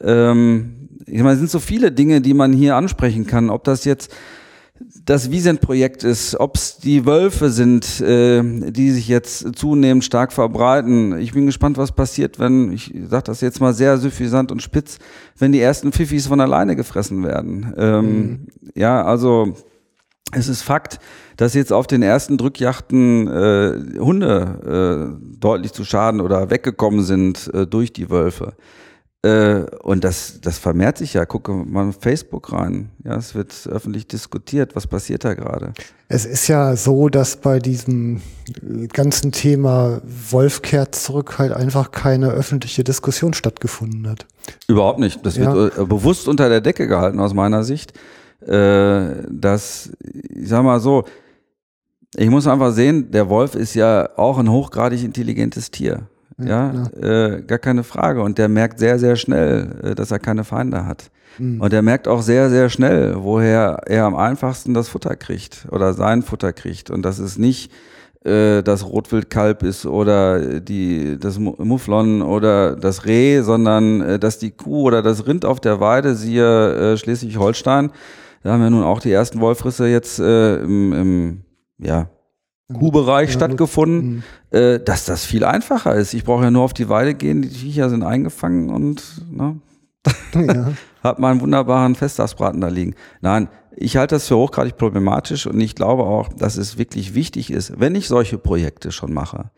Ähm, 0.00 0.88
ich 1.06 1.18
meine, 1.18 1.32
es 1.32 1.38
sind 1.38 1.50
so 1.50 1.60
viele 1.60 1.92
Dinge, 1.92 2.20
die 2.20 2.34
man 2.34 2.52
hier 2.52 2.76
ansprechen 2.76 3.26
kann. 3.26 3.50
Ob 3.50 3.64
das 3.64 3.84
jetzt 3.84 4.14
das 5.04 5.30
Wiesent-Projekt 5.30 6.04
ist, 6.04 6.38
ob 6.38 6.56
es 6.56 6.78
die 6.78 7.04
Wölfe 7.04 7.50
sind, 7.50 8.00
äh, 8.00 8.42
die 8.70 8.90
sich 8.90 9.08
jetzt 9.08 9.56
zunehmend 9.56 10.04
stark 10.04 10.32
verbreiten. 10.32 11.18
Ich 11.18 11.32
bin 11.32 11.46
gespannt, 11.46 11.78
was 11.78 11.92
passiert, 11.92 12.38
wenn, 12.38 12.72
ich 12.72 12.94
sage 13.08 13.24
das 13.24 13.40
jetzt 13.40 13.60
mal 13.60 13.74
sehr 13.74 13.98
suffisant 13.98 14.52
und 14.52 14.62
spitz, 14.62 14.98
wenn 15.36 15.52
die 15.52 15.60
ersten 15.60 15.92
Pfiffis 15.92 16.26
von 16.26 16.40
alleine 16.40 16.76
gefressen 16.76 17.24
werden. 17.24 17.74
Ähm, 17.76 18.04
mhm. 18.04 18.46
Ja, 18.74 19.04
also 19.04 19.54
es 20.32 20.48
ist 20.48 20.62
Fakt, 20.62 20.98
dass 21.36 21.54
jetzt 21.54 21.72
auf 21.72 21.86
den 21.86 22.02
ersten 22.02 22.36
Drückjachten 22.36 23.28
äh, 23.28 23.98
Hunde 23.98 25.18
äh, 25.18 25.38
deutlich 25.38 25.72
zu 25.72 25.84
Schaden 25.84 26.20
oder 26.20 26.50
weggekommen 26.50 27.02
sind 27.02 27.50
äh, 27.54 27.66
durch 27.66 27.92
die 27.92 28.10
Wölfe. 28.10 28.54
Äh, 29.22 29.64
und 29.82 30.04
das, 30.04 30.40
das 30.40 30.58
vermehrt 30.58 30.98
sich 30.98 31.14
ja. 31.14 31.26
Gucke 31.26 31.52
mal 31.52 31.88
auf 31.88 31.96
Facebook 32.00 32.52
rein. 32.52 32.90
Ja, 33.04 33.16
es 33.16 33.34
wird 33.34 33.52
öffentlich 33.66 34.06
diskutiert. 34.06 34.76
Was 34.76 34.86
passiert 34.86 35.24
da 35.24 35.34
gerade? 35.34 35.72
Es 36.08 36.24
ist 36.24 36.46
ja 36.46 36.76
so, 36.76 37.08
dass 37.08 37.36
bei 37.36 37.58
diesem 37.58 38.22
ganzen 38.92 39.32
Thema 39.32 40.00
Wolf 40.04 40.62
kehrt 40.62 40.94
zurück 40.94 41.38
halt 41.38 41.52
einfach 41.52 41.90
keine 41.90 42.30
öffentliche 42.30 42.84
Diskussion 42.84 43.34
stattgefunden 43.34 44.08
hat. 44.08 44.26
Überhaupt 44.68 45.00
nicht. 45.00 45.26
Das 45.26 45.36
ja. 45.36 45.52
wird 45.52 45.78
äh, 45.78 45.84
bewusst 45.84 46.28
unter 46.28 46.48
der 46.48 46.60
Decke 46.60 46.86
gehalten 46.86 47.18
aus 47.18 47.34
meiner 47.34 47.64
Sicht. 47.64 47.94
Äh, 48.48 49.26
dass, 49.30 49.92
ich 50.02 50.48
sag 50.48 50.62
mal 50.62 50.80
so, 50.80 51.04
ich 52.16 52.30
muss 52.30 52.46
einfach 52.46 52.72
sehen, 52.72 53.10
der 53.10 53.28
Wolf 53.28 53.54
ist 53.54 53.74
ja 53.74 54.08
auch 54.16 54.38
ein 54.38 54.50
hochgradig 54.50 55.04
intelligentes 55.04 55.70
Tier. 55.70 56.08
Ja, 56.38 56.72
ja. 56.72 57.06
Äh, 57.06 57.42
gar 57.42 57.58
keine 57.58 57.82
Frage. 57.82 58.22
Und 58.22 58.38
der 58.38 58.48
merkt 58.48 58.78
sehr, 58.78 58.98
sehr 58.98 59.16
schnell, 59.16 59.80
äh, 59.82 59.94
dass 59.94 60.10
er 60.10 60.18
keine 60.18 60.44
Feinde 60.44 60.86
hat. 60.86 61.10
Mhm. 61.38 61.60
Und 61.60 61.72
er 61.72 61.82
merkt 61.82 62.08
auch 62.08 62.22
sehr, 62.22 62.48
sehr 62.48 62.70
schnell, 62.70 63.16
woher 63.18 63.82
er 63.86 64.04
am 64.04 64.16
einfachsten 64.16 64.72
das 64.72 64.88
Futter 64.88 65.16
kriegt 65.16 65.66
oder 65.70 65.92
sein 65.94 66.22
Futter 66.22 66.52
kriegt. 66.52 66.90
Und 66.90 67.02
das 67.02 67.18
ist 67.18 67.38
nicht 67.38 67.72
äh, 68.24 68.62
das 68.62 68.84
Rotwildkalb 68.84 69.62
ist 69.62 69.86
oder 69.86 70.60
die, 70.60 71.18
das 71.18 71.38
Mufflon 71.38 72.22
oder 72.22 72.76
das 72.76 73.04
Reh, 73.04 73.42
sondern 73.42 74.00
äh, 74.00 74.18
dass 74.18 74.38
die 74.38 74.50
Kuh 74.50 74.82
oder 74.82 75.02
das 75.02 75.26
Rind 75.26 75.44
auf 75.44 75.60
der 75.60 75.80
Weide, 75.80 76.14
siehe 76.14 76.92
äh, 76.92 76.96
Schleswig-Holstein, 76.96 77.90
da 78.42 78.52
haben 78.52 78.62
wir 78.62 78.70
nun 78.70 78.84
auch 78.84 79.00
die 79.00 79.12
ersten 79.12 79.40
Wolfrisse 79.40 79.88
jetzt 79.88 80.18
äh, 80.18 80.56
im, 80.56 80.92
im 80.92 81.44
ja, 81.78 82.08
Kuhbereich 82.72 83.30
ja, 83.30 83.34
stattgefunden, 83.36 84.22
mhm. 84.50 84.58
äh, 84.58 84.78
dass 84.78 85.04
das 85.04 85.24
viel 85.24 85.44
einfacher 85.44 85.94
ist. 85.94 86.12
Ich 86.14 86.24
brauche 86.24 86.44
ja 86.44 86.50
nur 86.50 86.62
auf 86.62 86.74
die 86.74 86.88
Weide 86.88 87.14
gehen, 87.14 87.42
die 87.42 87.48
Viecher 87.48 87.88
sind 87.88 88.02
eingefangen 88.02 88.70
und 88.70 89.22
ne, 89.30 89.60
ja. 90.34 90.72
hat 91.02 91.18
meinen 91.18 91.40
wunderbaren 91.40 91.94
Festtagsbraten 91.94 92.60
da 92.60 92.68
liegen. 92.68 92.94
Nein, 93.20 93.48
ich 93.74 93.96
halte 93.96 94.16
das 94.16 94.28
für 94.28 94.36
hochgradig 94.36 94.76
problematisch 94.76 95.46
und 95.46 95.60
ich 95.60 95.74
glaube 95.74 96.02
auch, 96.02 96.28
dass 96.28 96.56
es 96.56 96.78
wirklich 96.78 97.14
wichtig 97.14 97.50
ist, 97.50 97.78
wenn 97.80 97.94
ich 97.94 98.08
solche 98.08 98.36
Projekte 98.36 98.92
schon 98.92 99.14
mache, 99.14 99.50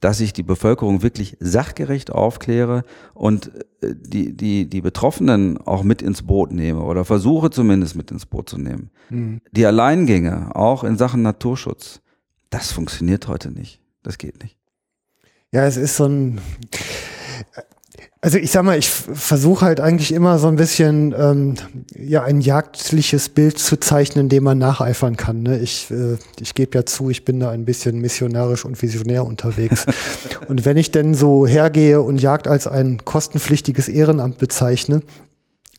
dass 0.00 0.20
ich 0.20 0.32
die 0.32 0.42
Bevölkerung 0.42 1.02
wirklich 1.02 1.36
sachgerecht 1.40 2.10
aufkläre 2.10 2.84
und 3.14 3.52
äh, 3.82 3.94
die, 3.94 4.36
die, 4.36 4.68
die 4.68 4.80
Betroffenen 4.80 5.58
auch 5.58 5.82
mit 5.82 6.02
ins 6.02 6.22
Boot 6.22 6.52
nehme 6.52 6.82
oder 6.82 7.04
versuche 7.04 7.50
zumindest 7.50 7.96
mit 7.96 8.10
ins 8.10 8.26
Boot 8.26 8.48
zu 8.48 8.58
nehmen. 8.58 8.90
Mhm. 9.10 9.40
Die 9.52 9.66
Alleingänge, 9.66 10.54
auch 10.56 10.84
in 10.84 10.96
Sachen 10.96 11.22
Naturschutz, 11.22 12.00
das 12.48 12.72
funktioniert 12.72 13.28
heute 13.28 13.50
nicht. 13.50 13.80
Das 14.02 14.18
geht 14.18 14.42
nicht. 14.42 14.56
Ja, 15.52 15.66
es 15.66 15.76
ist 15.76 15.96
so 15.96 16.06
ein, 16.06 16.40
Also 18.22 18.36
ich 18.36 18.50
sag 18.50 18.64
mal, 18.64 18.78
ich 18.78 18.90
versuche 18.90 19.64
halt 19.64 19.80
eigentlich 19.80 20.12
immer 20.12 20.38
so 20.38 20.48
ein 20.48 20.56
bisschen 20.56 21.14
ähm, 21.18 21.54
ja 21.96 22.22
ein 22.22 22.42
jagdliches 22.42 23.30
Bild 23.30 23.58
zu 23.58 23.80
zeichnen, 23.80 24.28
dem 24.28 24.44
man 24.44 24.58
nacheifern 24.58 25.16
kann. 25.16 25.42
Ne? 25.42 25.58
Ich, 25.58 25.90
äh, 25.90 26.18
ich 26.38 26.52
gebe 26.52 26.76
ja 26.76 26.84
zu, 26.84 27.08
ich 27.08 27.24
bin 27.24 27.40
da 27.40 27.50
ein 27.50 27.64
bisschen 27.64 27.98
missionarisch 27.98 28.66
und 28.66 28.80
visionär 28.82 29.24
unterwegs. 29.24 29.86
und 30.48 30.66
wenn 30.66 30.76
ich 30.76 30.90
denn 30.90 31.14
so 31.14 31.46
hergehe 31.46 32.02
und 32.02 32.20
Jagd 32.20 32.46
als 32.46 32.66
ein 32.66 33.06
kostenpflichtiges 33.06 33.88
Ehrenamt 33.88 34.36
bezeichne, 34.36 35.00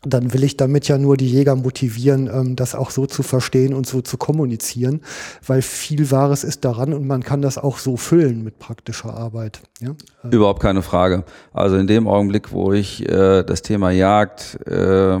dann 0.04 0.32
will 0.32 0.42
ich 0.42 0.56
damit 0.56 0.88
ja 0.88 0.98
nur 0.98 1.16
die 1.16 1.30
Jäger 1.30 1.54
motivieren, 1.54 2.28
ähm, 2.32 2.56
das 2.56 2.74
auch 2.74 2.90
so 2.90 3.06
zu 3.06 3.22
verstehen 3.22 3.72
und 3.72 3.86
so 3.86 4.00
zu 4.00 4.16
kommunizieren, 4.16 5.00
weil 5.46 5.62
viel 5.62 6.10
Wahres 6.10 6.44
ist 6.44 6.64
daran 6.64 6.92
und 6.92 7.06
man 7.06 7.22
kann 7.22 7.42
das 7.42 7.58
auch 7.58 7.78
so 7.78 7.96
füllen 7.96 8.42
mit 8.42 8.58
praktischer 8.58 9.14
Arbeit. 9.14 9.62
Ja? 9.80 9.94
Überhaupt 10.30 10.60
keine 10.60 10.82
Frage. 10.82 11.24
Also 11.52 11.76
in 11.76 11.86
dem 11.86 12.08
Augenblick, 12.08 12.52
wo 12.52 12.72
ich 12.72 13.08
äh, 13.08 13.44
das 13.44 13.62
Thema 13.62 13.90
Jagd, 13.90 14.58
äh, 14.66 15.18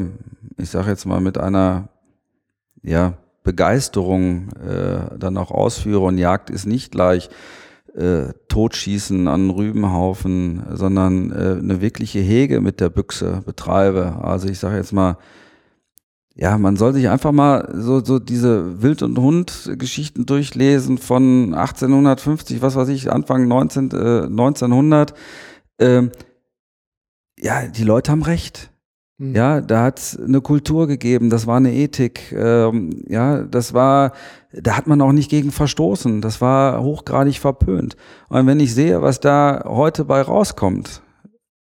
ich 0.58 0.70
sage 0.70 0.90
jetzt 0.90 1.06
mal 1.06 1.20
mit 1.20 1.38
einer 1.38 1.88
ja, 2.82 3.14
Begeisterung 3.44 4.48
äh, 4.52 5.16
dann 5.18 5.36
auch 5.36 5.50
ausführe 5.50 6.04
und 6.04 6.18
Jagd 6.18 6.50
ist 6.50 6.66
nicht 6.66 6.90
gleich 6.90 7.30
äh, 7.94 8.32
Totschießen 8.48 9.28
an 9.28 9.50
Rübenhaufen, 9.50 10.62
sondern 10.72 11.30
äh, 11.30 11.58
eine 11.58 11.80
wirkliche 11.80 12.20
Hege 12.20 12.60
mit 12.60 12.80
der 12.80 12.90
Büchse 12.90 13.42
betreibe. 13.44 14.20
Also 14.22 14.48
ich 14.48 14.58
sage 14.58 14.76
jetzt 14.76 14.92
mal, 14.92 15.18
ja, 16.34 16.56
man 16.56 16.76
soll 16.76 16.94
sich 16.94 17.08
einfach 17.08 17.32
mal 17.32 17.70
so, 17.74 18.02
so 18.02 18.18
diese 18.18 18.82
Wild- 18.82 19.02
und 19.02 19.18
Hund-Geschichten 19.18 20.24
durchlesen 20.24 20.96
von 20.96 21.54
1850, 21.54 22.62
was 22.62 22.74
weiß 22.74 22.88
ich, 22.88 23.12
Anfang 23.12 23.46
19, 23.48 23.90
äh, 23.90 24.26
1900. 24.26 25.12
Ähm, 25.78 26.10
ja, 27.38 27.66
die 27.66 27.84
Leute 27.84 28.12
haben 28.12 28.22
recht. 28.22 28.71
Mhm. 29.22 29.36
Ja, 29.36 29.60
da 29.60 29.84
hat 29.84 30.00
es 30.00 30.18
eine 30.18 30.40
Kultur 30.40 30.88
gegeben, 30.88 31.30
das 31.30 31.46
war 31.46 31.58
eine 31.58 31.72
Ethik. 31.72 32.32
Ähm, 32.32 33.04
ja, 33.08 33.44
das 33.44 33.72
war, 33.72 34.14
da 34.52 34.76
hat 34.76 34.88
man 34.88 35.00
auch 35.00 35.12
nicht 35.12 35.30
gegen 35.30 35.52
verstoßen. 35.52 36.20
Das 36.20 36.40
war 36.40 36.82
hochgradig 36.82 37.38
verpönt. 37.38 37.96
Und 38.28 38.48
wenn 38.48 38.58
ich 38.58 38.74
sehe, 38.74 39.00
was 39.00 39.20
da 39.20 39.62
heute 39.64 40.06
bei 40.06 40.20
rauskommt, 40.22 41.02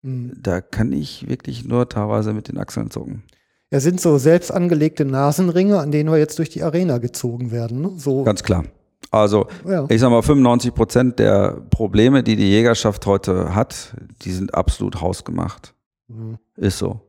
mhm. 0.02 0.34
da 0.40 0.60
kann 0.60 0.92
ich 0.92 1.28
wirklich 1.28 1.64
nur 1.64 1.88
teilweise 1.88 2.32
mit 2.32 2.46
den 2.46 2.58
Achseln 2.58 2.92
zucken. 2.92 3.24
Ja, 3.72 3.80
sind 3.80 4.00
so 4.00 4.18
selbst 4.18 4.52
angelegte 4.52 5.04
Nasenringe, 5.04 5.80
an 5.80 5.90
denen 5.90 6.12
wir 6.12 6.18
jetzt 6.18 6.38
durch 6.38 6.50
die 6.50 6.62
Arena 6.62 6.98
gezogen 6.98 7.50
werden. 7.50 7.80
Ne? 7.80 7.90
So. 7.96 8.22
Ganz 8.22 8.44
klar. 8.44 8.66
Also, 9.10 9.48
ja. 9.68 9.84
ich 9.88 10.00
sag 10.00 10.10
mal, 10.10 10.22
95 10.22 10.74
Prozent 10.74 11.18
der 11.18 11.60
Probleme, 11.70 12.22
die 12.22 12.36
die 12.36 12.50
Jägerschaft 12.50 13.04
heute 13.06 13.56
hat, 13.56 13.96
die 14.22 14.30
sind 14.30 14.54
absolut 14.54 15.00
hausgemacht. 15.00 15.74
Mhm. 16.06 16.38
Ist 16.56 16.78
so. 16.78 17.00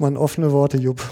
Man 0.00 0.16
offene 0.16 0.50
Worte, 0.50 0.78
Jupp. 0.78 1.02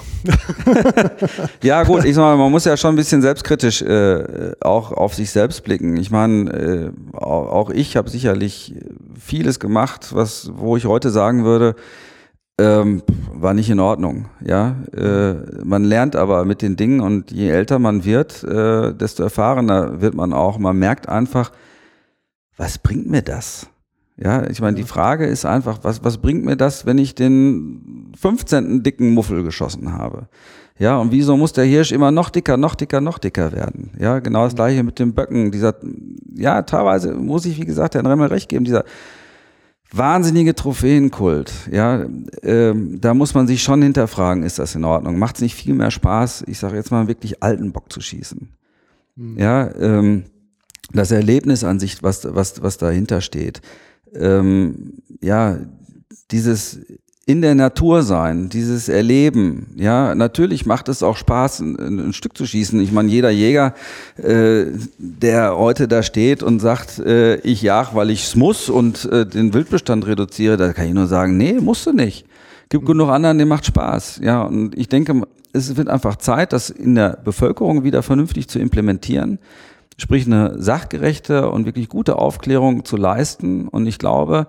ja, 1.63 1.83
gut, 1.83 2.07
ich 2.07 2.15
sag 2.15 2.23
mal, 2.23 2.39
man 2.39 2.51
muss 2.51 2.65
ja 2.65 2.75
schon 2.79 2.95
ein 2.95 2.97
bisschen 2.97 3.21
selbstkritisch 3.21 3.83
äh, 3.83 4.53
auch 4.63 4.93
auf 4.93 5.13
sich 5.13 5.31
selbst 5.31 5.63
blicken. 5.63 5.99
Ich 5.99 6.11
meine, 6.11 6.51
äh, 6.51 6.91
auch 7.15 7.69
ich 7.69 7.99
habe 7.99 8.09
sicherlich 8.09 8.75
vieles 9.21 9.61
gemacht, 9.61 10.15
was, 10.15 10.53
wo 10.55 10.79
ich 10.79 10.87
heute 10.87 11.11
sagen 11.11 11.45
würde, 11.45 11.77
ähm, 12.59 13.03
war 13.31 13.53
nicht 13.53 13.69
in 13.69 13.79
Ordnung. 13.79 14.31
Ja, 14.43 14.77
äh, 14.97 15.35
man 15.63 15.85
lernt 15.85 16.17
aber 16.17 16.47
mit 16.47 16.63
den 16.63 16.77
Dingen 16.77 17.01
und 17.01 17.31
je 17.31 17.51
älter 17.51 17.79
man 17.79 18.07
wird, 18.07 18.43
äh, 18.43 18.95
desto 18.95 19.23
erfahrener 19.23 20.01
wird 20.01 20.15
man 20.15 20.33
auch. 20.33 20.57
Man 20.57 20.79
merkt 20.79 21.11
einfach, 21.11 21.53
was 22.57 22.79
bringt 22.79 23.07
mir 23.07 23.21
das? 23.21 23.69
Ja, 24.21 24.49
ich 24.49 24.61
meine, 24.61 24.77
die 24.77 24.85
Frage 24.85 25.27
ist 25.27 25.45
einfach, 25.45 25.79
was, 25.83 26.03
was 26.03 26.19
bringt 26.19 26.45
mir 26.45 26.57
das, 26.57 26.87
wenn 26.87 26.99
ich 26.99 27.15
den 27.15 28.13
15. 28.19 28.83
dicken 28.83 29.15
Muffel 29.15 29.45
geschossen 29.45 29.93
habe? 29.93 30.29
Ja, 30.77 30.99
und 30.99 31.13
wieso 31.13 31.37
muss 31.37 31.53
der 31.53 31.65
Hirsch 31.65 31.93
immer 31.93 32.11
noch 32.11 32.31
dicker, 32.31 32.57
noch 32.57 32.75
dicker, 32.75 33.01
noch 33.01 33.19
dicker 33.19 33.53
werden? 33.53 33.93
Ja, 33.99 34.19
genau 34.19 34.45
das 34.45 34.57
gleiche 34.57 34.83
mit 34.83 34.99
den 34.99 35.15
Böcken. 35.15 35.53
Dieser, 35.53 35.75
ja, 36.35 36.63
teilweise 36.63 37.15
muss 37.15 37.47
ich, 37.47 37.61
wie 37.61 37.65
gesagt, 37.65 37.95
Herrn 37.95 38.07
Remmel 38.07 38.29
recht 38.29 38.49
geben, 38.49 38.65
dieser 38.65 38.85
wahnsinnige 39.93 40.55
Trophäenkult. 40.55 41.53
Ja, 41.71 42.05
ähm, 42.43 43.01
da 43.01 43.15
muss 43.15 43.35
man 43.35 43.47
sich 43.47 43.63
schon 43.63 43.83
hinterfragen, 43.83 44.43
ist 44.43 44.59
das 44.59 44.75
in 44.75 44.85
Ordnung? 44.85 45.19
Macht 45.19 45.37
es 45.37 45.43
nicht 45.43 45.55
viel 45.55 45.75
mehr 45.75 45.93
Spaß, 45.93 46.45
ich 46.49 46.59
sage 46.59 46.77
jetzt 46.77 46.91
mal 46.91 47.07
wirklich 47.07 47.43
alten 47.43 47.73
Bock 47.73 47.93
zu 47.93 48.01
schießen? 48.01 48.49
Mhm. 49.15 49.39
Ja, 49.39 49.73
ähm, 49.77 50.25
das 50.93 51.13
Erlebnis 51.13 51.63
an 51.65 51.79
sich, 51.79 52.03
was, 52.03 52.27
was, 52.35 52.63
was 52.63 52.79
dahinter 52.79 53.21
steht 53.21 53.61
ähm, 54.15 54.95
ja, 55.21 55.59
dieses 56.31 56.79
in 57.29 57.43
der 57.43 57.55
Natur 57.55 58.03
sein, 58.05 58.49
dieses 58.49 58.89
Erleben, 58.89 59.67
ja, 59.77 60.15
natürlich 60.15 60.65
macht 60.65 60.89
es 60.89 61.03
auch 61.03 61.19
Spaß, 61.19 61.61
ein, 61.61 62.09
ein 62.09 62.13
Stück 62.15 62.35
zu 62.35 62.47
schießen. 62.47 62.81
Ich 62.81 62.91
meine, 62.91 63.11
jeder 63.11 63.29
Jäger, 63.29 63.75
äh, 64.17 64.65
der 64.97 65.59
heute 65.59 65.89
da 65.89 66.03
steht 66.03 66.43
und 66.43 66.61
sagt, 66.61 66.99
äh, 67.01 67.37
ich 67.41 67.61
jag, 67.61 67.95
weil 67.95 68.09
ich 68.09 68.25
es 68.25 68.35
muss 68.35 68.71
und 68.71 69.05
äh, 69.13 69.27
den 69.27 69.53
Wildbestand 69.53 70.07
reduziere, 70.07 70.57
da 70.57 70.73
kann 70.73 70.87
ich 70.87 70.95
nur 70.95 71.07
sagen, 71.07 71.37
nee, 71.37 71.61
musst 71.61 71.85
du 71.85 71.93
nicht. 71.93 72.25
Gibt 72.71 72.87
genug 72.87 73.11
anderen, 73.11 73.37
dem 73.37 73.49
macht 73.49 73.67
Spaß. 73.67 74.21
Ja, 74.23 74.45
und 74.45 74.75
ich 74.79 74.89
denke, 74.89 75.21
es 75.53 75.77
wird 75.77 75.89
einfach 75.89 76.17
Zeit, 76.17 76.55
das 76.55 76.71
in 76.71 76.95
der 76.95 77.19
Bevölkerung 77.23 77.85
wieder 77.85 78.03
vernünftig 78.03 78.49
zu 78.49 78.59
implementieren 78.59 79.39
sprich 79.99 80.27
eine 80.27 80.61
sachgerechte 80.63 81.51
und 81.51 81.67
wirklich 81.67 81.89
gute 81.89 82.17
Aufklärung 82.17 82.85
zu 82.85 82.97
leisten. 82.97 83.69
Und 83.69 83.87
ich 83.87 83.99
glaube, 83.99 84.47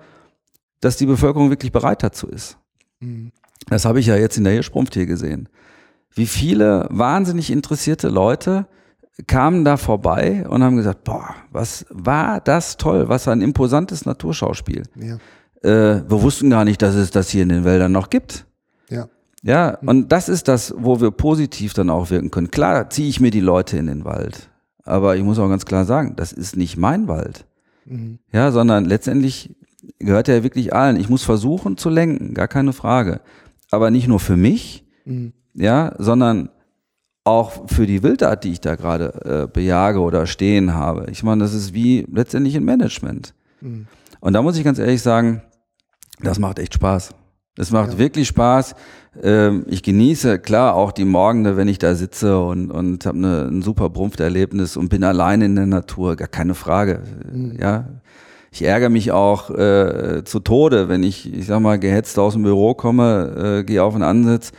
dass 0.80 0.96
die 0.96 1.06
Bevölkerung 1.06 1.50
wirklich 1.50 1.72
bereit 1.72 2.04
dazu 2.04 2.28
ist. 2.28 2.58
Mhm. 3.00 3.32
Das 3.68 3.86
habe 3.86 4.00
ich 4.00 4.06
ja 4.06 4.16
jetzt 4.16 4.38
in 4.38 4.46
der 4.46 4.54
Hirschprumpft 4.54 4.94
hier 4.94 5.06
gesehen. 5.06 5.50
Wie 6.14 6.28
viele 6.28 6.88
wahnsinnig 6.90 7.52
interessierte 7.52 8.10
Leute 8.10 8.68
kamen 9.28 9.66
da 9.66 9.78
vorbei 9.78 10.46
und 10.48 10.64
haben 10.64 10.78
gesagt, 10.78 11.04
boah, 11.04 11.36
was 11.52 11.86
war 11.90 12.40
das 12.40 12.78
toll, 12.78 13.10
was 13.10 13.28
ein 13.28 13.42
imposantes 13.42 14.06
Naturschauspiel. 14.06 14.84
Ja. 14.96 15.18
Äh, 15.62 16.10
wir 16.10 16.22
wussten 16.22 16.50
gar 16.50 16.64
nicht, 16.64 16.82
dass 16.82 16.96
es 16.96 17.12
das 17.12 17.30
hier 17.30 17.44
in 17.44 17.50
den 17.50 17.66
Wäldern 17.66 17.92
noch 17.92 18.10
gibt. 18.10 18.46
Ja. 18.90 19.08
Ja, 19.42 19.78
mhm. 19.82 19.88
und 19.88 20.12
das 20.12 20.30
ist 20.30 20.48
das, 20.48 20.74
wo 20.78 21.02
wir 21.02 21.12
positiv 21.12 21.74
dann 21.74 21.90
auch 21.90 22.10
wirken 22.10 22.32
können. 22.32 22.52
Klar 22.52 22.90
ziehe 22.90 23.10
ich 23.10 23.20
mir 23.20 23.32
die 23.32 23.40
Leute 23.40 23.78
in 23.78 23.88
den 23.88 24.06
Wald. 24.06 24.49
Aber 24.90 25.16
ich 25.16 25.24
muss 25.24 25.40
auch 25.40 25.50
ganz 25.50 25.66
klar 25.66 25.86
sagen, 25.86 26.16
das 26.16 26.32
ist 26.32 26.56
nicht 26.56 26.78
mein 26.78 27.08
Wald. 27.08 27.46
Mhm. 27.86 28.20
Ja, 28.32 28.52
sondern 28.52 28.86
letztendlich 28.86 29.56
gehört 30.00 30.28
er 30.28 30.44
wirklich 30.44 30.74
allen. 30.74 30.98
Ich 30.98 31.10
muss 31.10 31.24
versuchen 31.24 31.78
zu 31.78 31.90
lenken, 31.90 32.34
gar 32.34 32.48
keine 32.48 32.74
Frage. 32.74 33.22
Aber 33.72 33.92
nicht 33.92 34.08
nur 34.08 34.20
für 34.20 34.36
mich, 34.36 34.86
mhm. 35.06 35.34
ja, 35.54 35.94
sondern 35.98 36.50
auch 37.24 37.70
für 37.70 37.86
die 37.86 38.02
Wildart, 38.02 38.44
die 38.44 38.52
ich 38.54 38.62
da 38.62 38.76
gerade 38.76 39.44
äh, 39.44 39.48
bejage 39.52 40.00
oder 40.00 40.26
stehen 40.26 40.74
habe. 40.74 41.12
Ich 41.12 41.22
meine, 41.22 41.44
das 41.44 41.54
ist 41.54 41.74
wie 41.74 42.08
letztendlich 42.12 42.56
ein 42.56 42.66
Management. 42.66 43.36
Mhm. 43.62 43.88
Und 44.20 44.34
da 44.34 44.42
muss 44.42 44.58
ich 44.58 44.64
ganz 44.64 44.80
ehrlich 44.80 45.02
sagen, 45.02 45.44
das 46.22 46.40
macht 46.40 46.60
echt 46.60 46.74
Spaß. 46.74 47.14
Es 47.58 47.72
macht 47.72 47.94
ja. 47.94 48.00
wirklich 48.00 48.28
Spaß. 48.28 48.76
Ähm, 49.22 49.66
ich 49.68 49.84
genieße 49.84 50.40
klar 50.40 50.76
auch 50.76 50.92
die 50.92 51.06
Morgende, 51.06 51.58
wenn 51.58 51.68
ich 51.68 51.80
da 51.80 51.96
sitze 51.96 52.40
und, 52.40 52.72
und 52.72 53.06
habe 53.06 53.18
eine, 53.18 53.48
ein 53.48 53.62
super 53.62 53.90
Brumpfterlebnis 53.90 54.78
und 54.78 54.90
bin 54.90 55.04
allein 55.04 55.42
in 55.42 55.56
der 55.56 55.66
Natur, 55.66 56.16
gar 56.16 56.28
keine 56.28 56.56
Frage. 56.56 57.02
Mhm. 57.32 57.58
Ja, 57.60 57.86
ich 58.52 58.64
ärgere 58.64 58.90
mich 58.90 59.12
auch 59.12 59.50
äh, 59.52 60.24
zu 60.26 60.40
Tode, 60.40 60.90
wenn 60.90 61.04
ich, 61.04 61.32
ich 61.32 61.46
sag 61.46 61.60
mal, 61.60 61.80
gehetzt 61.80 62.18
aus 62.18 62.34
dem 62.34 62.44
Büro 62.44 62.74
komme, 62.74 63.60
äh, 63.60 63.64
gehe 63.64 63.84
auf 63.84 63.94
den 63.94 64.04
Ansitz, 64.04 64.52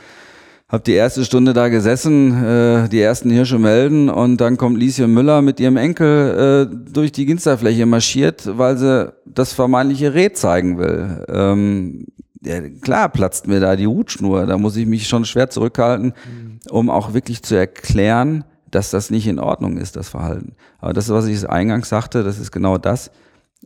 habe 0.68 0.84
die 0.84 0.92
erste 0.92 1.24
Stunde 1.24 1.52
da 1.52 1.68
gesessen, 1.68 2.44
äh, 2.44 2.88
die 2.88 3.00
ersten 3.00 3.30
Hirsche 3.30 3.58
melden 3.58 4.08
und 4.08 4.40
dann 4.40 4.56
kommt 4.56 4.78
Lieschen 4.78 5.12
Müller 5.12 5.42
mit 5.42 5.58
ihrem 5.58 5.76
Enkel 5.76 6.68
äh, 6.70 6.92
durch 6.92 7.10
die 7.10 7.26
Ginsterfläche 7.26 7.86
marschiert, 7.86 8.48
weil 8.56 8.76
sie 8.76 9.12
das 9.26 9.52
vermeintliche 9.52 10.14
Reh 10.14 10.32
zeigen 10.32 10.78
will. 10.78 11.24
Ähm, 11.28 12.06
ja, 12.42 12.60
klar 12.80 13.08
platzt 13.08 13.46
mir 13.46 13.60
da 13.60 13.76
die 13.76 13.86
Hutschnur. 13.86 14.46
Da 14.46 14.56
muss 14.56 14.76
ich 14.76 14.86
mich 14.86 15.08
schon 15.08 15.24
schwer 15.24 15.50
zurückhalten, 15.50 16.14
mhm. 16.24 16.60
um 16.70 16.90
auch 16.90 17.12
wirklich 17.12 17.42
zu 17.42 17.54
erklären, 17.54 18.44
dass 18.70 18.90
das 18.90 19.10
nicht 19.10 19.26
in 19.26 19.38
Ordnung 19.38 19.76
ist, 19.76 19.96
das 19.96 20.08
Verhalten. 20.08 20.54
Aber 20.78 20.92
das, 20.92 21.08
was 21.08 21.26
ich 21.26 21.48
eingangs 21.48 21.88
sagte, 21.88 22.22
das 22.22 22.38
ist 22.38 22.52
genau 22.52 22.78
das, 22.78 23.10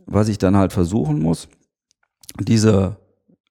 was 0.05 0.27
ich 0.27 0.37
dann 0.37 0.57
halt 0.57 0.73
versuchen 0.73 1.19
muss, 1.19 1.47
diese 2.39 2.97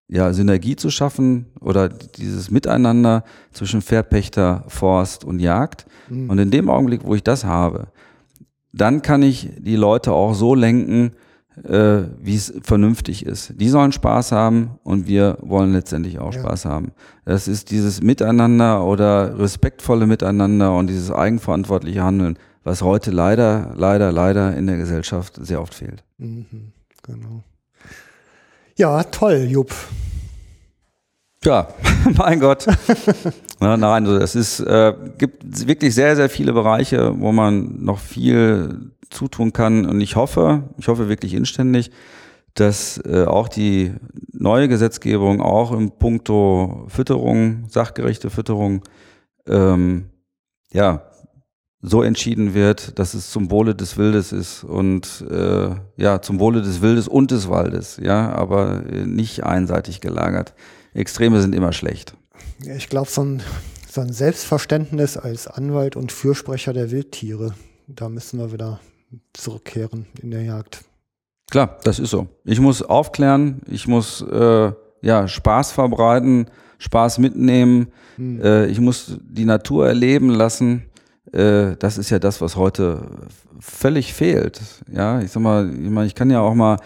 ja, 0.09 0.33
Synergie 0.33 0.77
zu 0.77 0.91
schaffen 0.91 1.47
oder 1.61 1.89
dieses 1.89 2.51
Miteinander 2.51 3.25
zwischen 3.53 3.81
Verpächter, 3.81 4.65
Forst 4.69 5.25
und 5.25 5.39
Jagd. 5.41 5.87
Mhm. 6.09 6.29
Und 6.29 6.39
in 6.39 6.51
dem 6.51 6.69
Augenblick, 6.69 7.05
wo 7.05 7.15
ich 7.15 7.23
das 7.23 7.45
habe, 7.45 7.89
dann 8.73 9.03
kann 9.03 9.23
ich 9.23 9.51
die 9.59 9.77
Leute 9.77 10.13
auch 10.13 10.35
so 10.35 10.55
lenken, 10.55 11.13
äh, 11.63 12.03
wie 12.21 12.35
es 12.35 12.53
vernünftig 12.63 13.25
ist. 13.25 13.55
Die 13.61 13.69
sollen 13.69 13.93
Spaß 13.93 14.33
haben 14.33 14.79
und 14.83 15.07
wir 15.07 15.39
wollen 15.41 15.73
letztendlich 15.73 16.19
auch 16.19 16.35
ja. 16.35 16.41
Spaß 16.41 16.65
haben. 16.65 16.93
Das 17.25 17.47
ist 17.47 17.71
dieses 17.71 18.03
Miteinander 18.03 18.85
oder 18.85 19.39
respektvolle 19.39 20.07
Miteinander 20.07 20.77
und 20.77 20.89
dieses 20.89 21.11
eigenverantwortliche 21.11 22.03
Handeln, 22.03 22.39
was 22.65 22.83
heute 22.83 23.11
leider, 23.11 23.73
leider, 23.77 24.11
leider 24.11 24.57
in 24.57 24.67
der 24.67 24.79
Gesellschaft 24.79 25.39
sehr 25.41 25.61
oft 25.61 25.75
fehlt. 25.75 26.03
Mhm, 26.19 26.73
genau. 27.03 27.45
Ja, 28.77 29.05
toll, 29.05 29.47
Jupp. 29.49 29.73
Ja, 31.45 31.69
mein 32.17 32.41
Gott. 32.41 32.67
Nein, 33.61 33.85
also 33.85 34.17
es 34.17 34.35
ist, 34.35 34.61
äh, 34.61 34.95
gibt 35.19 35.67
wirklich 35.67 35.95
sehr, 35.95 36.17
sehr 36.17 36.29
viele 36.29 36.53
Bereiche, 36.53 37.15
wo 37.19 37.33
man 37.33 37.85
noch 37.85 37.99
viel 37.99 38.91
zutun 39.11 39.53
kann. 39.53 39.87
Und 39.87 40.01
ich 40.01 40.17
hoffe, 40.17 40.65
ich 40.79 40.89
hoffe 40.89 41.09
wirklich 41.09 41.35
inständig, 41.35 41.91
dass 42.55 42.99
äh, 43.05 43.25
auch 43.25 43.49
die 43.49 43.93
neue 44.33 44.69
Gesetzgebung 44.69 45.41
auch 45.41 45.73
im 45.73 45.91
Punkto 45.93 46.87
Fütterung, 46.89 47.65
sachgerechte 47.69 48.31
Fütterung, 48.31 48.83
ähm, 49.47 50.11
ja, 50.73 51.11
so 51.87 52.03
entschieden 52.03 52.55
wird, 52.55 52.99
dass 52.99 53.13
es 53.13 53.31
zum 53.31 53.51
Wohle 53.51 53.75
des 53.75 53.99
Wildes 53.99 54.33
ist 54.33 54.65
und 54.65 55.25
äh, 55.31 55.71
ja, 55.97 56.23
zum 56.23 56.41
Wohle 56.41 56.63
des 56.63 56.81
Wildes 56.81 57.09
und 57.09 57.31
des 57.31 57.49
Waldes, 57.51 58.01
ja, 58.03 58.33
aber 58.33 58.85
äh, 58.87 59.05
nicht 59.05 59.45
einseitig 59.45 60.01
gelagert. 60.01 60.55
Extreme 60.95 61.43
sind 61.43 61.55
immer 61.55 61.73
schlecht. 61.73 62.15
Ich 62.75 62.89
glaube, 62.89 63.11
so 63.11 63.39
so 63.95 64.01
ein 64.01 64.13
Selbstverständnis 64.13 65.17
als 65.17 65.47
Anwalt 65.47 65.95
und 65.95 66.11
Fürsprecher 66.11 66.73
der 66.73 66.91
Wildtiere, 66.91 67.55
da 67.87 68.09
müssen 68.09 68.41
wir 68.41 68.53
wieder 68.53 68.81
zurückkehren 69.33 70.07
in 70.23 70.31
der 70.31 70.43
Jagd. 70.43 70.85
Klar, 71.51 71.79
das 71.85 71.99
ist 71.99 72.11
so. 72.11 72.29
Ich 72.45 72.61
muss 72.61 72.83
aufklären, 72.83 73.61
ich 73.69 73.87
muss 73.87 74.23
äh, 74.23 74.73
ja 75.03 75.29
Spaß 75.29 75.73
verbreiten, 75.73 76.47
Spaß 76.79 77.19
mitnehmen, 77.19 77.89
hm. 78.17 78.41
äh, 78.43 78.67
ich 78.67 78.81
muss 78.81 79.19
die 79.21 79.45
Natur 79.45 79.87
erleben 79.87 80.31
lassen. 80.31 80.85
Äh, 81.33 81.77
das 81.79 81.99
ist 81.99 82.11
ja 82.11 82.19
das, 82.19 82.41
was 82.41 82.57
heute 82.57 83.07
völlig 83.61 84.13
fehlt. 84.15 84.61
Ja, 84.93 85.21
ich 85.21 85.31
sag 85.31 85.43
mal, 85.43 85.71
ich, 85.71 85.91
meine, 85.91 86.07
ich 86.07 86.15
kann 86.15 86.31
ja 86.31 86.41
auch 86.41 86.55
mal 86.55 86.79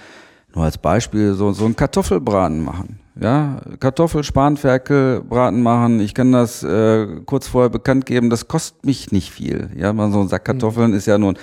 nur 0.54 0.64
als 0.64 0.78
Beispiel 0.78 1.34
so, 1.34 1.52
so 1.52 1.64
einen 1.64 1.76
Kartoffelbraten 1.76 2.62
machen. 2.62 3.00
Ja, 3.20 3.60
Kartoffel, 3.80 4.22
Spanferkelbraten 4.22 5.60
machen. 5.60 5.98
Ich 5.98 6.14
kann 6.14 6.30
das 6.30 6.62
äh, 6.62 7.06
kurz 7.26 7.48
vorher 7.48 7.68
bekannt 7.68 8.06
geben. 8.06 8.30
Das 8.30 8.46
kostet 8.46 8.86
mich 8.86 9.10
nicht 9.10 9.32
viel. 9.32 9.70
Ja, 9.76 9.92
mal 9.92 10.12
so 10.12 10.20
ein 10.20 10.28
Sack 10.28 10.46
hm. 10.46 10.54
Kartoffeln 10.54 10.92
mhm. 10.92 10.96
ist 10.96 11.06
ja 11.06 11.18
nun 11.18 11.36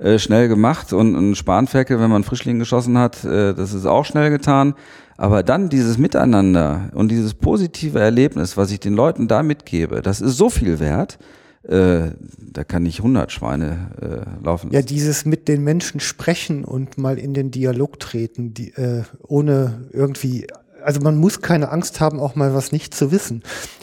äh, 0.00 0.18
schnell 0.18 0.48
gemacht 0.48 0.92
und 0.92 1.14
ein 1.14 1.34
Spanferkel, 1.34 2.00
wenn 2.00 2.10
man 2.10 2.24
Frischling 2.24 2.58
geschossen 2.58 2.96
hat, 2.96 3.22
äh, 3.24 3.54
das 3.54 3.74
ist 3.74 3.86
auch 3.86 4.04
schnell 4.04 4.30
getan. 4.30 4.74
Aber 5.16 5.42
dann 5.42 5.68
dieses 5.68 5.98
Miteinander 5.98 6.88
und 6.94 7.10
dieses 7.10 7.34
positive 7.34 8.00
Erlebnis, 8.00 8.56
was 8.56 8.70
ich 8.70 8.80
den 8.80 8.94
Leuten 8.94 9.28
da 9.28 9.42
mitgebe, 9.42 10.00
das 10.00 10.22
ist 10.22 10.38
so 10.38 10.48
viel 10.48 10.80
wert. 10.80 11.18
Äh, 11.62 12.12
da 12.38 12.64
kann 12.64 12.86
ich 12.86 13.00
100 13.00 13.30
Schweine 13.30 13.90
äh, 14.00 14.44
laufen. 14.44 14.70
Ja, 14.72 14.80
dieses 14.80 15.26
mit 15.26 15.46
den 15.46 15.62
Menschen 15.62 16.00
sprechen 16.00 16.64
und 16.64 16.96
mal 16.96 17.18
in 17.18 17.34
den 17.34 17.50
Dialog 17.50 18.00
treten, 18.00 18.54
die, 18.54 18.70
äh, 18.70 19.02
ohne 19.28 19.88
irgendwie 19.92 20.46
also 20.82 21.00
man 21.00 21.16
muss 21.16 21.42
keine 21.42 21.70
Angst 21.70 22.00
haben, 22.00 22.20
auch 22.20 22.34
mal 22.34 22.54
was 22.54 22.72
nicht 22.72 22.94
zu 22.94 23.12
wissen. 23.12 23.42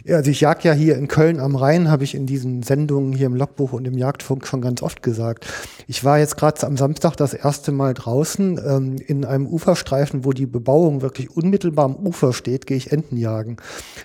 Also 0.09 0.31
ich 0.31 0.41
jag 0.41 0.63
ja 0.63 0.71
hier 0.71 0.95
in 0.95 1.07
Köln 1.07 1.39
am 1.39 1.55
Rhein, 1.55 1.91
habe 1.91 2.05
ich 2.05 2.15
in 2.15 2.25
diesen 2.25 2.63
Sendungen 2.63 3.11
hier 3.11 3.27
im 3.27 3.35
Logbuch 3.35 3.73
und 3.73 3.85
im 3.85 3.97
Jagdfunk 3.97 4.47
schon 4.47 4.61
ganz 4.61 4.81
oft 4.81 5.03
gesagt. 5.03 5.45
Ich 5.87 6.03
war 6.05 6.17
jetzt 6.17 6.37
gerade 6.37 6.65
am 6.65 6.77
Samstag 6.77 7.17
das 7.17 7.33
erste 7.33 7.73
Mal 7.73 7.93
draußen 7.93 8.59
ähm, 8.65 8.95
in 9.05 9.25
einem 9.25 9.47
Uferstreifen, 9.47 10.23
wo 10.23 10.31
die 10.31 10.45
Bebauung 10.45 11.01
wirklich 11.01 11.35
unmittelbar 11.35 11.85
am 11.85 11.95
Ufer 11.95 12.31
steht, 12.31 12.67
gehe 12.67 12.77
ich 12.77 12.91
Enten 12.91 13.17
jagen. 13.17 13.57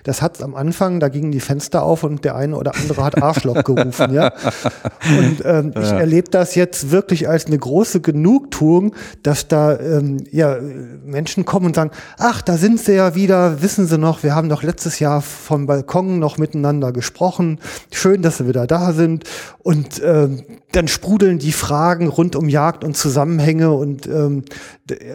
Das 0.03 0.21
hat 0.21 0.41
am 0.41 0.55
Anfang, 0.55 0.99
da 0.99 1.07
gingen 1.07 1.31
die 1.31 1.39
Fenster 1.39 1.83
auf 1.83 2.03
und 2.03 2.25
der 2.25 2.35
eine 2.35 2.57
oder 2.57 2.75
andere 2.75 3.03
hat 3.03 3.21
Arschloch 3.21 3.63
gerufen, 3.63 4.13
ja. 4.13 4.33
Und 5.17 5.43
ähm, 5.45 5.71
ja. 5.73 5.81
ich 5.81 5.91
erlebe 5.91 6.29
das 6.29 6.55
jetzt 6.55 6.91
wirklich 6.91 7.29
als 7.29 7.45
eine 7.45 7.57
große 7.57 8.01
Genugtuung, 8.01 8.93
dass 9.21 9.47
da 9.47 9.79
ähm, 9.79 10.17
ja 10.31 10.57
Menschen 11.05 11.45
kommen 11.45 11.67
und 11.67 11.75
sagen, 11.75 11.91
ach, 12.17 12.41
da 12.41 12.57
sind 12.57 12.79
sie 12.79 12.93
ja 12.93 13.15
wieder, 13.15 13.61
wissen 13.61 13.87
Sie 13.87 13.97
noch, 13.97 14.23
wir 14.23 14.35
haben 14.35 14.49
doch 14.49 14.63
letztes 14.63 14.99
Jahr 14.99 15.21
vom 15.21 15.65
Balkon 15.65 15.92
noch 16.01 16.37
miteinander 16.37 16.91
gesprochen. 16.91 17.59
Schön, 17.91 18.21
dass 18.21 18.37
Sie 18.37 18.47
wieder 18.47 18.67
da 18.67 18.93
sind. 18.93 19.23
Und 19.59 20.01
ähm, 20.03 20.43
dann 20.71 20.87
sprudeln 20.87 21.39
die 21.39 21.51
Fragen 21.51 22.07
rund 22.07 22.35
um 22.35 22.49
Jagd 22.49 22.83
und 22.83 22.97
Zusammenhänge 22.97 23.71
und 23.71 24.07
ähm, 24.07 24.43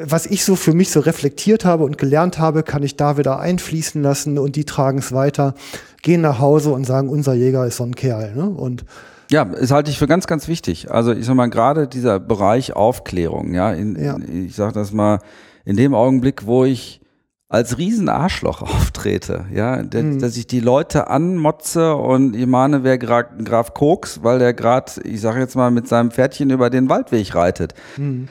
was 0.05 0.27
ich 0.27 0.45
so 0.45 0.57
für 0.57 0.73
mich 0.73 0.91
so 0.91 1.01
reflektiert 1.01 1.65
habe 1.65 1.85
und 1.85 1.99
gelernt 1.99 2.39
habe, 2.39 2.63
kann 2.63 2.83
ich 2.83 2.97
da 2.97 3.19
wieder 3.19 3.41
einfließen 3.41 4.03
lassen 4.03 4.39
und 4.39 4.57
die 4.57 4.65
tragen 4.65 4.99
es 4.99 5.13
weiter, 5.13 5.55
gehen 6.03 6.21
nach 6.21 6.39
Hause 6.39 6.71
und 6.71 6.85
sagen, 6.85 7.09
unser 7.09 7.35
Jäger 7.35 7.67
ist 7.67 7.77
so 7.77 7.85
ein 7.85 7.95
Kerl. 7.95 8.35
Ne? 8.35 8.49
Und 8.49 8.85
ja, 9.31 9.45
das 9.45 9.71
halte 9.71 9.91
ich 9.91 9.99
für 9.99 10.07
ganz, 10.07 10.27
ganz 10.27 10.49
wichtig. 10.49 10.91
Also 10.91 11.13
ich 11.13 11.27
sag 11.27 11.35
mal, 11.35 11.51
gerade 11.51 11.87
dieser 11.87 12.19
Bereich 12.19 12.75
Aufklärung, 12.75 13.53
ja, 13.53 13.73
in, 13.73 14.03
ja. 14.03 14.17
ich 14.19 14.55
sag 14.55 14.73
das 14.73 14.93
mal, 14.93 15.19
in 15.65 15.77
dem 15.77 15.95
Augenblick, 15.95 16.47
wo 16.47 16.65
ich 16.65 17.01
als 17.49 17.79
Riesenarschloch 17.79 18.63
auftrete, 18.63 19.47
ja, 19.53 19.83
der, 19.83 20.03
mhm. 20.03 20.19
dass 20.19 20.37
ich 20.37 20.47
die 20.47 20.61
Leute 20.61 21.09
anmotze 21.09 21.95
und 21.95 22.37
ich 22.37 22.47
meine, 22.47 22.85
wer 22.85 22.99
Graf, 22.99 23.27
Graf 23.43 23.75
Koks, 23.75 24.23
weil 24.23 24.39
der 24.39 24.55
gerade, 24.55 24.93
ich 25.05 25.21
sage 25.21 25.41
jetzt 25.41 25.57
mal, 25.57 25.71
mit 25.71 25.89
seinem 25.89 26.11
Pferdchen 26.11 26.51
über 26.51 26.71
den 26.71 26.89
Waldweg 26.89 27.35
reitet. 27.35 27.75
Mhm. 27.97 28.29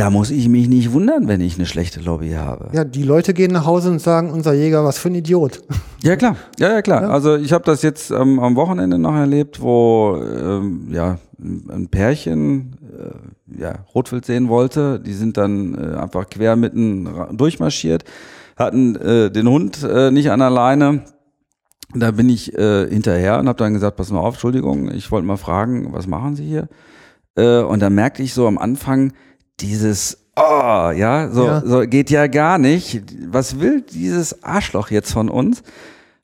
Da 0.00 0.08
muss 0.08 0.30
ich 0.30 0.48
mich 0.48 0.66
nicht 0.66 0.94
wundern, 0.94 1.28
wenn 1.28 1.42
ich 1.42 1.56
eine 1.56 1.66
schlechte 1.66 2.00
Lobby 2.00 2.30
habe. 2.30 2.70
Ja, 2.72 2.84
die 2.84 3.02
Leute 3.02 3.34
gehen 3.34 3.52
nach 3.52 3.66
Hause 3.66 3.90
und 3.90 3.98
sagen, 3.98 4.30
unser 4.30 4.54
Jäger, 4.54 4.82
was 4.82 4.96
für 4.98 5.08
ein 5.10 5.14
Idiot. 5.14 5.62
Ja, 6.02 6.16
klar. 6.16 6.36
Ja, 6.58 6.70
ja, 6.70 6.80
klar. 6.80 7.02
Ja. 7.02 7.08
Also 7.10 7.36
ich 7.36 7.52
habe 7.52 7.64
das 7.64 7.82
jetzt 7.82 8.10
ähm, 8.10 8.38
am 8.38 8.56
Wochenende 8.56 8.98
noch 8.98 9.14
erlebt, 9.14 9.60
wo 9.60 10.16
ähm, 10.16 10.88
ja, 10.90 11.18
ein 11.38 11.88
Pärchen 11.90 12.78
äh, 12.98 13.60
ja, 13.60 13.74
Rotwild 13.94 14.24
sehen 14.24 14.48
wollte. 14.48 14.98
Die 14.98 15.12
sind 15.12 15.36
dann 15.36 15.74
äh, 15.74 15.98
einfach 15.98 16.30
quer 16.30 16.56
mitten 16.56 17.06
durchmarschiert, 17.32 18.04
hatten 18.56 18.96
äh, 18.96 19.30
den 19.30 19.46
Hund 19.46 19.82
äh, 19.82 20.10
nicht 20.10 20.30
an 20.30 20.40
der 20.40 20.48
Leine. 20.48 21.04
Da 21.94 22.12
bin 22.12 22.30
ich 22.30 22.56
äh, 22.56 22.88
hinterher 22.88 23.38
und 23.38 23.46
habe 23.46 23.58
dann 23.58 23.74
gesagt, 23.74 23.98
pass 23.98 24.10
mal 24.10 24.20
auf, 24.20 24.36
Entschuldigung, 24.36 24.90
ich 24.90 25.12
wollte 25.12 25.26
mal 25.26 25.36
fragen, 25.36 25.92
was 25.92 26.06
machen 26.06 26.34
Sie 26.34 26.46
hier? 26.46 26.68
Äh, 27.36 27.60
und 27.60 27.80
da 27.80 27.90
merkte 27.90 28.22
ich 28.22 28.32
so 28.32 28.46
am 28.46 28.56
Anfang 28.56 29.12
dieses, 29.60 30.18
oh, 30.36 30.90
ja, 30.90 31.30
so, 31.30 31.46
ja. 31.46 31.62
so 31.64 31.80
geht 31.80 32.10
ja 32.10 32.26
gar 32.26 32.58
nicht. 32.58 33.02
Was 33.28 33.60
will 33.60 33.82
dieses 33.82 34.42
Arschloch 34.42 34.90
jetzt 34.90 35.12
von 35.12 35.28
uns? 35.28 35.62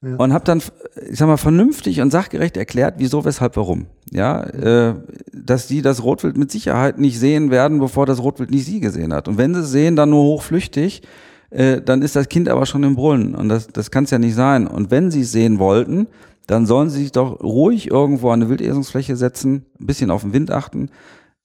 Ja. 0.02 0.16
Und 0.16 0.32
habe 0.32 0.44
dann, 0.44 0.62
ich 1.10 1.18
sag 1.18 1.26
mal, 1.26 1.36
vernünftig 1.36 2.00
und 2.00 2.10
sachgerecht 2.10 2.56
erklärt, 2.56 2.96
wieso, 2.98 3.24
weshalb, 3.24 3.56
warum. 3.56 3.86
Ja, 4.10 4.42
äh, 4.42 4.94
dass 5.32 5.66
die 5.66 5.82
das 5.82 6.02
Rotwild 6.02 6.36
mit 6.36 6.50
Sicherheit 6.50 6.98
nicht 6.98 7.18
sehen 7.18 7.50
werden, 7.50 7.78
bevor 7.78 8.06
das 8.06 8.22
Rotwild 8.22 8.50
nicht 8.50 8.66
sie 8.66 8.80
gesehen 8.80 9.12
hat. 9.12 9.26
Und 9.26 9.38
wenn 9.38 9.54
sie 9.54 9.60
es 9.60 9.70
sehen, 9.70 9.96
dann 9.96 10.10
nur 10.10 10.22
hochflüchtig, 10.22 11.02
äh, 11.50 11.80
dann 11.80 12.02
ist 12.02 12.14
das 12.14 12.28
Kind 12.28 12.48
aber 12.48 12.66
schon 12.66 12.84
im 12.84 12.94
Brüllen. 12.94 13.34
Und 13.34 13.48
das, 13.48 13.68
das 13.68 13.90
kann 13.90 14.04
es 14.04 14.10
ja 14.10 14.18
nicht 14.18 14.34
sein. 14.34 14.66
Und 14.66 14.90
wenn 14.90 15.10
sie 15.10 15.22
es 15.22 15.32
sehen 15.32 15.58
wollten, 15.58 16.06
dann 16.46 16.66
sollen 16.66 16.90
sie 16.90 17.02
sich 17.02 17.12
doch 17.12 17.42
ruhig 17.42 17.90
irgendwo 17.90 18.30
an 18.30 18.42
eine 18.42 18.50
Wildesungsfläche 18.50 19.16
setzen, 19.16 19.64
ein 19.80 19.86
bisschen 19.86 20.10
auf 20.10 20.22
den 20.22 20.32
Wind 20.32 20.50
achten, 20.50 20.90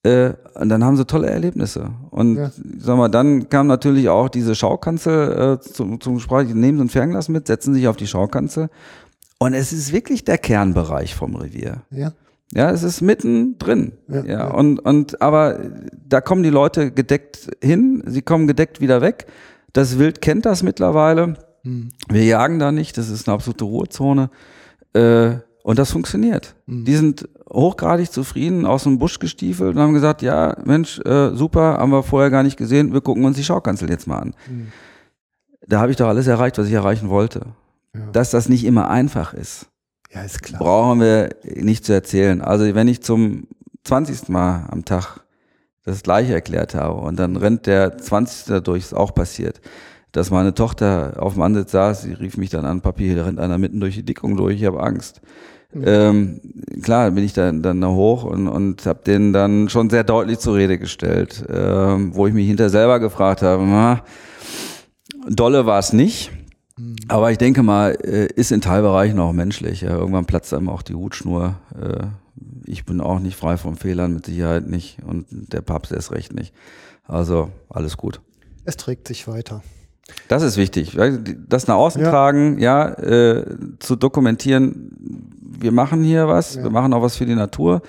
äh, 0.04 0.34
und 0.56 0.70
dann 0.70 0.84
haben 0.84 0.98
sie 0.98 1.06
tolle 1.06 1.30
Erlebnisse. 1.30 1.92
Und 2.10 2.36
ja. 2.36 2.52
sag 2.80 2.98
mal, 2.98 3.10
dann 3.10 3.50
kam 3.50 3.68
natürlich 3.68 4.10
auch 4.10 4.30
diese 4.30 4.56
Schaukanzel 4.56 5.60
äh, 5.60 5.62
zum, 5.62 6.02
zum. 6.02 6.18
Die 6.18 6.54
nehmen 6.54 6.78
so 6.78 6.84
ein 6.84 6.90
Fernglas 6.90 7.30
mit, 7.30 7.48
setzen 7.48 7.74
sich 7.74 7.88
auf 7.88 7.98
die 7.98 8.08
Schaukanzel. 8.08 8.70
Und 9.38 9.54
es 9.54 9.74
ist 9.74 9.92
wirklich 9.92 10.26
der 10.26 10.38
Kernbereich 10.38 11.16
vom 11.16 11.36
Revier. 11.36 11.84
Ja. 11.92 12.14
Ja, 12.54 12.70
es 12.70 12.84
ist 12.84 13.02
mitten 13.02 13.58
drin. 13.60 13.94
Ja, 14.10 14.26
ja. 14.26 14.48
Und, 14.52 14.80
und, 14.80 15.22
aber 15.22 15.60
da 16.06 16.20
kommen 16.20 16.44
die 16.44 16.50
Leute 16.50 16.92
gedeckt 16.92 17.50
hin, 17.64 18.04
sie 18.06 18.22
kommen 18.22 18.46
gedeckt 18.46 18.82
wieder 18.82 19.02
weg. 19.02 19.26
Das 19.72 19.98
Wild 19.98 20.22
kennt 20.22 20.46
das 20.46 20.62
mittlerweile. 20.62 21.36
Hm. 21.64 21.92
Wir 22.10 22.26
jagen 22.26 22.60
da 22.60 22.74
nicht, 22.74 22.98
das 22.98 23.10
ist 23.10 23.28
eine 23.28 23.36
absolute 23.36 23.64
Ruhezone. 23.64 24.30
Äh, 24.94 25.36
und 25.64 25.80
das 25.80 25.92
funktioniert. 25.92 26.56
Mhm. 26.66 26.86
Die 26.86 26.96
sind 26.96 27.30
hochgradig 27.52 28.12
zufrieden 28.12 28.66
aus 28.66 28.84
dem 28.84 28.98
Busch 29.00 29.20
gestiefelt 29.20 29.76
und 29.76 29.82
haben 29.82 29.94
gesagt, 29.94 30.22
ja, 30.22 30.56
Mensch, 30.64 31.00
äh, 31.00 31.36
super, 31.36 31.78
haben 31.78 31.92
wir 31.92 32.04
vorher 32.04 32.30
gar 32.30 32.44
nicht 32.44 32.58
gesehen, 32.58 32.94
wir 32.94 33.02
gucken 33.02 33.26
uns 33.26 33.38
die 33.38 33.44
Schaukanzel 33.44 33.90
jetzt 33.90 34.08
mal 34.08 34.20
an. 34.20 34.36
Mhm. 34.50 34.72
Da 35.68 35.80
habe 35.80 35.92
ich 35.92 35.98
doch 35.98 36.08
alles 36.08 36.28
erreicht, 36.28 36.58
was 36.58 36.68
ich 36.68 36.74
erreichen 36.74 37.10
wollte. 37.10 37.48
Ja. 37.94 38.02
Dass 38.12 38.32
das 38.32 38.48
nicht 38.50 38.64
immer 38.64 38.90
einfach 38.90 39.34
ist, 39.34 39.68
ja, 40.14 40.22
ist 40.22 40.42
klar. 40.42 40.60
brauchen 40.60 41.02
wir 41.02 41.36
nicht 41.44 41.86
zu 41.86 41.94
erzählen. 41.94 42.42
Also 42.42 42.74
wenn 42.74 42.88
ich 42.88 43.04
zum 43.04 43.48
20. 43.84 44.30
Mal 44.30 44.68
am 44.72 44.86
Tag 44.86 45.20
das 45.84 46.04
gleiche 46.04 46.34
erklärt 46.34 46.74
habe 46.74 47.02
und 47.02 47.20
dann 47.20 47.36
rennt 47.36 47.66
der 47.66 47.98
20. 47.98 48.64
durch, 48.64 48.84
ist 48.84 48.94
auch 48.94 49.14
passiert 49.14 49.62
dass 50.12 50.30
meine 50.30 50.54
Tochter 50.54 51.14
auf 51.18 51.34
dem 51.34 51.42
Ansitz 51.42 51.72
saß, 51.72 52.04
sie 52.04 52.14
rief 52.14 52.38
mich 52.38 52.50
dann 52.50 52.66
an, 52.66 52.82
Papi, 52.82 53.16
da 53.16 53.26
rennt 53.26 53.40
einer 53.40 53.58
mitten 53.58 53.80
durch 53.80 53.96
die 53.96 54.04
Dickung 54.04 54.36
durch, 54.36 54.58
ich 54.58 54.66
habe 54.66 54.82
Angst. 54.82 55.22
Mhm. 55.74 55.84
Ähm, 55.86 56.42
klar, 56.82 57.12
bin 57.12 57.24
ich 57.24 57.34
dann, 57.34 57.62
dann 57.62 57.80
da 57.80 57.88
hoch 57.88 58.24
und, 58.24 58.48
und 58.48 58.86
habe 58.86 59.02
den 59.06 59.32
dann 59.34 59.70
schon 59.70 59.90
sehr 59.90 60.04
deutlich 60.04 60.40
zur 60.40 60.56
Rede 60.56 60.78
gestellt, 60.78 61.46
ähm, 61.50 62.14
wo 62.14 62.28
ich 62.28 62.34
mich 62.34 62.48
hinter 62.48 62.70
selber 62.70 63.00
gefragt 63.00 63.42
habe, 63.42 63.64
na, 63.66 64.04
dolle 65.30 65.66
war 65.66 65.80
es 65.80 65.94
nicht, 65.94 66.32
mhm. 66.78 66.96
aber 67.08 67.32
ich 67.32 67.38
denke 67.38 67.64
mal, 67.64 67.98
äh, 68.04 68.28
ist 68.28 68.52
in 68.52 68.62
Teilbereichen 68.62 69.20
auch 69.20 69.34
menschlich. 69.34 69.82
Ja. 69.82 69.98
Irgendwann 69.98 70.26
platzt 70.26 70.54
einem 70.54 70.70
auch 70.70 70.82
die 70.82 70.96
Hutschnur. 70.96 71.56
Äh, 71.80 72.08
ich 72.66 72.86
bin 72.86 73.02
auch 73.02 73.20
nicht 73.20 73.38
frei 73.38 73.58
von 73.58 73.76
Fehlern, 73.76 74.14
mit 74.14 74.26
Sicherheit 74.26 74.68
nicht 74.68 74.98
und 75.06 75.26
der 75.30 75.62
Papst 75.62 75.92
erst 75.92 76.12
recht 76.12 76.34
nicht. 76.34 76.54
Also 77.06 77.50
alles 77.70 77.98
gut. 77.98 78.22
Es 78.66 78.78
trägt 78.78 79.08
sich 79.08 79.28
weiter. 79.28 79.62
Das 80.28 80.44
ist 80.44 80.58
wichtig. 80.58 80.98
Das 81.48 81.68
nach 81.68 81.76
außen 81.76 82.02
ja. 82.02 82.10
tragen, 82.10 82.60
ja, 82.60 82.90
äh, 82.94 83.46
zu 83.80 83.96
dokumentieren, 83.96 84.92
wir 85.62 85.72
machen 85.72 86.04
hier 86.04 86.28
was, 86.28 86.56
ja. 86.56 86.64
wir 86.64 86.70
machen 86.70 86.94
auch 86.94 87.02
was 87.02 87.18
für 87.18 87.26
die 87.26 87.36
Natur 87.36 87.82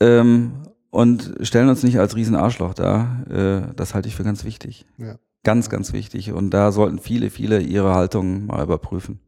ähm, 0.00 0.52
und 0.90 1.34
stellen 1.42 1.68
uns 1.68 1.82
nicht 1.82 1.98
als 1.98 2.16
Riesenarschloch 2.16 2.74
da. 2.74 3.22
Äh, 3.30 3.74
das 3.74 3.94
halte 3.94 4.08
ich 4.08 4.16
für 4.16 4.24
ganz 4.24 4.44
wichtig. 4.44 4.86
Ja. 4.98 5.16
Ganz, 5.42 5.70
ganz 5.70 5.92
wichtig. 5.92 6.32
Und 6.32 6.50
da 6.50 6.70
sollten 6.70 6.98
viele, 6.98 7.30
viele 7.30 7.60
ihre 7.60 7.94
Haltung 7.94 8.46
mal 8.46 8.62
überprüfen. 8.62 9.20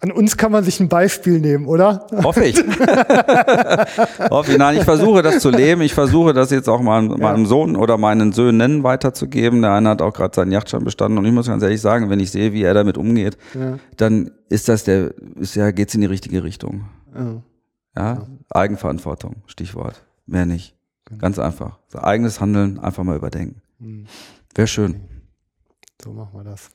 An 0.00 0.12
uns 0.12 0.36
kann 0.36 0.52
man 0.52 0.62
sich 0.62 0.78
ein 0.78 0.88
Beispiel 0.88 1.40
nehmen, 1.40 1.66
oder? 1.66 2.06
Hoffe 2.22 2.44
ich. 2.44 2.56
Hoffe 4.30 4.52
ich. 4.52 4.58
Nein, 4.58 4.76
ich 4.76 4.84
versuche 4.84 5.22
das 5.22 5.40
zu 5.40 5.50
leben. 5.50 5.82
Ich 5.82 5.92
versuche 5.92 6.32
das 6.32 6.52
jetzt 6.52 6.68
auch 6.68 6.80
mal 6.80 7.02
meinem 7.02 7.46
Sohn 7.46 7.74
oder 7.74 7.98
meinen 7.98 8.30
Söhnen 8.30 8.84
weiterzugeben. 8.84 9.60
Der 9.60 9.72
eine 9.72 9.88
hat 9.88 10.00
auch 10.00 10.12
gerade 10.12 10.36
seinen 10.36 10.52
Yachtschein 10.52 10.84
bestanden. 10.84 11.18
Und 11.18 11.24
ich 11.24 11.32
muss 11.32 11.48
ganz 11.48 11.64
ehrlich 11.64 11.80
sagen, 11.80 12.10
wenn 12.10 12.20
ich 12.20 12.30
sehe, 12.30 12.52
wie 12.52 12.62
er 12.62 12.74
damit 12.74 12.96
umgeht, 12.96 13.38
ja. 13.54 13.80
dann 13.96 14.30
ist 14.48 14.68
das 14.68 14.84
der, 14.84 15.14
ist 15.34 15.56
ja, 15.56 15.72
geht's 15.72 15.96
in 15.96 16.02
die 16.02 16.06
richtige 16.06 16.44
Richtung. 16.44 16.84
Ja. 17.16 17.42
ja? 17.96 18.26
Eigenverantwortung, 18.50 19.42
Stichwort. 19.46 20.00
Mehr 20.26 20.46
nicht. 20.46 20.76
Genau. 21.06 21.22
Ganz 21.22 21.40
einfach. 21.40 21.80
So 21.88 21.98
eigenes 21.98 22.40
Handeln 22.40 22.78
einfach 22.78 23.02
mal 23.02 23.16
überdenken. 23.16 23.62
Mhm. 23.80 24.06
Wäre 24.54 24.68
schön. 24.68 25.00
So 26.00 26.12
machen 26.12 26.30
wir 26.34 26.44
das. 26.44 26.70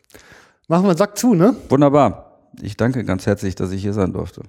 Machen 0.68 0.88
wir 0.88 0.98
Sack 0.98 1.18
zu, 1.18 1.36
ne? 1.36 1.56
Wunderbar 1.70 2.33
ich 2.62 2.78
danke 2.78 3.04
ganz 3.04 3.26
herzlich, 3.26 3.56
dass 3.56 3.72
ich 3.72 3.82
hier 3.82 3.94
sein 3.94 4.14
durfte. 4.14 4.44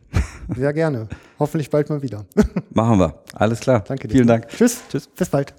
Sehr 0.54 0.72
gerne. 0.72 1.08
Hoffentlich 1.38 1.70
bald 1.70 1.88
mal 1.90 2.02
wieder. 2.02 2.24
Machen 2.70 2.98
wir. 2.98 3.22
Alles 3.32 3.60
klar. 3.60 3.84
Danke 3.86 4.08
dir. 4.08 4.14
Vielen 4.14 4.26
Dank. 4.26 4.48
Tschüss. 4.48 4.82
Tschüss. 4.88 5.08
Bis 5.08 5.28
bald. 5.28 5.54